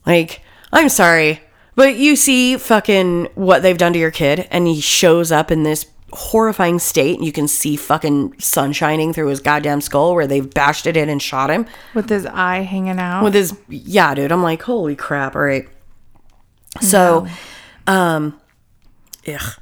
Like, 0.06 0.42
I'm 0.74 0.90
sorry, 0.90 1.40
but 1.76 1.96
you 1.96 2.16
see 2.16 2.58
fucking 2.58 3.28
what 3.36 3.62
they've 3.62 3.78
done 3.78 3.94
to 3.94 4.00
your 4.00 4.12
kid, 4.12 4.48
and 4.52 4.68
he 4.68 4.82
shows 4.82 5.32
up 5.32 5.52
in 5.52 5.64
this 5.64 5.86
horrifying 6.14 6.78
state, 6.78 7.18
and 7.18 7.26
you 7.26 7.32
can 7.32 7.48
see 7.48 7.76
fucking 7.76 8.38
sun 8.40 8.74
shining 8.74 9.14
through 9.14 9.28
his 9.28 9.40
goddamn 9.40 9.80
skull 9.82 10.14
where 10.14 10.28
they've 10.28 10.54
bashed 10.54 10.86
it 10.86 10.98
in 10.98 11.08
and 11.10 11.22
shot 11.22 11.50
him. 11.50 11.66
With 11.94 12.10
his 12.10 12.26
eye 12.26 12.60
hanging 12.64 13.00
out. 13.00 13.24
with 13.24 13.34
his 13.34 13.58
yeah 13.70 14.14
dude. 14.14 14.32
I'm 14.32 14.44
like 14.44 14.62
holy 14.62 14.96
crap. 14.96 15.36
All 15.36 15.42
right. 15.42 15.68
So 16.82 17.28
um 17.88 18.40
ugh. 19.28 19.60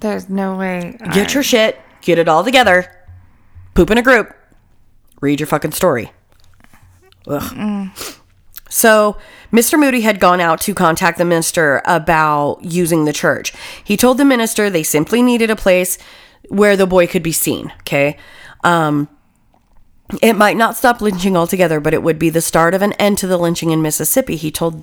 There's 0.00 0.28
no 0.28 0.56
way. 0.56 0.98
get 1.12 1.34
your 1.34 1.42
shit. 1.42 1.78
Get 2.02 2.18
it 2.18 2.28
all 2.28 2.44
together. 2.44 2.90
Poop 3.74 3.90
in 3.90 3.98
a 3.98 4.02
group. 4.02 4.34
Read 5.20 5.40
your 5.40 5.46
fucking 5.46 5.72
story. 5.72 6.12
Ugh. 7.26 7.88
So, 8.74 9.16
Mr. 9.52 9.78
Mooty 9.78 10.00
had 10.00 10.18
gone 10.18 10.40
out 10.40 10.60
to 10.62 10.74
contact 10.74 11.16
the 11.16 11.24
minister 11.24 11.80
about 11.84 12.58
using 12.64 13.04
the 13.04 13.12
church. 13.12 13.52
He 13.84 13.96
told 13.96 14.18
the 14.18 14.24
minister 14.24 14.68
they 14.68 14.82
simply 14.82 15.22
needed 15.22 15.48
a 15.48 15.54
place 15.54 15.96
where 16.48 16.76
the 16.76 16.84
boy 16.84 17.06
could 17.06 17.22
be 17.22 17.30
seen. 17.30 17.72
Okay. 17.82 18.16
Um, 18.64 19.08
it 20.20 20.32
might 20.32 20.56
not 20.56 20.76
stop 20.76 21.00
lynching 21.00 21.36
altogether, 21.36 21.78
but 21.78 21.94
it 21.94 22.02
would 22.02 22.18
be 22.18 22.30
the 22.30 22.40
start 22.40 22.74
of 22.74 22.82
an 22.82 22.94
end 22.94 23.16
to 23.18 23.28
the 23.28 23.38
lynching 23.38 23.70
in 23.70 23.80
Mississippi, 23.80 24.34
he 24.34 24.50
told 24.50 24.82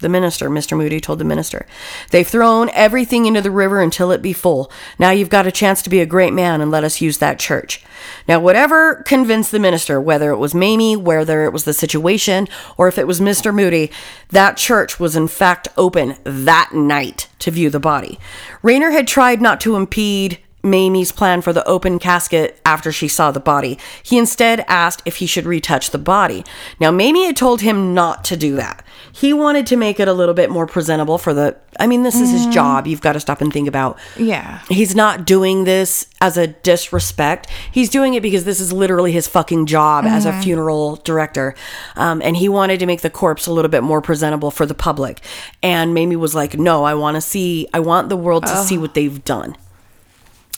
the 0.00 0.08
minister. 0.08 0.50
Mr. 0.50 0.76
Mooty 0.76 1.00
told 1.00 1.18
the 1.18 1.24
minister. 1.24 1.66
They've 2.10 2.26
thrown 2.26 2.70
everything 2.70 3.26
into 3.26 3.40
the 3.40 3.50
river 3.50 3.80
until 3.80 4.10
it 4.10 4.22
be 4.22 4.32
full. 4.32 4.70
Now 4.98 5.10
you've 5.10 5.30
got 5.30 5.46
a 5.46 5.52
chance 5.52 5.82
to 5.82 5.90
be 5.90 6.00
a 6.00 6.06
great 6.06 6.32
man 6.32 6.60
and 6.60 6.70
let 6.70 6.84
us 6.84 7.00
use 7.00 7.18
that 7.18 7.38
church. 7.38 7.84
Now, 8.28 8.40
whatever 8.40 8.96
convinced 9.06 9.50
the 9.50 9.58
minister, 9.58 10.00
whether 10.00 10.30
it 10.30 10.38
was 10.38 10.54
Mamie, 10.54 10.96
whether 10.96 11.44
it 11.44 11.52
was 11.52 11.64
the 11.64 11.72
situation, 11.72 12.48
or 12.76 12.88
if 12.88 12.98
it 12.98 13.06
was 13.06 13.20
Mr. 13.20 13.54
Mooty, 13.54 13.90
that 14.30 14.56
church 14.56 15.00
was 15.00 15.16
in 15.16 15.28
fact 15.28 15.68
open 15.76 16.16
that 16.24 16.70
night 16.74 17.28
to 17.38 17.50
view 17.50 17.70
the 17.70 17.80
body. 17.80 18.18
Rayner 18.62 18.90
had 18.90 19.08
tried 19.08 19.40
not 19.40 19.60
to 19.62 19.76
impede 19.76 20.38
Mamie's 20.64 21.12
plan 21.12 21.42
for 21.42 21.52
the 21.52 21.66
open 21.68 21.98
casket 21.98 22.58
after 22.64 22.90
she 22.90 23.06
saw 23.06 23.30
the 23.30 23.38
body. 23.38 23.78
He 24.02 24.18
instead 24.18 24.64
asked 24.66 25.02
if 25.04 25.16
he 25.16 25.26
should 25.26 25.44
retouch 25.44 25.90
the 25.90 25.98
body. 25.98 26.44
Now, 26.80 26.90
Mamie 26.90 27.26
had 27.26 27.36
told 27.36 27.60
him 27.60 27.92
not 27.94 28.24
to 28.24 28.36
do 28.36 28.56
that. 28.56 28.82
He 29.16 29.32
wanted 29.32 29.68
to 29.68 29.76
make 29.76 30.00
it 30.00 30.08
a 30.08 30.12
little 30.12 30.34
bit 30.34 30.50
more 30.50 30.66
presentable 30.66 31.18
for 31.18 31.32
the. 31.32 31.56
I 31.78 31.86
mean, 31.86 32.02
this 32.02 32.20
is 32.20 32.32
his 32.32 32.46
job. 32.48 32.88
You've 32.88 33.00
got 33.00 33.12
to 33.12 33.20
stop 33.20 33.40
and 33.40 33.52
think 33.52 33.68
about. 33.68 33.96
Yeah. 34.16 34.60
He's 34.68 34.96
not 34.96 35.24
doing 35.24 35.62
this 35.62 36.08
as 36.20 36.36
a 36.36 36.48
disrespect. 36.48 37.48
He's 37.70 37.88
doing 37.88 38.14
it 38.14 38.22
because 38.22 38.42
this 38.42 38.58
is 38.58 38.72
literally 38.72 39.12
his 39.12 39.28
fucking 39.28 39.66
job 39.66 40.04
as 40.04 40.26
a 40.26 40.32
funeral 40.42 40.96
director. 40.96 41.54
Um, 41.94 42.22
and 42.22 42.36
he 42.36 42.48
wanted 42.48 42.80
to 42.80 42.86
make 42.86 43.02
the 43.02 43.10
corpse 43.10 43.46
a 43.46 43.52
little 43.52 43.68
bit 43.68 43.84
more 43.84 44.02
presentable 44.02 44.50
for 44.50 44.66
the 44.66 44.74
public. 44.74 45.20
And 45.62 45.94
Mamie 45.94 46.16
was 46.16 46.34
like, 46.34 46.58
no, 46.58 46.82
I 46.82 46.94
want 46.94 47.14
to 47.14 47.20
see, 47.20 47.68
I 47.72 47.78
want 47.78 48.08
the 48.08 48.16
world 48.16 48.44
to 48.46 48.56
see 48.64 48.78
what 48.78 48.94
they've 48.94 49.24
done. 49.24 49.56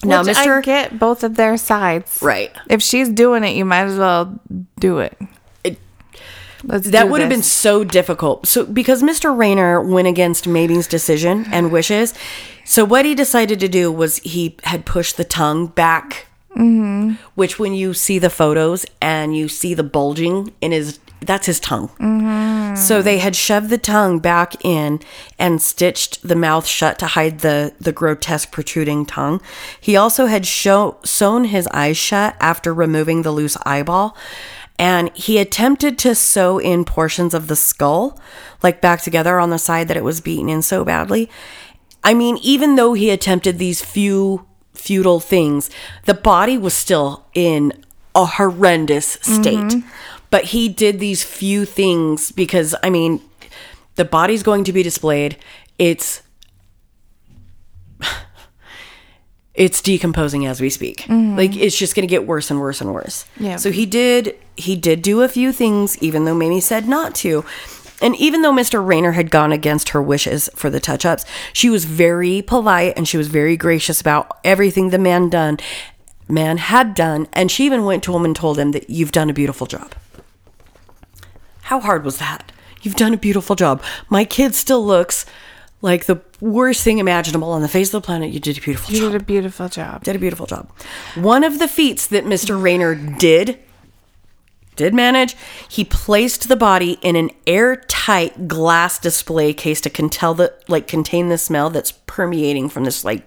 Now, 0.02 0.22
Which 0.22 0.34
Mr. 0.34 0.58
I 0.58 0.60
get 0.62 0.98
both 0.98 1.22
of 1.24 1.36
their 1.36 1.58
sides. 1.58 2.22
Right. 2.22 2.50
If 2.70 2.82
she's 2.82 3.10
doing 3.10 3.44
it, 3.44 3.54
you 3.54 3.66
might 3.66 3.84
as 3.84 3.98
well 3.98 4.40
do 4.80 5.00
it. 5.00 5.18
Let's 6.66 6.90
that 6.90 7.08
would 7.08 7.20
have 7.20 7.30
been 7.30 7.42
so 7.42 7.84
difficult. 7.84 8.46
So 8.46 8.66
because 8.66 9.02
Mr. 9.02 9.36
Rayner 9.36 9.80
went 9.80 10.08
against 10.08 10.46
Mamie's 10.46 10.86
decision 10.86 11.46
and 11.52 11.70
wishes, 11.70 12.12
so 12.64 12.84
what 12.84 13.04
he 13.04 13.14
decided 13.14 13.60
to 13.60 13.68
do 13.68 13.92
was 13.92 14.18
he 14.18 14.56
had 14.64 14.84
pushed 14.84 15.16
the 15.16 15.24
tongue 15.24 15.68
back, 15.68 16.26
Mm-hmm. 16.56 17.16
which 17.34 17.58
when 17.58 17.74
you 17.74 17.92
see 17.92 18.18
the 18.18 18.30
photos 18.30 18.86
and 19.02 19.36
you 19.36 19.46
see 19.46 19.74
the 19.74 19.82
bulging 19.82 20.54
in 20.62 20.72
his, 20.72 20.98
that's 21.20 21.44
his 21.44 21.60
tongue. 21.60 21.88
Mm-hmm. 22.00 22.76
So 22.76 23.02
they 23.02 23.18
had 23.18 23.36
shoved 23.36 23.68
the 23.68 23.76
tongue 23.76 24.20
back 24.20 24.64
in 24.64 25.00
and 25.38 25.60
stitched 25.60 26.26
the 26.26 26.34
mouth 26.34 26.66
shut 26.66 26.98
to 27.00 27.08
hide 27.08 27.40
the 27.40 27.74
the 27.78 27.92
grotesque 27.92 28.52
protruding 28.52 29.04
tongue. 29.04 29.42
He 29.78 29.96
also 29.96 30.26
had 30.26 30.46
show, 30.46 30.96
sewn 31.04 31.44
his 31.44 31.66
eyes 31.68 31.98
shut 31.98 32.36
after 32.40 32.72
removing 32.72 33.20
the 33.20 33.32
loose 33.32 33.58
eyeball. 33.66 34.16
And 34.78 35.10
he 35.16 35.38
attempted 35.38 35.98
to 35.98 36.14
sew 36.14 36.58
in 36.58 36.84
portions 36.84 37.32
of 37.32 37.48
the 37.48 37.56
skull, 37.56 38.20
like 38.62 38.80
back 38.80 39.00
together 39.00 39.38
on 39.38 39.50
the 39.50 39.58
side 39.58 39.88
that 39.88 39.96
it 39.96 40.04
was 40.04 40.20
beaten 40.20 40.48
in 40.48 40.62
so 40.62 40.84
badly. 40.84 41.30
I 42.04 42.14
mean, 42.14 42.38
even 42.42 42.76
though 42.76 42.92
he 42.92 43.10
attempted 43.10 43.58
these 43.58 43.82
few 43.84 44.46
futile 44.74 45.20
things, 45.20 45.70
the 46.04 46.14
body 46.14 46.58
was 46.58 46.74
still 46.74 47.26
in 47.34 47.72
a 48.14 48.26
horrendous 48.26 49.18
state. 49.22 49.58
Mm-hmm. 49.58 49.88
But 50.30 50.44
he 50.44 50.68
did 50.68 51.00
these 51.00 51.24
few 51.24 51.64
things 51.64 52.32
because, 52.32 52.74
I 52.82 52.90
mean, 52.90 53.20
the 53.94 54.04
body's 54.04 54.42
going 54.42 54.64
to 54.64 54.72
be 54.72 54.82
displayed. 54.82 55.38
It's 55.78 56.22
it's 59.56 59.80
decomposing 59.80 60.46
as 60.46 60.60
we 60.60 60.70
speak. 60.70 60.98
Mm-hmm. 61.02 61.36
Like 61.36 61.56
it's 61.56 61.76
just 61.76 61.96
going 61.96 62.06
to 62.06 62.10
get 62.10 62.26
worse 62.26 62.50
and 62.50 62.60
worse 62.60 62.80
and 62.80 62.92
worse. 62.92 63.24
Yeah. 63.40 63.56
So 63.56 63.72
he 63.72 63.86
did 63.86 64.36
he 64.56 64.76
did 64.76 65.02
do 65.02 65.22
a 65.22 65.28
few 65.28 65.50
things 65.50 65.98
even 66.02 66.24
though 66.24 66.34
Mamie 66.34 66.60
said 66.60 66.86
not 66.86 67.14
to. 67.16 67.44
And 68.02 68.14
even 68.16 68.42
though 68.42 68.52
Mr. 68.52 68.86
Rayner 68.86 69.12
had 69.12 69.30
gone 69.30 69.52
against 69.52 69.88
her 69.88 70.02
wishes 70.02 70.50
for 70.54 70.68
the 70.68 70.80
touch-ups, 70.80 71.24
she 71.54 71.70
was 71.70 71.86
very 71.86 72.42
polite 72.42 72.92
and 72.94 73.08
she 73.08 73.16
was 73.16 73.28
very 73.28 73.56
gracious 73.56 74.02
about 74.02 74.38
everything 74.44 74.90
the 74.90 74.98
man 74.98 75.30
done 75.30 75.58
man 76.28 76.58
had 76.58 76.94
done 76.94 77.26
and 77.32 77.50
she 77.50 77.64
even 77.64 77.84
went 77.84 78.02
to 78.02 78.14
him 78.14 78.24
and 78.24 78.36
told 78.36 78.58
him 78.58 78.72
that 78.72 78.90
you've 78.90 79.12
done 79.12 79.30
a 79.30 79.34
beautiful 79.34 79.66
job. 79.66 79.94
How 81.62 81.80
hard 81.80 82.04
was 82.04 82.18
that? 82.18 82.52
You've 82.82 82.96
done 82.96 83.14
a 83.14 83.18
beautiful 83.18 83.56
job. 83.56 83.82
My 84.10 84.24
kid 84.24 84.54
still 84.54 84.84
looks 84.84 85.24
like 85.82 86.06
the 86.06 86.20
worst 86.40 86.82
thing 86.82 86.98
imaginable 86.98 87.50
on 87.50 87.62
the 87.62 87.68
face 87.68 87.88
of 87.88 88.02
the 88.02 88.06
planet. 88.06 88.30
You 88.30 88.40
did 88.40 88.58
a 88.58 88.60
beautiful 88.60 88.94
You 88.94 89.00
job. 89.02 89.12
did 89.12 89.20
a 89.20 89.24
beautiful 89.24 89.68
job. 89.68 90.04
Did 90.04 90.16
a 90.16 90.18
beautiful 90.18 90.46
job. 90.46 90.70
One 91.14 91.44
of 91.44 91.58
the 91.58 91.68
feats 91.68 92.06
that 92.08 92.24
Mr. 92.24 92.60
Rayner 92.60 92.94
did 92.94 93.58
did 94.76 94.92
manage, 94.92 95.34
he 95.70 95.84
placed 95.84 96.48
the 96.48 96.56
body 96.56 96.98
in 97.00 97.16
an 97.16 97.30
airtight 97.46 98.46
glass 98.46 98.98
display 98.98 99.54
case 99.54 99.80
to 99.80 99.90
contain 99.90 100.36
the 100.36 100.54
like 100.68 100.86
contain 100.86 101.28
the 101.30 101.38
smell 101.38 101.70
that's 101.70 101.92
permeating 102.06 102.68
from 102.68 102.84
this 102.84 103.04
like 103.04 103.26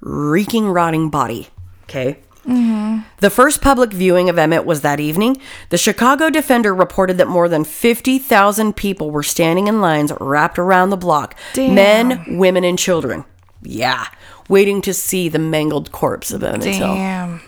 reeking 0.00 0.68
rotting 0.68 1.10
body. 1.10 1.48
Okay. 1.84 2.18
Mm-hmm. 2.46 2.98
The 3.18 3.30
first 3.30 3.60
public 3.60 3.92
viewing 3.92 4.28
of 4.28 4.38
Emmett 4.38 4.64
was 4.64 4.82
that 4.82 5.00
evening. 5.00 5.40
The 5.70 5.78
Chicago 5.78 6.30
Defender 6.30 6.74
reported 6.74 7.18
that 7.18 7.26
more 7.28 7.48
than 7.48 7.64
50,000 7.64 8.74
people 8.76 9.10
were 9.10 9.22
standing 9.22 9.66
in 9.66 9.80
lines 9.80 10.12
wrapped 10.20 10.58
around 10.58 10.90
the 10.90 10.96
block 10.96 11.34
Damn. 11.54 11.74
men, 11.74 12.38
women, 12.38 12.62
and 12.64 12.78
children. 12.78 13.24
Yeah, 13.62 14.06
waiting 14.48 14.80
to 14.82 14.94
see 14.94 15.28
the 15.28 15.40
mangled 15.40 15.90
corpse 15.90 16.30
of 16.30 16.44
Emmett 16.44 16.62
Till 16.62 16.94
Damn. 16.94 17.40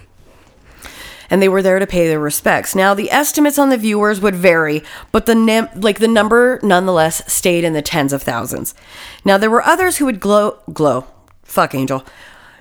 and 1.31 1.41
they 1.41 1.49
were 1.49 1.63
there 1.63 1.79
to 1.79 1.87
pay 1.87 2.09
their 2.09 2.19
respects. 2.19 2.75
Now, 2.75 2.93
the 2.95 3.11
estimates 3.11 3.59
on 3.59 3.69
the 3.69 3.77
viewers 3.77 4.21
would 4.21 4.35
vary, 4.35 4.83
but 5.13 5.27
the 5.27 5.35
num- 5.37 5.69
like 5.77 6.01
the 6.01 6.09
number 6.09 6.59
nonetheless 6.63 7.31
stayed 7.33 7.63
in 7.63 7.73
the 7.73 7.83
tens 7.83 8.13
of 8.13 8.23
thousands. 8.23 8.75
Now, 9.25 9.39
there 9.39 9.51
were 9.51 9.63
others 9.65 9.99
who 9.99 10.07
would 10.07 10.19
glow 10.19 10.59
glow. 10.73 11.07
Fuck 11.45 11.75
Angel. 11.75 12.05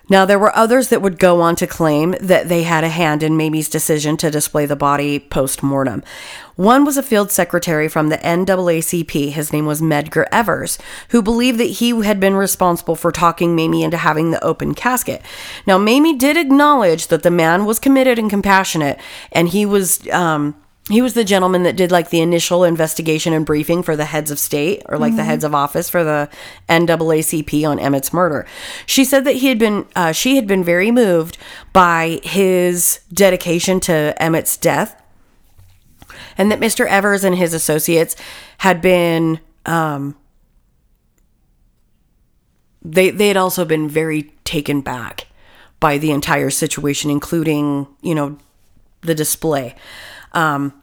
Now, 0.10 0.26
there 0.26 0.40
were 0.40 0.56
others 0.56 0.88
that 0.90 1.02
would 1.02 1.20
go 1.20 1.42
on 1.42 1.56
to 1.58 1.68
claim 1.68 2.16
that 2.22 2.48
they 2.48 2.64
had 2.64 2.84
a 2.84 2.90
hand 2.90 3.24
in 3.24 3.36
Mamie's 3.36 3.70
decision 3.70 4.16
to 4.18 4.32
display 4.32 4.66
the 4.66 4.76
body 4.76 5.20
post 5.20 5.62
mortem. 5.62 6.04
One 6.56 6.86
was 6.86 6.98
a 6.98 7.04
field 7.04 7.30
secretary 7.30 7.88
from 7.88 8.10
the 8.10 8.18
NAACP. 8.18 9.32
His 9.32 9.54
name 9.54 9.66
was 9.66 9.82
Medgar 9.82 10.26
Evers, 10.32 10.80
who 11.10 11.22
believed 11.22 11.60
that 11.60 11.66
he 11.66 11.90
had 12.02 12.20
been 12.20 12.36
responsible 12.36 12.96
for 12.96 13.12
talking 13.12 13.56
Mamie 13.56 13.84
into 13.84 13.98
having 13.98 14.32
the 14.32 14.44
open 14.44 14.74
casket. 14.74 15.22
Now, 15.68 15.78
Mamie 15.78 16.16
did 16.16 16.38
acknowledge 16.38 17.08
that 17.08 17.24
the 17.24 17.30
man 17.30 17.66
was 17.66 17.78
committed 17.78 18.18
and 18.18 18.30
compassionate, 18.30 19.00
and 19.32 19.50
he 19.50 19.66
was 19.66 20.08
um, 20.10 20.56
he 20.90 21.02
was 21.02 21.14
the 21.14 21.24
gentleman 21.24 21.64
that 21.64 21.76
did 21.76 21.92
like 21.92 22.10
the 22.10 22.22
initial 22.22 22.64
investigation 22.64 23.34
and 23.34 23.46
briefing 23.46 23.84
for 23.84 23.96
the 23.96 24.06
heads 24.06 24.32
of 24.32 24.40
state 24.40 24.84
or 24.86 24.98
like 24.98 25.16
the 25.16 25.24
heads 25.24 25.44
of 25.44 25.54
office 25.54 25.90
for 25.90 26.04
the 26.04 26.30
NAACP 26.70 27.68
on 27.68 27.78
Emmett's 27.78 28.14
murder. 28.14 28.46
She 28.86 29.04
said 29.04 29.26
that 29.26 29.36
he 29.36 29.48
had 29.48 29.60
been 29.60 29.86
uh, 29.96 30.14
she 30.14 30.38
had 30.38 30.48
been 30.48 30.64
very 30.64 30.92
moved 30.92 31.38
by 31.74 32.20
his 32.24 33.02
dedication 33.12 33.80
to 33.82 34.16
Emmett's 34.20 34.56
death 34.56 35.02
and 36.38 36.52
that 36.52 36.60
Mr. 36.60 36.88
Evers 36.88 37.24
and 37.24 37.36
his 37.36 37.54
associates 37.54 38.16
had 38.60 38.82
been 38.82 39.40
um, 39.66 40.16
they 42.82 43.10
they 43.10 43.28
had 43.28 43.38
also 43.38 43.66
been 43.66 43.90
very 43.90 44.34
taken 44.44 44.82
back 44.82 45.28
by 45.80 45.98
the 45.98 46.12
entire 46.12 46.50
situation, 46.50 47.12
including 47.12 47.88
you 48.02 48.16
know 48.16 48.38
the 49.02 49.16
display. 49.16 49.76
Um, 50.34 50.74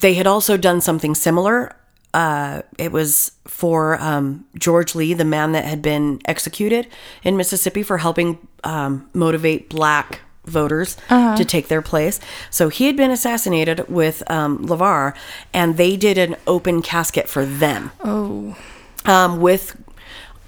they 0.00 0.14
had 0.14 0.26
also 0.26 0.56
done 0.56 0.80
something 0.80 1.14
similar 1.14 1.76
uh, 2.14 2.60
it 2.78 2.92
was 2.92 3.32
for 3.46 3.98
um, 3.98 4.44
George 4.58 4.94
Lee, 4.94 5.14
the 5.14 5.24
man 5.24 5.52
that 5.52 5.64
had 5.64 5.80
been 5.80 6.20
executed 6.26 6.86
in 7.24 7.38
Mississippi 7.38 7.82
for 7.82 7.98
helping 7.98 8.36
um, 8.64 9.08
motivate 9.14 9.70
black 9.70 10.20
voters 10.44 10.96
to 11.08 11.44
take 11.46 11.68
their 11.68 11.80
place. 11.80 12.20
So 12.50 12.68
he 12.68 12.84
had 12.86 12.96
been 12.98 13.10
assassinated 13.10 13.88
with 13.88 14.28
um, 14.30 14.58
LeVar, 14.66 15.14
and 15.54 15.78
they 15.78 15.96
did 15.96 16.18
an 16.18 16.36
open 16.46 16.82
casket 16.82 17.28
for 17.30 17.46
them 17.46 17.92
Oh. 18.04 18.56
um, 19.06 19.40
with 19.40 19.81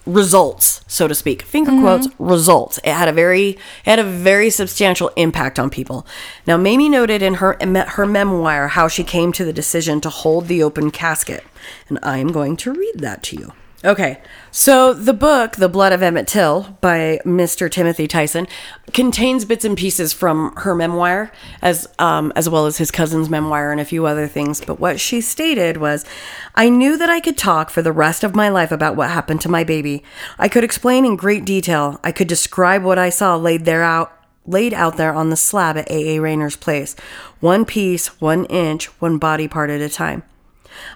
results, 0.06 0.82
so 0.86 1.08
to 1.08 1.14
speak. 1.14 1.42
Finger 1.42 1.70
mm-hmm. 1.70 1.82
quotes 1.82 2.08
results. 2.18 2.78
It 2.78 2.92
had 2.92 3.08
a 3.08 3.12
very 3.12 3.50
it 3.50 3.58
had 3.84 3.98
a 3.98 4.04
very 4.04 4.50
substantial 4.50 5.08
impact 5.16 5.58
on 5.58 5.70
people. 5.70 6.06
Now, 6.46 6.56
Mamie 6.56 6.88
noted 6.88 7.22
in 7.22 7.34
her 7.34 7.56
her 7.60 8.06
memoir 8.06 8.68
how 8.68 8.88
she 8.88 9.04
came 9.04 9.32
to 9.32 9.44
the 9.44 9.52
decision 9.52 10.00
to 10.02 10.10
hold 10.10 10.48
the 10.48 10.62
open 10.62 10.90
casket, 10.90 11.44
and 11.88 11.98
I 12.02 12.18
am 12.18 12.32
going 12.32 12.56
to 12.58 12.72
read 12.72 12.98
that 12.98 13.22
to 13.24 13.36
you. 13.36 13.52
Okay, 13.84 14.22
so 14.50 14.94
the 14.94 15.12
book, 15.12 15.56
The 15.56 15.68
Blood 15.68 15.92
of 15.92 16.02
Emmett 16.02 16.26
Till 16.26 16.78
by 16.80 17.20
Mr. 17.26 17.70
Timothy 17.70 18.08
Tyson, 18.08 18.46
contains 18.94 19.44
bits 19.44 19.62
and 19.62 19.76
pieces 19.76 20.14
from 20.14 20.56
her 20.56 20.74
memoir, 20.74 21.30
as 21.60 21.86
um, 21.98 22.32
as 22.34 22.48
well 22.48 22.64
as 22.64 22.78
his 22.78 22.90
cousin's 22.90 23.28
memoir 23.28 23.72
and 23.72 23.82
a 23.82 23.84
few 23.84 24.06
other 24.06 24.26
things. 24.26 24.62
But 24.62 24.80
what 24.80 25.00
she 25.00 25.20
stated 25.20 25.76
was, 25.76 26.06
"I 26.54 26.70
knew 26.70 26.96
that 26.96 27.10
I 27.10 27.20
could 27.20 27.36
talk 27.36 27.68
for 27.68 27.82
the 27.82 27.92
rest 27.92 28.24
of 28.24 28.34
my 28.34 28.48
life 28.48 28.72
about 28.72 28.96
what 28.96 29.10
happened 29.10 29.42
to 29.42 29.50
my 29.50 29.64
baby. 29.64 30.02
I 30.38 30.48
could 30.48 30.64
explain 30.64 31.04
in 31.04 31.16
great 31.16 31.44
detail. 31.44 32.00
I 32.02 32.10
could 32.10 32.28
describe 32.28 32.84
what 32.84 32.98
I 32.98 33.10
saw 33.10 33.36
laid 33.36 33.66
there 33.66 33.82
out." 33.82 34.12
Laid 34.46 34.74
out 34.74 34.98
there 34.98 35.14
on 35.14 35.30
the 35.30 35.36
slab 35.36 35.78
at 35.78 35.90
A.A. 35.90 36.20
Rayner's 36.20 36.54
place, 36.54 36.94
one 37.40 37.64
piece, 37.64 38.20
one 38.20 38.44
inch, 38.44 38.86
one 39.00 39.16
body 39.16 39.48
part 39.48 39.70
at 39.70 39.80
a 39.80 39.88
time. 39.88 40.22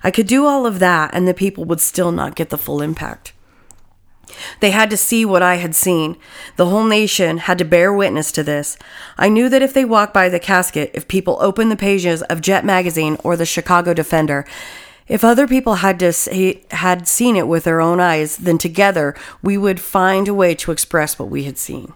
I 0.02 0.10
could 0.10 0.26
do 0.26 0.46
all 0.46 0.66
of 0.66 0.78
that, 0.78 1.10
and 1.12 1.26
the 1.26 1.34
people 1.34 1.64
would 1.64 1.80
still 1.80 2.12
not 2.12 2.34
get 2.34 2.50
the 2.50 2.58
full 2.58 2.82
impact. 2.82 3.32
They 4.60 4.70
had 4.70 4.90
to 4.90 4.96
see 4.96 5.24
what 5.24 5.42
I 5.42 5.56
had 5.56 5.74
seen. 5.74 6.16
The 6.56 6.66
whole 6.66 6.84
nation 6.84 7.38
had 7.38 7.58
to 7.58 7.64
bear 7.64 7.92
witness 7.92 8.30
to 8.32 8.42
this. 8.42 8.76
I 9.16 9.28
knew 9.28 9.48
that 9.48 9.62
if 9.62 9.72
they 9.72 9.84
walked 9.84 10.14
by 10.14 10.28
the 10.28 10.38
casket, 10.38 10.90
if 10.94 11.08
people 11.08 11.38
opened 11.40 11.70
the 11.70 11.76
pages 11.76 12.22
of 12.24 12.40
Jet 12.40 12.64
magazine 12.64 13.16
or 13.24 13.36
the 13.36 13.46
Chicago 13.46 13.94
Defender, 13.94 14.44
if 15.08 15.24
other 15.24 15.48
people 15.48 15.76
had 15.76 15.98
to 16.00 16.12
say, 16.12 16.62
had 16.70 17.08
seen 17.08 17.34
it 17.34 17.48
with 17.48 17.64
their 17.64 17.80
own 17.80 17.98
eyes, 17.98 18.36
then 18.36 18.58
together 18.58 19.14
we 19.42 19.56
would 19.56 19.80
find 19.80 20.28
a 20.28 20.34
way 20.34 20.54
to 20.56 20.70
express 20.70 21.18
what 21.18 21.30
we 21.30 21.44
had 21.44 21.56
seen. 21.56 21.94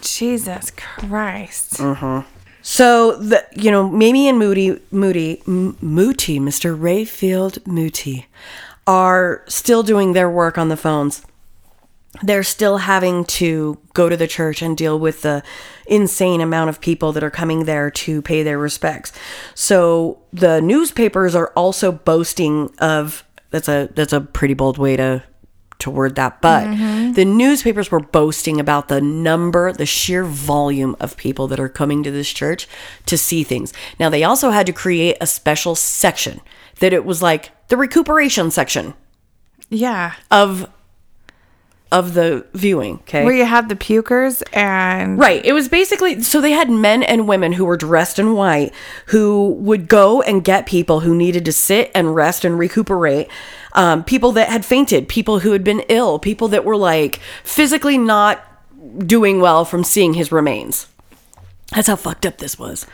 Jesus 0.00 0.70
Christ. 0.70 1.74
Mm-hmm. 1.74 2.29
So 2.62 3.16
the 3.16 3.44
you 3.54 3.70
know 3.70 3.88
Mamie 3.88 4.28
and 4.28 4.38
Mooty 4.38 4.80
Mooty 4.92 5.42
M- 5.46 5.76
Mooty 5.80 6.38
Mr. 6.38 6.78
Rayfield 6.78 7.66
Mooty 7.66 8.26
are 8.86 9.44
still 9.46 9.82
doing 9.82 10.12
their 10.12 10.30
work 10.30 10.58
on 10.58 10.68
the 10.68 10.76
phones. 10.76 11.22
They're 12.22 12.42
still 12.42 12.78
having 12.78 13.24
to 13.26 13.78
go 13.94 14.08
to 14.08 14.16
the 14.16 14.26
church 14.26 14.62
and 14.62 14.76
deal 14.76 14.98
with 14.98 15.22
the 15.22 15.42
insane 15.86 16.40
amount 16.40 16.68
of 16.68 16.80
people 16.80 17.12
that 17.12 17.22
are 17.22 17.30
coming 17.30 17.64
there 17.64 17.90
to 17.90 18.20
pay 18.20 18.42
their 18.42 18.58
respects. 18.58 19.12
So 19.54 20.18
the 20.32 20.60
newspapers 20.60 21.34
are 21.34 21.52
also 21.54 21.92
boasting 21.92 22.74
of 22.78 23.24
that's 23.50 23.68
a 23.68 23.88
that's 23.94 24.12
a 24.12 24.20
pretty 24.20 24.54
bold 24.54 24.76
way 24.76 24.96
to 24.96 25.22
to 25.80 25.90
word 25.90 26.14
that, 26.16 26.40
but 26.40 26.66
mm-hmm. 26.66 27.12
the 27.12 27.24
newspapers 27.24 27.90
were 27.90 28.00
boasting 28.00 28.60
about 28.60 28.88
the 28.88 29.00
number, 29.00 29.72
the 29.72 29.86
sheer 29.86 30.24
volume 30.24 30.96
of 31.00 31.16
people 31.16 31.46
that 31.48 31.60
are 31.60 31.68
coming 31.68 32.02
to 32.02 32.10
this 32.10 32.30
church 32.30 32.68
to 33.06 33.18
see 33.18 33.42
things. 33.44 33.72
Now, 33.98 34.08
they 34.08 34.24
also 34.24 34.50
had 34.50 34.66
to 34.66 34.72
create 34.72 35.16
a 35.20 35.26
special 35.26 35.74
section 35.74 36.40
that 36.80 36.92
it 36.92 37.04
was 37.04 37.22
like 37.22 37.50
the 37.68 37.76
recuperation 37.76 38.50
section 38.50 38.94
Yeah. 39.68 40.12
of 40.30 40.68
of 41.92 42.14
the 42.14 42.46
viewing, 42.54 43.00
okay? 43.00 43.24
Where 43.24 43.34
you 43.34 43.44
have 43.44 43.68
the 43.68 43.74
pukers 43.74 44.44
and 44.52 45.18
Right. 45.18 45.44
It 45.44 45.52
was 45.52 45.68
basically 45.68 46.22
so 46.22 46.40
they 46.40 46.52
had 46.52 46.70
men 46.70 47.02
and 47.02 47.26
women 47.26 47.52
who 47.52 47.64
were 47.64 47.76
dressed 47.76 48.18
in 48.18 48.34
white 48.34 48.72
who 49.06 49.56
would 49.58 49.88
go 49.88 50.22
and 50.22 50.44
get 50.44 50.66
people 50.66 51.00
who 51.00 51.14
needed 51.16 51.44
to 51.46 51.52
sit 51.52 51.90
and 51.94 52.14
rest 52.14 52.44
and 52.44 52.58
recuperate. 52.58 53.28
Um, 53.72 54.04
people 54.04 54.32
that 54.32 54.48
had 54.48 54.64
fainted, 54.64 55.08
people 55.08 55.40
who 55.40 55.52
had 55.52 55.62
been 55.62 55.84
ill, 55.88 56.18
people 56.18 56.48
that 56.48 56.64
were 56.64 56.76
like 56.76 57.20
physically 57.44 57.98
not 57.98 58.44
doing 59.06 59.40
well 59.40 59.64
from 59.64 59.84
seeing 59.84 60.14
his 60.14 60.32
remains. 60.32 60.86
That's 61.74 61.88
how 61.88 61.96
fucked 61.96 62.26
up 62.26 62.38
this 62.38 62.58
was. 62.58 62.86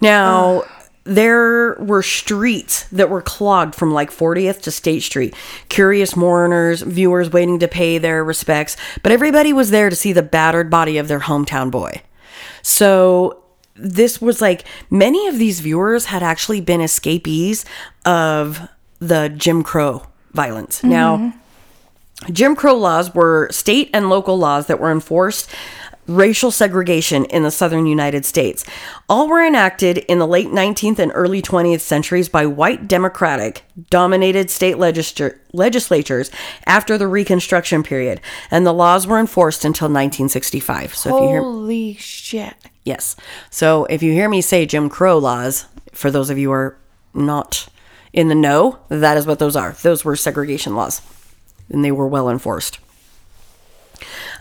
Now, 0.00 0.64
there 1.04 1.74
were 1.74 2.02
streets 2.02 2.84
that 2.84 3.10
were 3.10 3.22
clogged 3.22 3.74
from 3.74 3.92
like 3.92 4.10
40th 4.10 4.62
to 4.62 4.70
State 4.70 5.02
Street. 5.02 5.34
Curious 5.68 6.16
mourners, 6.16 6.82
viewers 6.82 7.30
waiting 7.30 7.58
to 7.58 7.68
pay 7.68 7.98
their 7.98 8.24
respects, 8.24 8.76
but 9.02 9.12
everybody 9.12 9.52
was 9.52 9.70
there 9.70 9.90
to 9.90 9.96
see 9.96 10.12
the 10.12 10.22
battered 10.22 10.70
body 10.70 10.98
of 10.98 11.08
their 11.08 11.20
hometown 11.20 11.70
boy. 11.70 12.02
So, 12.62 13.42
this 13.74 14.20
was 14.20 14.40
like 14.40 14.64
many 14.90 15.26
of 15.28 15.38
these 15.38 15.60
viewers 15.60 16.06
had 16.06 16.22
actually 16.22 16.60
been 16.60 16.80
escapees 16.80 17.64
of 18.04 18.68
the 18.98 19.28
Jim 19.30 19.62
Crow 19.62 20.06
violence. 20.32 20.78
Mm-hmm. 20.78 20.90
Now, 20.90 21.34
Jim 22.30 22.54
Crow 22.54 22.74
laws 22.74 23.14
were 23.14 23.48
state 23.50 23.90
and 23.92 24.08
local 24.08 24.38
laws 24.38 24.66
that 24.66 24.80
were 24.80 24.92
enforced 24.92 25.50
racial 26.06 26.50
segregation 26.50 27.24
in 27.26 27.42
the 27.42 27.50
southern 27.50 27.86
United 27.86 28.24
States. 28.24 28.64
All 29.08 29.28
were 29.28 29.44
enacted 29.44 29.98
in 29.98 30.18
the 30.18 30.26
late 30.26 30.48
19th 30.48 30.98
and 30.98 31.12
early 31.14 31.40
20th 31.40 31.80
centuries 31.80 32.28
by 32.28 32.44
white 32.46 32.88
Democratic 32.88 33.62
dominated 33.88 34.50
state 34.50 34.76
legisl- 34.76 35.36
legislatures 35.52 36.30
after 36.66 36.98
the 36.98 37.06
Reconstruction 37.06 37.82
period, 37.82 38.20
and 38.50 38.66
the 38.66 38.72
laws 38.72 39.06
were 39.06 39.18
enforced 39.18 39.64
until 39.64 39.86
1965. 39.86 40.94
So 40.94 41.16
if 41.16 41.22
you 41.22 41.28
hear 41.28 41.42
holy 41.42 41.94
shit. 41.94 42.54
Yes. 42.84 43.14
So 43.50 43.84
if 43.86 44.02
you 44.02 44.12
hear 44.12 44.28
me 44.28 44.40
say 44.40 44.66
Jim 44.66 44.88
Crow 44.88 45.18
laws, 45.18 45.66
for 45.92 46.10
those 46.10 46.30
of 46.30 46.38
you 46.38 46.48
who 46.48 46.54
are 46.54 46.76
not 47.14 47.68
in 48.12 48.28
the 48.28 48.34
know, 48.34 48.78
that 48.88 49.16
is 49.16 49.26
what 49.26 49.38
those 49.38 49.56
are. 49.56 49.72
Those 49.82 50.04
were 50.04 50.16
segregation 50.16 50.74
laws, 50.74 51.00
and 51.70 51.84
they 51.84 51.92
were 51.92 52.06
well 52.06 52.28
enforced. 52.28 52.78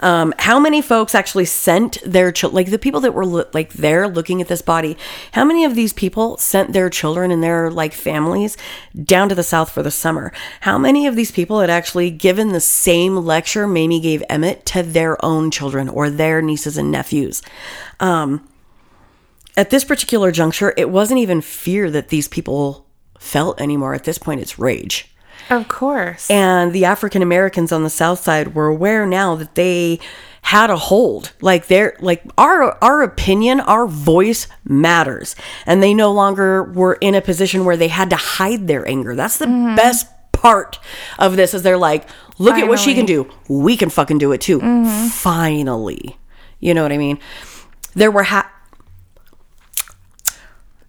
Um, 0.02 0.34
how 0.40 0.60
many 0.60 0.82
folks 0.82 1.14
actually 1.14 1.46
sent 1.46 2.00
their 2.04 2.32
children, 2.32 2.56
like 2.56 2.72
the 2.72 2.80
people 2.80 3.02
that 3.02 3.14
were 3.14 3.26
lo- 3.26 3.50
like 3.54 3.74
there 3.74 4.08
looking 4.08 4.42
at 4.42 4.48
this 4.48 4.62
body? 4.62 4.98
How 5.34 5.46
many 5.46 5.64
of 5.64 5.76
these 5.76 5.94
people 5.94 6.38
sent 6.38 6.74
their 6.74 6.90
children 6.90 7.32
and 7.32 7.44
their 7.44 7.70
like 7.70 7.94
families 7.94 8.58
down 9.04 9.30
to 9.30 9.36
the 9.36 9.44
south 9.44 9.70
for 9.70 9.84
the 9.84 9.92
summer? 9.92 10.34
How 10.62 10.78
many 10.78 11.06
of 11.06 11.16
these 11.16 11.32
people 11.32 11.60
had 11.60 11.70
actually 11.70 12.10
given 12.10 12.50
the 12.50 12.60
same 12.60 13.16
lecture 13.16 13.68
Mamie 13.68 14.00
gave 14.00 14.24
Emmett 14.28 14.66
to 14.68 14.82
their 14.82 15.24
own 15.24 15.52
children 15.52 15.88
or 15.88 16.10
their 16.10 16.42
nieces 16.42 16.78
and 16.78 16.92
nephews? 16.92 17.44
Um, 18.00 18.48
at 19.56 19.70
this 19.70 19.84
particular 19.84 20.32
juncture, 20.32 20.74
it 20.78 20.90
wasn't 20.90 21.20
even 21.20 21.42
fear 21.42 21.92
that 21.92 22.10
these 22.10 22.28
people 22.28 22.88
felt 23.22 23.62
anymore. 23.62 23.94
At 23.94 24.04
this 24.04 24.18
point, 24.18 24.42
it's 24.42 24.60
rage. 24.60 25.08
Of 25.50 25.68
course. 25.68 26.30
And 26.30 26.74
the 26.74 26.86
African 26.86 27.22
Americans 27.22 27.72
on 27.72 27.84
the 27.84 27.90
South 27.90 28.20
Side 28.20 28.56
were 28.56 28.68
aware 28.68 29.06
now 29.06 29.36
that 29.36 29.56
they 29.56 30.00
had 30.44 30.70
a 30.70 30.78
hold. 30.78 31.34
Like 31.40 31.68
they're 31.68 31.96
like 32.00 32.24
our 32.38 32.78
our 32.84 33.04
opinion, 33.04 33.60
our 33.60 33.86
voice 33.88 34.48
matters. 34.64 35.36
And 35.66 35.84
they 35.84 35.94
no 35.94 36.12
longer 36.12 36.64
were 36.64 36.96
in 36.96 37.16
a 37.16 37.22
position 37.22 37.64
where 37.64 37.78
they 37.78 37.90
had 37.90 38.10
to 38.10 38.16
hide 38.16 38.68
their 38.68 38.88
anger. 38.88 39.16
That's 39.16 39.38
the 39.38 39.46
mm-hmm. 39.46 39.76
best 39.76 40.08
part 40.32 40.80
of 41.20 41.36
this 41.36 41.54
is 41.54 41.62
they're 41.62 41.78
like, 41.78 42.08
look 42.40 42.56
at 42.56 42.68
what 42.68 42.80
she 42.80 42.96
can 42.96 43.06
do. 43.06 43.30
We 43.48 43.78
can 43.78 43.90
fucking 43.90 44.18
do 44.18 44.32
it 44.32 44.42
too. 44.42 44.60
Mm-hmm. 44.60 45.08
Finally. 45.08 46.18
You 46.60 46.74
know 46.74 46.84
what 46.84 46.92
I 46.92 46.98
mean? 46.98 47.20
There 47.94 48.12
were 48.12 48.24
ha- 48.24 48.52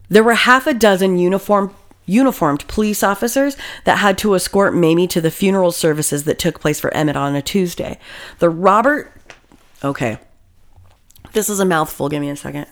there 0.08 0.22
were 0.22 0.34
half 0.34 0.66
a 0.66 0.74
dozen 0.74 1.18
uniform 1.18 1.74
uniformed 2.06 2.66
police 2.68 3.02
officers 3.02 3.56
that 3.84 3.98
had 3.98 4.18
to 4.18 4.34
escort 4.34 4.74
Mamie 4.74 5.06
to 5.08 5.20
the 5.20 5.30
funeral 5.30 5.72
services 5.72 6.24
that 6.24 6.38
took 6.38 6.60
place 6.60 6.80
for 6.80 6.92
Emmett 6.94 7.16
on 7.16 7.34
a 7.34 7.42
Tuesday. 7.42 7.98
The 8.38 8.50
Robert 8.50 9.12
Okay. 9.84 10.18
This 11.32 11.48
is 11.48 11.60
a 11.60 11.64
mouthful. 11.64 12.08
Give 12.08 12.20
me 12.20 12.30
a 12.30 12.36
second. 12.36 12.66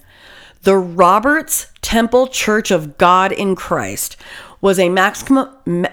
The 0.62 0.76
Roberts 0.76 1.72
Temple 1.80 2.28
Church 2.28 2.70
of 2.70 2.98
God 2.98 3.32
in 3.32 3.56
Christ 3.56 4.16
was 4.60 4.78
a 4.78 4.88
maximum 4.88 5.48
ma- 5.64 5.88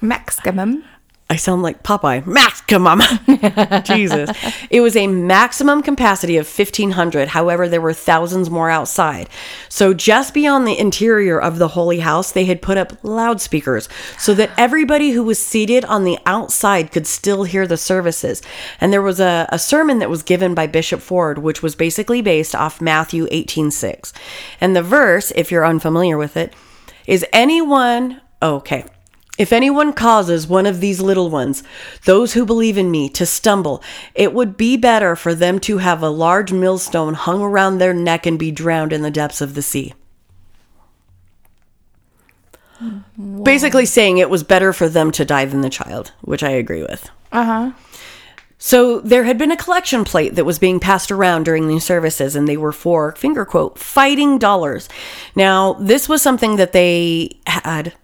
Maximum. 0.00 0.84
I 1.28 1.34
sound 1.34 1.64
like 1.64 1.82
Popeye. 1.82 2.24
Maximum. 2.24 3.00
Jesus. 3.84 4.30
It 4.70 4.80
was 4.80 4.94
a 4.94 5.08
maximum 5.08 5.82
capacity 5.82 6.36
of 6.36 6.46
1,500. 6.46 7.28
However, 7.28 7.68
there 7.68 7.80
were 7.80 7.92
thousands 7.92 8.48
more 8.48 8.70
outside. 8.70 9.28
So, 9.68 9.92
just 9.92 10.34
beyond 10.34 10.68
the 10.68 10.78
interior 10.78 11.40
of 11.40 11.58
the 11.58 11.68
Holy 11.68 11.98
House, 11.98 12.30
they 12.30 12.44
had 12.44 12.62
put 12.62 12.78
up 12.78 13.02
loudspeakers 13.02 13.88
so 14.18 14.34
that 14.34 14.52
everybody 14.56 15.10
who 15.10 15.24
was 15.24 15.44
seated 15.44 15.84
on 15.86 16.04
the 16.04 16.18
outside 16.26 16.92
could 16.92 17.08
still 17.08 17.42
hear 17.42 17.66
the 17.66 17.76
services. 17.76 18.40
And 18.80 18.92
there 18.92 19.02
was 19.02 19.18
a, 19.18 19.48
a 19.50 19.58
sermon 19.58 19.98
that 19.98 20.10
was 20.10 20.22
given 20.22 20.54
by 20.54 20.68
Bishop 20.68 21.00
Ford, 21.00 21.38
which 21.38 21.60
was 21.60 21.74
basically 21.74 22.22
based 22.22 22.54
off 22.54 22.80
Matthew 22.80 23.26
18 23.32 23.72
6. 23.72 24.12
And 24.60 24.76
the 24.76 24.82
verse, 24.82 25.32
if 25.34 25.50
you're 25.50 25.66
unfamiliar 25.66 26.16
with 26.16 26.36
it, 26.36 26.54
Is 27.08 27.24
anyone 27.32 28.20
oh, 28.42 28.56
okay? 28.56 28.84
If 29.38 29.52
anyone 29.52 29.92
causes 29.92 30.46
one 30.46 30.66
of 30.66 30.80
these 30.80 31.00
little 31.00 31.30
ones, 31.30 31.62
those 32.04 32.32
who 32.32 32.46
believe 32.46 32.78
in 32.78 32.90
me, 32.90 33.08
to 33.10 33.26
stumble, 33.26 33.82
it 34.14 34.32
would 34.32 34.56
be 34.56 34.76
better 34.76 35.14
for 35.14 35.34
them 35.34 35.60
to 35.60 35.78
have 35.78 36.02
a 36.02 36.08
large 36.08 36.52
millstone 36.52 37.14
hung 37.14 37.42
around 37.42 37.78
their 37.78 37.92
neck 37.92 38.24
and 38.24 38.38
be 38.38 38.50
drowned 38.50 38.92
in 38.92 39.02
the 39.02 39.10
depths 39.10 39.40
of 39.40 39.54
the 39.54 39.62
sea. 39.62 39.94
Basically, 43.42 43.86
saying 43.86 44.18
it 44.18 44.30
was 44.30 44.42
better 44.42 44.72
for 44.72 44.88
them 44.88 45.10
to 45.12 45.24
die 45.24 45.46
than 45.46 45.62
the 45.62 45.70
child, 45.70 46.12
which 46.22 46.42
I 46.42 46.50
agree 46.50 46.82
with. 46.82 47.10
Uh 47.32 47.44
huh. 47.44 47.72
So 48.58 49.00
there 49.00 49.24
had 49.24 49.38
been 49.38 49.52
a 49.52 49.56
collection 49.56 50.04
plate 50.04 50.34
that 50.34 50.44
was 50.44 50.58
being 50.58 50.80
passed 50.80 51.10
around 51.10 51.44
during 51.44 51.68
these 51.68 51.84
services, 51.84 52.34
and 52.34 52.48
they 52.48 52.56
were 52.56 52.72
for 52.72 53.12
finger 53.12 53.44
quote 53.44 53.78
fighting 53.78 54.38
dollars. 54.38 54.88
Now, 55.34 55.74
this 55.74 56.08
was 56.08 56.22
something 56.22 56.56
that 56.56 56.72
they 56.72 57.38
had. 57.46 57.94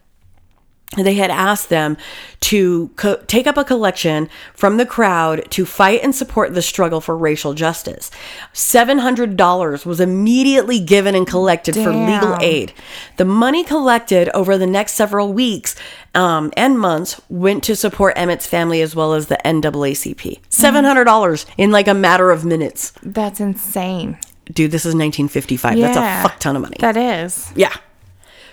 They 0.97 1.15
had 1.15 1.31
asked 1.31 1.71
them 1.71 1.97
to 2.41 2.89
co- 2.97 3.17
take 3.27 3.47
up 3.47 3.57
a 3.57 3.65
collection 3.65 4.29
from 4.53 4.77
the 4.77 4.85
crowd 4.85 5.51
to 5.51 5.65
fight 5.65 6.01
and 6.03 6.15
support 6.15 6.53
the 6.53 6.61
struggle 6.61 7.01
for 7.01 7.17
racial 7.17 7.55
justice. 7.55 8.11
$700 8.53 9.87
was 9.87 10.01
immediately 10.01 10.79
given 10.81 11.15
and 11.15 11.27
collected 11.27 11.75
for 11.75 11.91
legal 11.93 12.37
aid. 12.41 12.73
The 13.17 13.25
money 13.25 13.65
collected 13.65 14.29
over 14.35 14.59
the 14.59 14.67
next 14.67 14.93
several 14.93 15.33
weeks 15.33 15.75
um, 16.15 16.53
and 16.57 16.79
months 16.79 17.21
went 17.29 17.65
to 17.65 17.77
support 17.77 18.15
Emmett's 18.17 18.47
family 18.47 18.83
as 18.83 18.95
well 18.95 19.15
as 19.15 19.29
the 19.29 19.39
NAACP. 19.45 20.41
$700 20.51 21.47
in 21.57 21.71
like 21.71 21.89
a 21.89 21.95
matter 21.95 22.31
of 22.31 22.45
minutes. 22.45 22.93
That's 23.03 23.41
insane. 23.41 24.19
Dude, 24.47 24.73
this 24.73 24.83
is 24.85 24.95
1955. 24.95 25.79
That's 25.79 25.97
a 25.97 26.29
fuck 26.29 26.39
ton 26.39 26.57
of 26.57 26.63
money. 26.63 26.77
That 26.81 26.97
is. 26.97 27.51
yeah. 27.57 27.75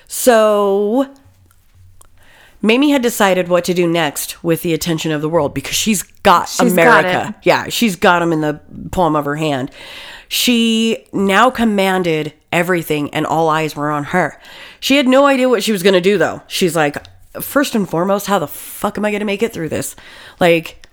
So 0.07 1.13
Mamie 2.61 2.91
had 2.91 3.01
decided 3.01 3.47
what 3.47 3.63
to 3.65 3.73
do 3.73 3.87
next 3.87 4.43
with 4.43 4.61
the 4.63 4.73
attention 4.73 5.11
of 5.11 5.21
the 5.21 5.29
world 5.29 5.53
because 5.53 5.75
she's 5.75 6.03
got 6.03 6.49
She's 6.49 6.73
got 6.73 7.05
America. 7.05 7.35
yeah, 7.43 7.69
she's 7.69 7.95
got 7.95 8.19
them 8.19 8.33
in 8.33 8.41
the 8.41 8.59
palm 8.91 9.15
of 9.15 9.25
her 9.25 9.37
hand. 9.37 9.71
She 10.27 11.07
now 11.13 11.49
commanded 11.49 12.33
everything 12.51 13.13
and 13.13 13.25
all 13.25 13.49
eyes 13.49 13.75
were 13.75 13.89
on 13.89 14.05
her. 14.05 14.39
She 14.79 14.97
had 14.97 15.07
no 15.07 15.25
idea 15.25 15.47
what 15.47 15.63
she 15.63 15.71
was 15.71 15.83
going 15.83 15.93
to 15.93 16.01
do 16.01 16.17
though. 16.17 16.41
She's 16.47 16.75
like, 16.75 16.97
first 17.41 17.75
and 17.75 17.89
foremost, 17.89 18.27
how 18.27 18.39
the 18.39 18.47
fuck 18.47 18.97
am 18.97 19.05
I 19.05 19.11
going 19.11 19.19
to 19.21 19.25
make 19.25 19.41
it 19.43 19.53
through 19.53 19.69
this? 19.69 19.95
Like, 20.39 20.85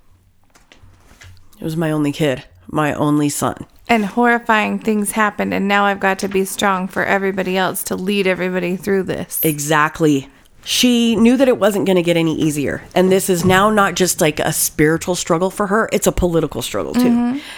it 1.59 1.65
was 1.65 1.77
my 1.77 1.91
only 1.91 2.13
kid, 2.13 2.45
my 2.69 2.93
only 2.95 3.29
son. 3.29 3.67
And 3.89 4.05
horrifying 4.05 4.79
things 4.81 5.13
happened, 5.13 5.55
and 5.55 5.69
now 5.69 5.85
I've 5.85 6.01
got 6.01 6.19
to 6.21 6.29
be 6.29 6.45
strong 6.45 6.89
for 6.89 7.05
everybody 7.05 7.57
else 7.57 7.85
to 7.85 7.95
lead 7.97 8.27
everybody 8.27 8.77
through 8.77 9.05
this. 9.05 9.41
Exactly. 9.45 10.29
She 10.67 11.15
knew 11.15 11.37
that 11.37 11.47
it 11.47 11.59
wasn't 11.61 11.87
going 11.87 11.95
to 11.95 12.03
get 12.03 12.17
any 12.17 12.35
easier. 12.35 12.83
And 12.93 13.11
this 13.11 13.31
is 13.31 13.45
now 13.45 13.71
not 13.71 13.95
just 13.95 14.21
like 14.21 14.41
a 14.41 14.53
spiritual 14.53 15.15
struggle 15.15 15.49
for 15.49 15.69
her, 15.69 15.89
it's 15.93 16.09
a 16.09 16.13
political 16.13 16.61
struggle 16.61 16.93
too. 16.93 17.41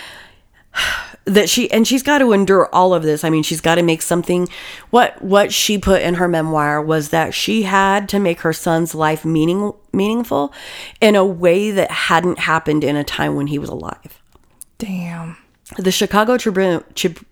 That 1.25 1.51
she 1.51 1.71
and 1.71 1.87
she's 1.87 2.03
got 2.03 2.19
to 2.19 2.33
endure 2.33 2.75
all 2.75 2.95
of 2.95 3.03
this. 3.03 3.23
I 3.23 3.29
mean, 3.29 3.43
she's 3.43 3.61
got 3.61 3.75
to 3.75 3.83
make 3.83 4.01
something 4.01 4.49
what 4.89 5.21
what 5.21 5.53
she 5.53 5.77
put 5.77 6.01
in 6.01 6.15
her 6.15 6.27
memoir 6.27 6.81
was 6.81 7.11
that 7.11 7.35
she 7.35 7.65
had 7.65 8.09
to 8.11 8.19
make 8.19 8.41
her 8.41 8.55
son's 8.55 8.95
life 8.95 9.27
meaning 9.27 9.75
meaningful 9.93 10.55
in 11.03 11.17
a 11.17 11.27
way 11.27 11.71
that 11.71 11.91
hadn't 11.91 12.39
happened 12.39 12.83
in 12.83 12.97
a 12.97 13.05
time 13.05 13.35
when 13.35 13.49
he 13.49 13.59
was 13.59 13.69
alive. 13.69 14.23
Damn. 14.79 15.37
The 15.77 15.93
Chicago 15.93 16.39
Tribune, 16.39 16.83
Chib- 16.95 17.25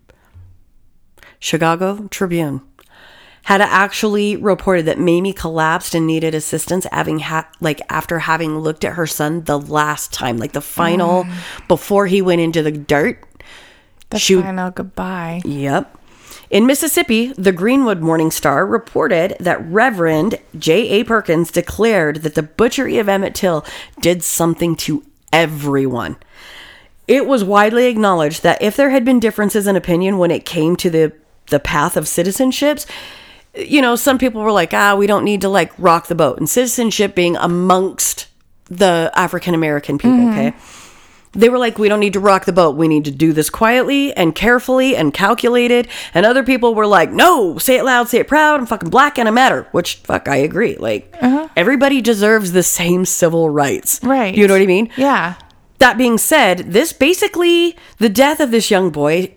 Chicago 1.39 2.07
Tribune 2.11 2.61
had 3.47 3.61
actually 3.61 4.35
reported 4.35 4.87
that 4.87 4.99
Mamie 4.99 5.33
collapsed 5.33 5.95
and 5.95 6.05
needed 6.05 6.35
assistance 6.35 6.85
having 6.91 7.21
ha- 7.21 7.49
like 7.61 7.81
after 7.89 8.19
having 8.19 8.59
looked 8.59 8.85
at 8.85 8.95
her 8.95 9.07
son 9.07 9.45
the 9.45 9.57
last 9.57 10.13
time, 10.13 10.37
like 10.37 10.51
the 10.51 10.61
final 10.61 11.23
mm. 11.23 11.69
before 11.69 12.09
he 12.09 12.21
went 12.21 12.41
into 12.41 12.61
the 12.61 12.73
dirt. 12.73 13.23
The 14.11 14.19
She- 14.19 14.35
final 14.35 14.73
goodbye. 14.73 15.43
Yep. 15.45 15.97
In 16.51 16.67
Mississippi, 16.67 17.35
the 17.35 17.53
Greenwood 17.53 18.01
Morning 18.01 18.33
Star 18.33 18.67
reported 18.67 19.37
that 19.39 19.65
Reverend 19.65 20.41
J.A. 20.59 21.05
Perkins 21.05 21.53
declared 21.53 22.23
that 22.23 22.35
the 22.35 22.43
butchery 22.43 22.99
of 22.99 23.09
Emmett 23.09 23.37
Till 23.37 23.65
did 24.01 24.25
something 24.25 24.75
to 24.77 25.05
everyone. 25.33 26.17
It 27.07 27.29
was 27.29 27.45
widely 27.45 27.87
acknowledged 27.87 28.43
that 28.43 28.61
if 28.61 28.75
there 28.75 28.91
had 28.91 29.05
been 29.05 29.21
differences 29.21 29.69
in 29.69 29.77
opinion 29.77 30.19
when 30.19 30.33
it 30.33 30.45
came 30.45 30.75
to 30.77 30.91
the, 30.91 31.13
the 31.47 31.61
path 31.61 31.97
of 31.97 32.07
citizenships, 32.07 32.87
you 33.57 33.81
know, 33.81 33.97
some 33.97 34.19
people 34.19 34.43
were 34.43 34.53
like, 34.53 34.75
ah, 34.75 34.95
we 34.95 35.07
don't 35.07 35.25
need 35.25 35.41
to 35.43 35.49
like 35.49 35.73
rock 35.79 36.07
the 36.07 36.15
boat. 36.15 36.39
And 36.39 36.49
citizenship 36.49 37.15
being 37.15 37.37
amongst 37.37 38.29
the 38.69 39.11
African 39.15 39.55
American 39.55 39.99
people, 39.99 40.29
okay? 40.31 40.55
They 41.33 41.51
were 41.51 41.59
like, 41.59 41.79
we 41.79 41.91
don't 41.91 42.01
need 42.01 42.15
to 42.15 42.21
rock 42.21 42.47
the 42.47 42.53
boat. 42.53 42.77
We 42.77 42.89
need 42.89 43.05
to 43.05 43.11
do 43.11 43.35
this 43.35 43.51
quietly 43.51 44.15
and 44.15 44.35
carefully 44.35 44.97
and 44.97 45.13
calculated. 45.13 45.87
And 46.15 46.25
other 46.25 46.43
people 46.43 46.75
were 46.75 46.87
like, 46.87 47.11
no, 47.11 47.59
say 47.59 47.77
it 47.77 47.85
loud, 47.85 48.09
say 48.09 48.21
it 48.21 48.29
proud. 48.29 48.59
I'm 48.59 48.67
fucking 48.67 48.89
black 48.89 49.19
and 49.19 49.29
I 49.29 49.31
matter. 49.31 49.69
Which, 49.73 49.97
fuck, 49.97 50.29
I 50.29 50.37
agree. 50.37 50.77
Like, 50.77 51.15
everybody 51.55 52.01
deserves 52.01 52.53
the 52.53 52.63
same 52.63 53.05
civil 53.05 53.51
rights. 53.51 54.01
Right. 54.03 54.35
You 54.35 54.49
know 54.49 54.55
what 54.55 54.63
I 54.63 54.67
mean? 54.67 54.91
Yeah. 54.97 55.35
That 55.79 55.99
being 55.99 56.17
said, 56.17 56.73
this 56.73 56.95
basically, 56.95 57.77
the 57.99 58.09
death 58.09 58.41
of 58.41 58.51
this 58.51 58.71
young 58.71 58.91
boy 58.91 59.35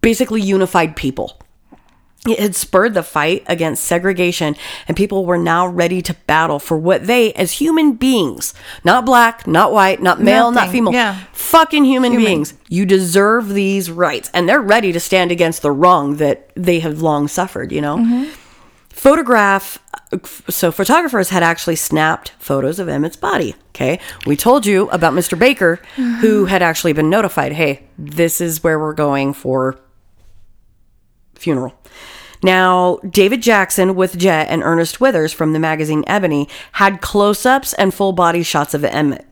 basically 0.00 0.40
unified 0.40 0.96
people. 0.96 1.38
It 2.28 2.38
had 2.38 2.54
spurred 2.54 2.94
the 2.94 3.02
fight 3.02 3.44
against 3.46 3.84
segregation, 3.84 4.56
and 4.88 4.96
people 4.96 5.24
were 5.24 5.38
now 5.38 5.66
ready 5.66 6.02
to 6.02 6.14
battle 6.26 6.58
for 6.58 6.76
what 6.76 7.06
they, 7.06 7.32
as 7.34 7.52
human 7.52 7.92
beings, 7.92 8.54
not 8.84 9.04
black, 9.04 9.46
not 9.46 9.72
white, 9.72 10.02
not 10.02 10.20
male, 10.20 10.50
not 10.50 10.70
female, 10.70 10.92
yeah. 10.92 11.24
fucking 11.32 11.84
human, 11.84 12.16
beings, 12.16 12.54
you 12.68 12.86
deserve 12.86 13.50
these 13.50 13.90
rights. 13.90 14.30
And 14.32 14.48
they're 14.48 14.60
ready 14.60 14.92
to 14.92 15.00
stand 15.00 15.30
against 15.30 15.62
the 15.62 15.70
wrong 15.70 16.16
that 16.16 16.50
they 16.54 16.80
have 16.80 17.02
long 17.02 17.28
suffered, 17.28 17.72
you 17.72 17.80
know? 17.80 17.96
Mm-hmm. 17.98 18.32
Photograph, 18.88 19.78
so 20.48 20.72
photographers 20.72 21.28
had 21.28 21.42
actually 21.42 21.76
snapped 21.76 22.30
photos 22.38 22.78
of 22.78 22.88
Emmett's 22.88 23.16
body. 23.16 23.54
Okay. 23.70 24.00
We 24.26 24.36
told 24.36 24.64
you 24.64 24.88
about 24.88 25.12
Mr. 25.12 25.38
Baker, 25.38 25.76
who 25.96 26.46
had 26.46 26.62
actually 26.62 26.94
been 26.94 27.10
notified 27.10 27.52
hey, 27.52 27.82
this 27.98 28.40
is 28.40 28.64
where 28.64 28.78
we're 28.78 28.94
going 28.94 29.34
for 29.34 29.78
funeral. 31.34 31.74
Now, 32.46 32.98
David 32.98 33.42
Jackson 33.42 33.96
with 33.96 34.16
Jet 34.16 34.46
and 34.48 34.62
Ernest 34.62 35.00
Withers 35.00 35.32
from 35.32 35.52
the 35.52 35.58
magazine 35.58 36.04
Ebony 36.06 36.48
had 36.74 37.00
close 37.00 37.44
ups 37.44 37.72
and 37.72 37.92
full 37.92 38.12
body 38.12 38.44
shots 38.44 38.72
of 38.72 38.84
Emmett. 38.84 39.26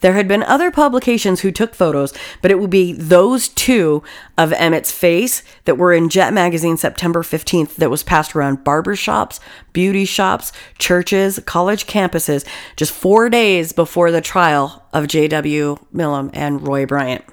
There 0.00 0.12
had 0.12 0.28
been 0.28 0.44
other 0.44 0.70
publications 0.70 1.40
who 1.40 1.50
took 1.50 1.74
photos, 1.74 2.14
but 2.40 2.52
it 2.52 2.60
would 2.60 2.70
be 2.70 2.92
those 2.92 3.48
two 3.48 4.04
of 4.38 4.52
Emmett's 4.52 4.92
face 4.92 5.42
that 5.64 5.76
were 5.76 5.92
in 5.92 6.08
Jet 6.08 6.32
magazine 6.32 6.76
September 6.76 7.24
15th 7.24 7.74
that 7.74 7.90
was 7.90 8.04
passed 8.04 8.36
around 8.36 8.64
barbershops, 8.64 9.40
beauty 9.72 10.04
shops, 10.04 10.52
churches, 10.78 11.40
college 11.46 11.88
campuses 11.88 12.46
just 12.76 12.92
four 12.92 13.28
days 13.28 13.72
before 13.72 14.12
the 14.12 14.20
trial 14.20 14.86
of 14.92 15.08
J.W. 15.08 15.78
Milam 15.90 16.30
and 16.32 16.64
Roy 16.64 16.86
Bryant. 16.86 17.24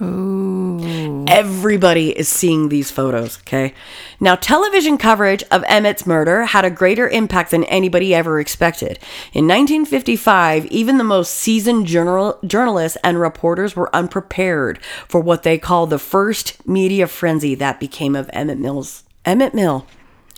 Everybody 0.00 2.16
is 2.16 2.28
seeing 2.28 2.68
these 2.68 2.90
photos, 2.90 3.38
okay? 3.40 3.74
Now, 4.20 4.36
television 4.36 4.96
coverage 4.96 5.42
of 5.50 5.64
Emmett's 5.68 6.06
murder 6.06 6.44
had 6.44 6.64
a 6.64 6.70
greater 6.70 7.08
impact 7.08 7.50
than 7.50 7.64
anybody 7.64 8.14
ever 8.14 8.38
expected. 8.38 8.98
In 9.32 9.46
1955, 9.46 10.66
even 10.66 10.98
the 10.98 11.04
most 11.04 11.34
seasoned 11.34 11.86
journal- 11.86 12.38
journalists 12.46 12.98
and 13.02 13.20
reporters 13.20 13.74
were 13.74 13.94
unprepared 13.94 14.78
for 15.08 15.20
what 15.20 15.42
they 15.42 15.58
called 15.58 15.90
the 15.90 15.98
first 15.98 16.66
media 16.66 17.06
frenzy 17.06 17.54
that 17.56 17.80
became 17.80 18.14
of 18.14 18.30
Emmett 18.32 18.58
Mill's 18.58 19.02
Emmett 19.24 19.54
Mill. 19.54 19.86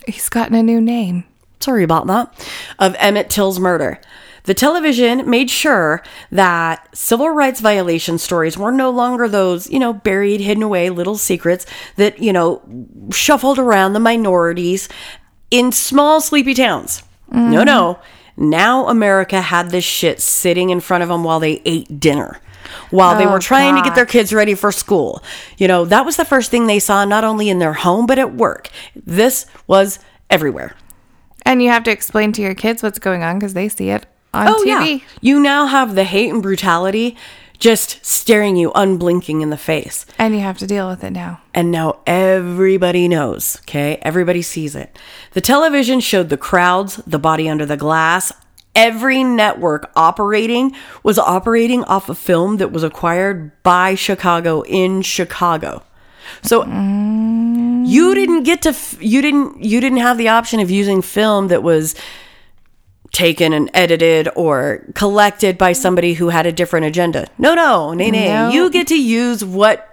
He's 0.07 0.29
gotten 0.29 0.55
a 0.55 0.63
new 0.63 0.81
name. 0.81 1.25
Sorry 1.59 1.83
about 1.83 2.07
that. 2.07 2.49
Of 2.79 2.95
Emmett 2.97 3.29
Till's 3.29 3.59
murder. 3.59 3.99
The 4.43 4.53
television 4.53 5.29
made 5.29 5.49
sure 5.49 6.01
that 6.31 6.87
civil 6.95 7.29
rights 7.29 7.59
violation 7.59 8.17
stories 8.17 8.57
were 8.57 8.71
no 8.71 8.89
longer 8.89 9.27
those, 9.27 9.69
you 9.69 9.79
know, 9.79 9.93
buried, 9.93 10.41
hidden 10.41 10.63
away 10.63 10.89
little 10.89 11.17
secrets 11.17 11.65
that, 11.95 12.19
you 12.19 12.33
know, 12.33 12.61
shuffled 13.11 13.59
around 13.59 13.93
the 13.93 13.99
minorities 13.99 14.89
in 15.51 15.71
small, 15.71 16.21
sleepy 16.21 16.53
towns. 16.53 17.03
No, 17.31 17.37
mm-hmm. 17.39 17.63
no. 17.65 17.99
Now 18.37 18.87
America 18.87 19.41
had 19.41 19.69
this 19.69 19.83
shit 19.83 20.19
sitting 20.19 20.69
in 20.69 20.79
front 20.79 21.03
of 21.03 21.09
them 21.09 21.23
while 21.23 21.39
they 21.39 21.61
ate 21.65 21.99
dinner. 21.99 22.39
While 22.89 23.17
they 23.17 23.25
Oh, 23.25 23.31
were 23.31 23.39
trying 23.39 23.75
to 23.75 23.81
get 23.81 23.95
their 23.95 24.05
kids 24.05 24.31
ready 24.33 24.55
for 24.55 24.71
school. 24.71 25.21
You 25.57 25.67
know, 25.67 25.83
that 25.85 26.05
was 26.05 26.15
the 26.15 26.25
first 26.25 26.51
thing 26.51 26.67
they 26.67 26.79
saw, 26.79 27.05
not 27.05 27.23
only 27.23 27.49
in 27.49 27.59
their 27.59 27.73
home, 27.73 28.05
but 28.05 28.17
at 28.17 28.33
work. 28.33 28.69
This 28.95 29.45
was 29.67 29.99
everywhere. 30.29 30.75
And 31.45 31.61
you 31.61 31.69
have 31.69 31.83
to 31.83 31.91
explain 31.91 32.31
to 32.33 32.41
your 32.41 32.55
kids 32.55 32.81
what's 32.81 32.99
going 32.99 33.23
on 33.23 33.39
because 33.39 33.53
they 33.53 33.67
see 33.67 33.89
it 33.89 34.05
on 34.33 34.47
Oh 34.47 34.63
TV. 34.65 34.65
yeah. 34.99 35.05
You 35.21 35.39
now 35.39 35.65
have 35.67 35.95
the 35.95 36.03
hate 36.03 36.31
and 36.31 36.41
brutality 36.41 37.17
just 37.59 38.03
staring 38.03 38.55
you 38.55 38.71
unblinking 38.73 39.41
in 39.41 39.51
the 39.51 39.57
face. 39.57 40.05
And 40.17 40.33
you 40.33 40.39
have 40.41 40.57
to 40.59 40.65
deal 40.67 40.87
with 40.89 41.03
it 41.03 41.11
now. 41.11 41.41
And 41.53 41.69
now 41.69 41.99
everybody 42.07 43.07
knows, 43.07 43.57
okay? 43.61 43.99
Everybody 44.01 44.41
sees 44.41 44.75
it. 44.75 44.97
The 45.33 45.41
television 45.41 45.99
showed 45.99 46.29
the 46.29 46.37
crowds, 46.37 46.95
the 47.05 47.19
body 47.19 47.47
under 47.47 47.65
the 47.67 47.77
glass. 47.77 48.33
Every 48.73 49.23
network 49.23 49.91
operating 49.95 50.73
was 51.03 51.19
operating 51.19 51.83
off 51.83 52.09
a 52.09 52.15
film 52.15 52.57
that 52.57 52.71
was 52.71 52.83
acquired 52.83 53.51
by 53.61 53.93
Chicago 53.93 54.61
in 54.63 55.01
Chicago. 55.03 55.83
So 56.41 56.63
you 56.65 58.15
didn't 58.15 58.43
get 58.43 58.61
to 58.63 58.69
f- 58.69 58.97
you 59.01 59.21
didn't 59.21 59.61
you 59.63 59.81
didn't 59.81 59.97
have 59.99 60.17
the 60.17 60.29
option 60.29 60.59
of 60.61 60.71
using 60.71 61.01
film 61.01 61.49
that 61.49 61.61
was 61.63 61.93
taken 63.11 63.51
and 63.53 63.69
edited 63.73 64.29
or 64.35 64.85
collected 64.95 65.57
by 65.57 65.73
somebody 65.73 66.13
who 66.13 66.29
had 66.29 66.45
a 66.45 66.51
different 66.51 66.85
agenda. 66.85 67.27
No, 67.37 67.53
no, 67.53 67.93
nay, 67.93 68.09
nay. 68.11 68.29
No. 68.29 68.49
You 68.49 68.69
get 68.69 68.87
to 68.87 69.01
use 69.01 69.43
what 69.43 69.87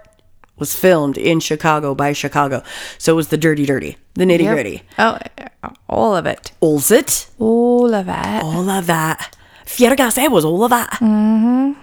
was 0.57 0.75
filmed 0.75 1.17
in 1.17 1.39
Chicago 1.39 1.95
by 1.95 2.13
Chicago. 2.13 2.63
So 2.97 3.13
it 3.13 3.15
was 3.15 3.29
the 3.29 3.37
dirty, 3.37 3.65
dirty, 3.65 3.97
the 4.15 4.25
nitty 4.25 4.43
Yep. 4.43 4.53
gritty. 4.55 4.83
Oh, 4.97 5.17
uh, 5.63 5.69
all 5.87 6.15
of 6.15 6.25
it. 6.25 6.51
All's 6.59 6.91
it? 6.91 7.27
All 7.39 7.93
of 7.93 8.07
it. 8.09 8.43
All 8.43 8.69
of 8.69 8.85
that. 8.87 9.35
Fierga 9.65 10.11
say 10.11 10.27
was 10.27 10.43
all 10.45 10.63
of 10.63 10.69
that. 10.71 10.91
Mm-hmm. 10.93 11.73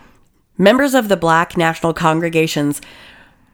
Members 0.58 0.94
of 0.94 1.08
the 1.08 1.16
Black 1.16 1.56
National 1.56 1.92
Congregations 1.94 2.80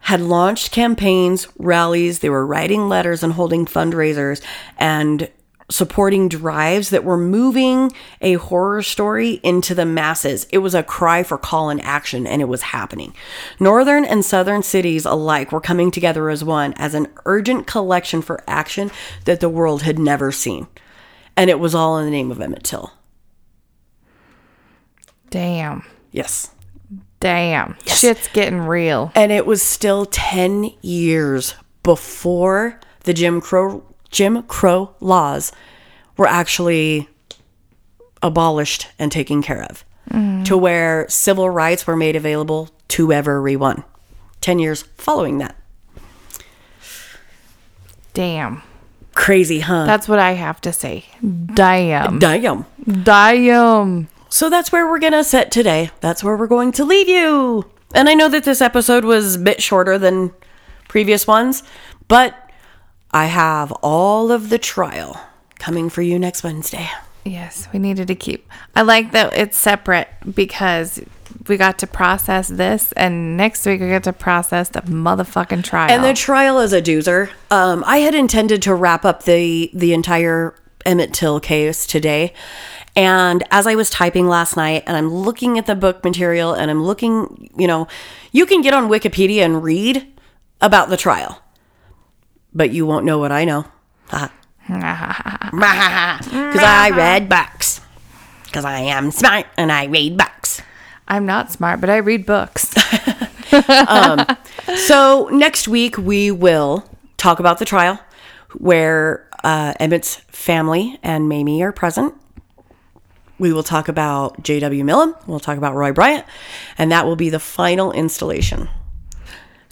had 0.07 0.21
launched 0.21 0.73
campaigns, 0.73 1.47
rallies, 1.59 2.21
they 2.21 2.31
were 2.31 2.47
writing 2.47 2.89
letters 2.89 3.23
and 3.23 3.35
holding 3.35 3.67
fundraisers 3.67 4.41
and 4.79 5.29
supporting 5.73 6.29
drives 6.29 6.91
that 6.91 7.03
were 7.05 7.17
moving 7.17 7.91
a 8.21 8.35
horror 8.35 8.83
story 8.83 9.41
into 9.43 9.75
the 9.75 9.87
masses. 9.87 10.47
It 10.51 10.59
was 10.59 10.75
a 10.75 10.83
cry 10.83 11.23
for 11.23 11.39
call 11.39 11.71
and 11.71 11.81
action, 11.83 12.27
and 12.27 12.43
it 12.43 12.47
was 12.47 12.63
happening. 12.63 13.15
Northern 13.59 14.05
and 14.05 14.25
southern 14.25 14.63
cities 14.63 15.05
alike 15.05 15.51
were 15.51 15.61
coming 15.61 15.91
together 15.91 16.29
as 16.31 16.45
one, 16.45 16.75
as 16.75 16.95
an 16.95 17.09
urgent 17.25 17.67
collection 17.67 18.23
for 18.23 18.43
action 18.47 18.91
that 19.25 19.41
the 19.41 19.49
world 19.49 19.83
had 19.83 19.99
never 19.99 20.31
seen. 20.31 20.67
And 21.37 21.49
it 21.49 21.59
was 21.59 21.75
all 21.75 21.99
in 21.99 22.05
the 22.05 22.11
name 22.11 22.31
of 22.31 22.41
Emmett 22.41 22.65
Till. 22.65 22.93
Damn. 25.31 25.85
Yes. 26.11 26.51
Damn. 27.21 27.77
Shit's 27.87 28.29
getting 28.29 28.61
real. 28.61 29.13
and 29.15 29.33
it 29.33 29.47
was 29.47 29.63
still 29.63 30.05
10 30.07 30.73
years 30.83 31.55
before 31.83 32.79
the 33.05 33.15
Jim 33.15 33.41
Crow 33.41 33.85
Jim 34.13 34.43
Crow 34.45 34.95
laws 35.01 35.51
were 36.17 36.29
actually 36.29 37.09
abolished 38.23 38.87
and 38.99 39.11
taken 39.11 39.43
care 39.43 39.65
of 39.65 39.85
mm. 40.09 40.45
to 40.45 40.57
where 40.57 41.09
civil 41.09 41.51
rights 41.51 41.87
were 41.87 41.97
made 41.97 42.15
available 42.15 42.71
to 42.89 43.13
everyone 43.13 43.83
10 44.43 44.59
years 44.59 44.83
following 44.97 45.39
that 45.39 45.57
Damn. 48.15 48.63
crazy 49.15 49.61
huh 49.61 49.87
That's 49.87 50.07
what 50.07 50.19
I 50.19 50.33
have 50.33 50.61
to 50.61 50.73
say. 50.73 51.07
Damn. 51.55 52.19
damn 52.19 52.67
Damn. 53.03 54.09
so 54.29 54.51
that's 54.51 54.71
where 54.71 54.87
we're 54.87 54.99
gonna 54.99 55.25
set 55.25 55.51
today 55.51 55.91
that's 56.01 56.23
where 56.23 56.37
we're 56.37 56.47
going 56.47 56.73
to 56.73 56.85
leave 56.85 57.09
you 57.09 57.65
and 57.95 58.09
i 58.09 58.15
know 58.15 58.29
that 58.29 58.45
this 58.45 58.61
episode 58.61 59.05
was 59.05 59.37
a 59.37 59.39
bit 59.39 59.63
shorter 59.63 59.99
than 59.99 60.33
previous 60.89 61.27
ones 61.27 61.63
but 62.09 62.51
i 63.13 63.27
have 63.27 63.73
all 63.83 64.31
of 64.31 64.49
the 64.51 64.59
trial 64.59 65.21
coming 65.59 65.89
for 65.89 66.03
you 66.03 66.19
next 66.19 66.43
wednesday 66.43 66.89
Yes, 67.25 67.69
we 67.73 67.79
needed 67.79 68.09
to 68.09 68.15
keep. 68.15 68.49
I 68.75 68.83
like 68.83 69.13
that 69.13 69.37
it's 69.37 69.57
separate 69.57 70.09
because 70.35 71.01
we 71.47 71.57
got 71.57 71.79
to 71.79 71.87
process 71.87 72.49
this, 72.49 72.93
and 72.93 73.37
next 73.37 73.65
week 73.65 73.81
we 73.81 73.89
get 73.89 74.05
to 74.05 74.13
process 74.13 74.69
the 74.71 74.83
motherfucking 74.83 75.65
trial. 75.65 75.91
And 75.91 76.03
the 76.03 76.15
trial 76.15 76.59
is 76.59 76.73
a 76.73 76.83
doozer. 76.83 77.31
Um, 77.51 77.85
I 77.87 77.99
had 77.99 78.15
intended 78.15 78.63
to 78.63 78.75
wrap 78.75 79.05
up 79.05 79.23
the 79.23 79.71
the 79.73 79.93
entire 79.93 80.55
Emmett 80.85 81.15
Till 81.15 81.39
case 81.39 81.87
today, 81.87 82.33
and 82.97 83.45
as 83.53 83.69
I 83.69 83.77
was 83.77 83.89
typing 83.89 84.27
last 84.27 84.57
night, 84.57 84.83
and 84.87 84.97
I'm 84.97 85.13
looking 85.13 85.59
at 85.59 85.67
the 85.67 85.77
book 85.77 86.03
material, 86.03 86.55
and 86.55 86.71
I'm 86.71 86.83
looking, 86.83 87.51
you 87.57 87.69
know, 87.69 87.87
you 88.33 88.47
can 88.47 88.63
get 88.63 88.75
on 88.75 88.89
Wikipedia 88.89 89.45
and 89.45 89.63
read 89.63 90.07
about 90.61 90.89
the 90.89 90.97
trial, 90.97 91.41
but 92.55 92.71
you 92.71 92.87
won't 92.87 93.05
know 93.05 93.19
what 93.19 93.33
I 93.33 93.45
know, 93.45 93.65
because 94.11 94.31
I 96.63 96.91
read 96.95 97.29
books, 97.29 97.81
because 98.47 98.65
I 98.65 98.81
am 98.81 99.11
smart 99.11 99.47
and 99.57 99.71
I 99.73 99.87
read 99.87 100.17
books. 100.17 100.63
I'm 101.09 101.27
not 101.27 101.51
smart, 101.51 101.81
but 101.81 101.91
I 101.91 101.99
read 101.99 102.27
books. 102.27 102.73
So 104.77 105.29
next 105.31 105.69
week 105.69 105.99
we 105.99 106.31
will 106.31 106.89
talk 107.19 107.39
about 107.41 107.59
the 107.59 107.65
trial 107.65 107.99
where 108.55 109.29
uh, 109.45 109.75
Emmett's 109.79 110.17
family 110.29 110.99
and 111.03 111.29
Mamie 111.29 111.63
are 111.63 111.73
present. 111.73 112.15
We 113.39 113.53
will 113.53 113.63
talk 113.63 113.89
about 113.89 114.43
J.W. 114.43 114.85
Milam. 114.85 115.15
We'll 115.27 115.41
talk 115.41 115.59
about 115.59 115.75
Roy 115.75 115.93
Bryant, 115.93 116.25
and 116.79 116.93
that 116.93 117.05
will 117.07 117.17
be 117.17 117.29
the 117.29 117.41
final 117.41 117.93
installation. 117.93 118.69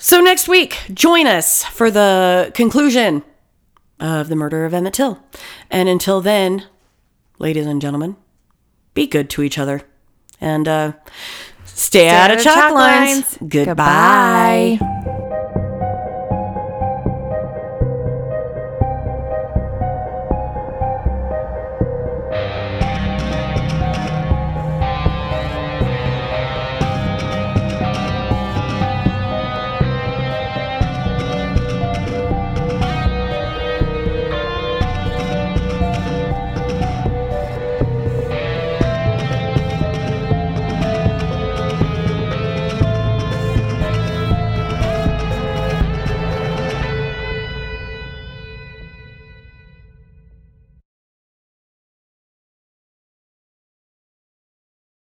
So 0.02 0.22
next 0.22 0.48
week, 0.48 0.78
join 0.94 1.26
us 1.26 1.62
for 1.62 1.90
the 1.90 2.50
conclusion 2.54 3.22
of 4.00 4.30
the 4.30 4.34
murder 4.34 4.64
of 4.64 4.72
Emmett 4.72 4.94
Till. 4.94 5.22
And 5.70 5.90
until 5.90 6.22
then, 6.22 6.64
ladies 7.38 7.66
and 7.66 7.82
gentlemen, 7.82 8.16
be 8.94 9.06
good 9.06 9.28
to 9.28 9.42
each 9.42 9.58
other 9.58 9.82
and 10.40 10.66
uh, 10.66 10.92
stay, 11.66 12.08
out 12.08 12.30
of 12.30 12.40
chalk 12.40 12.72
lines. 12.72 13.36
Goodbye. 13.46 14.78
Goodbye. 14.80 15.46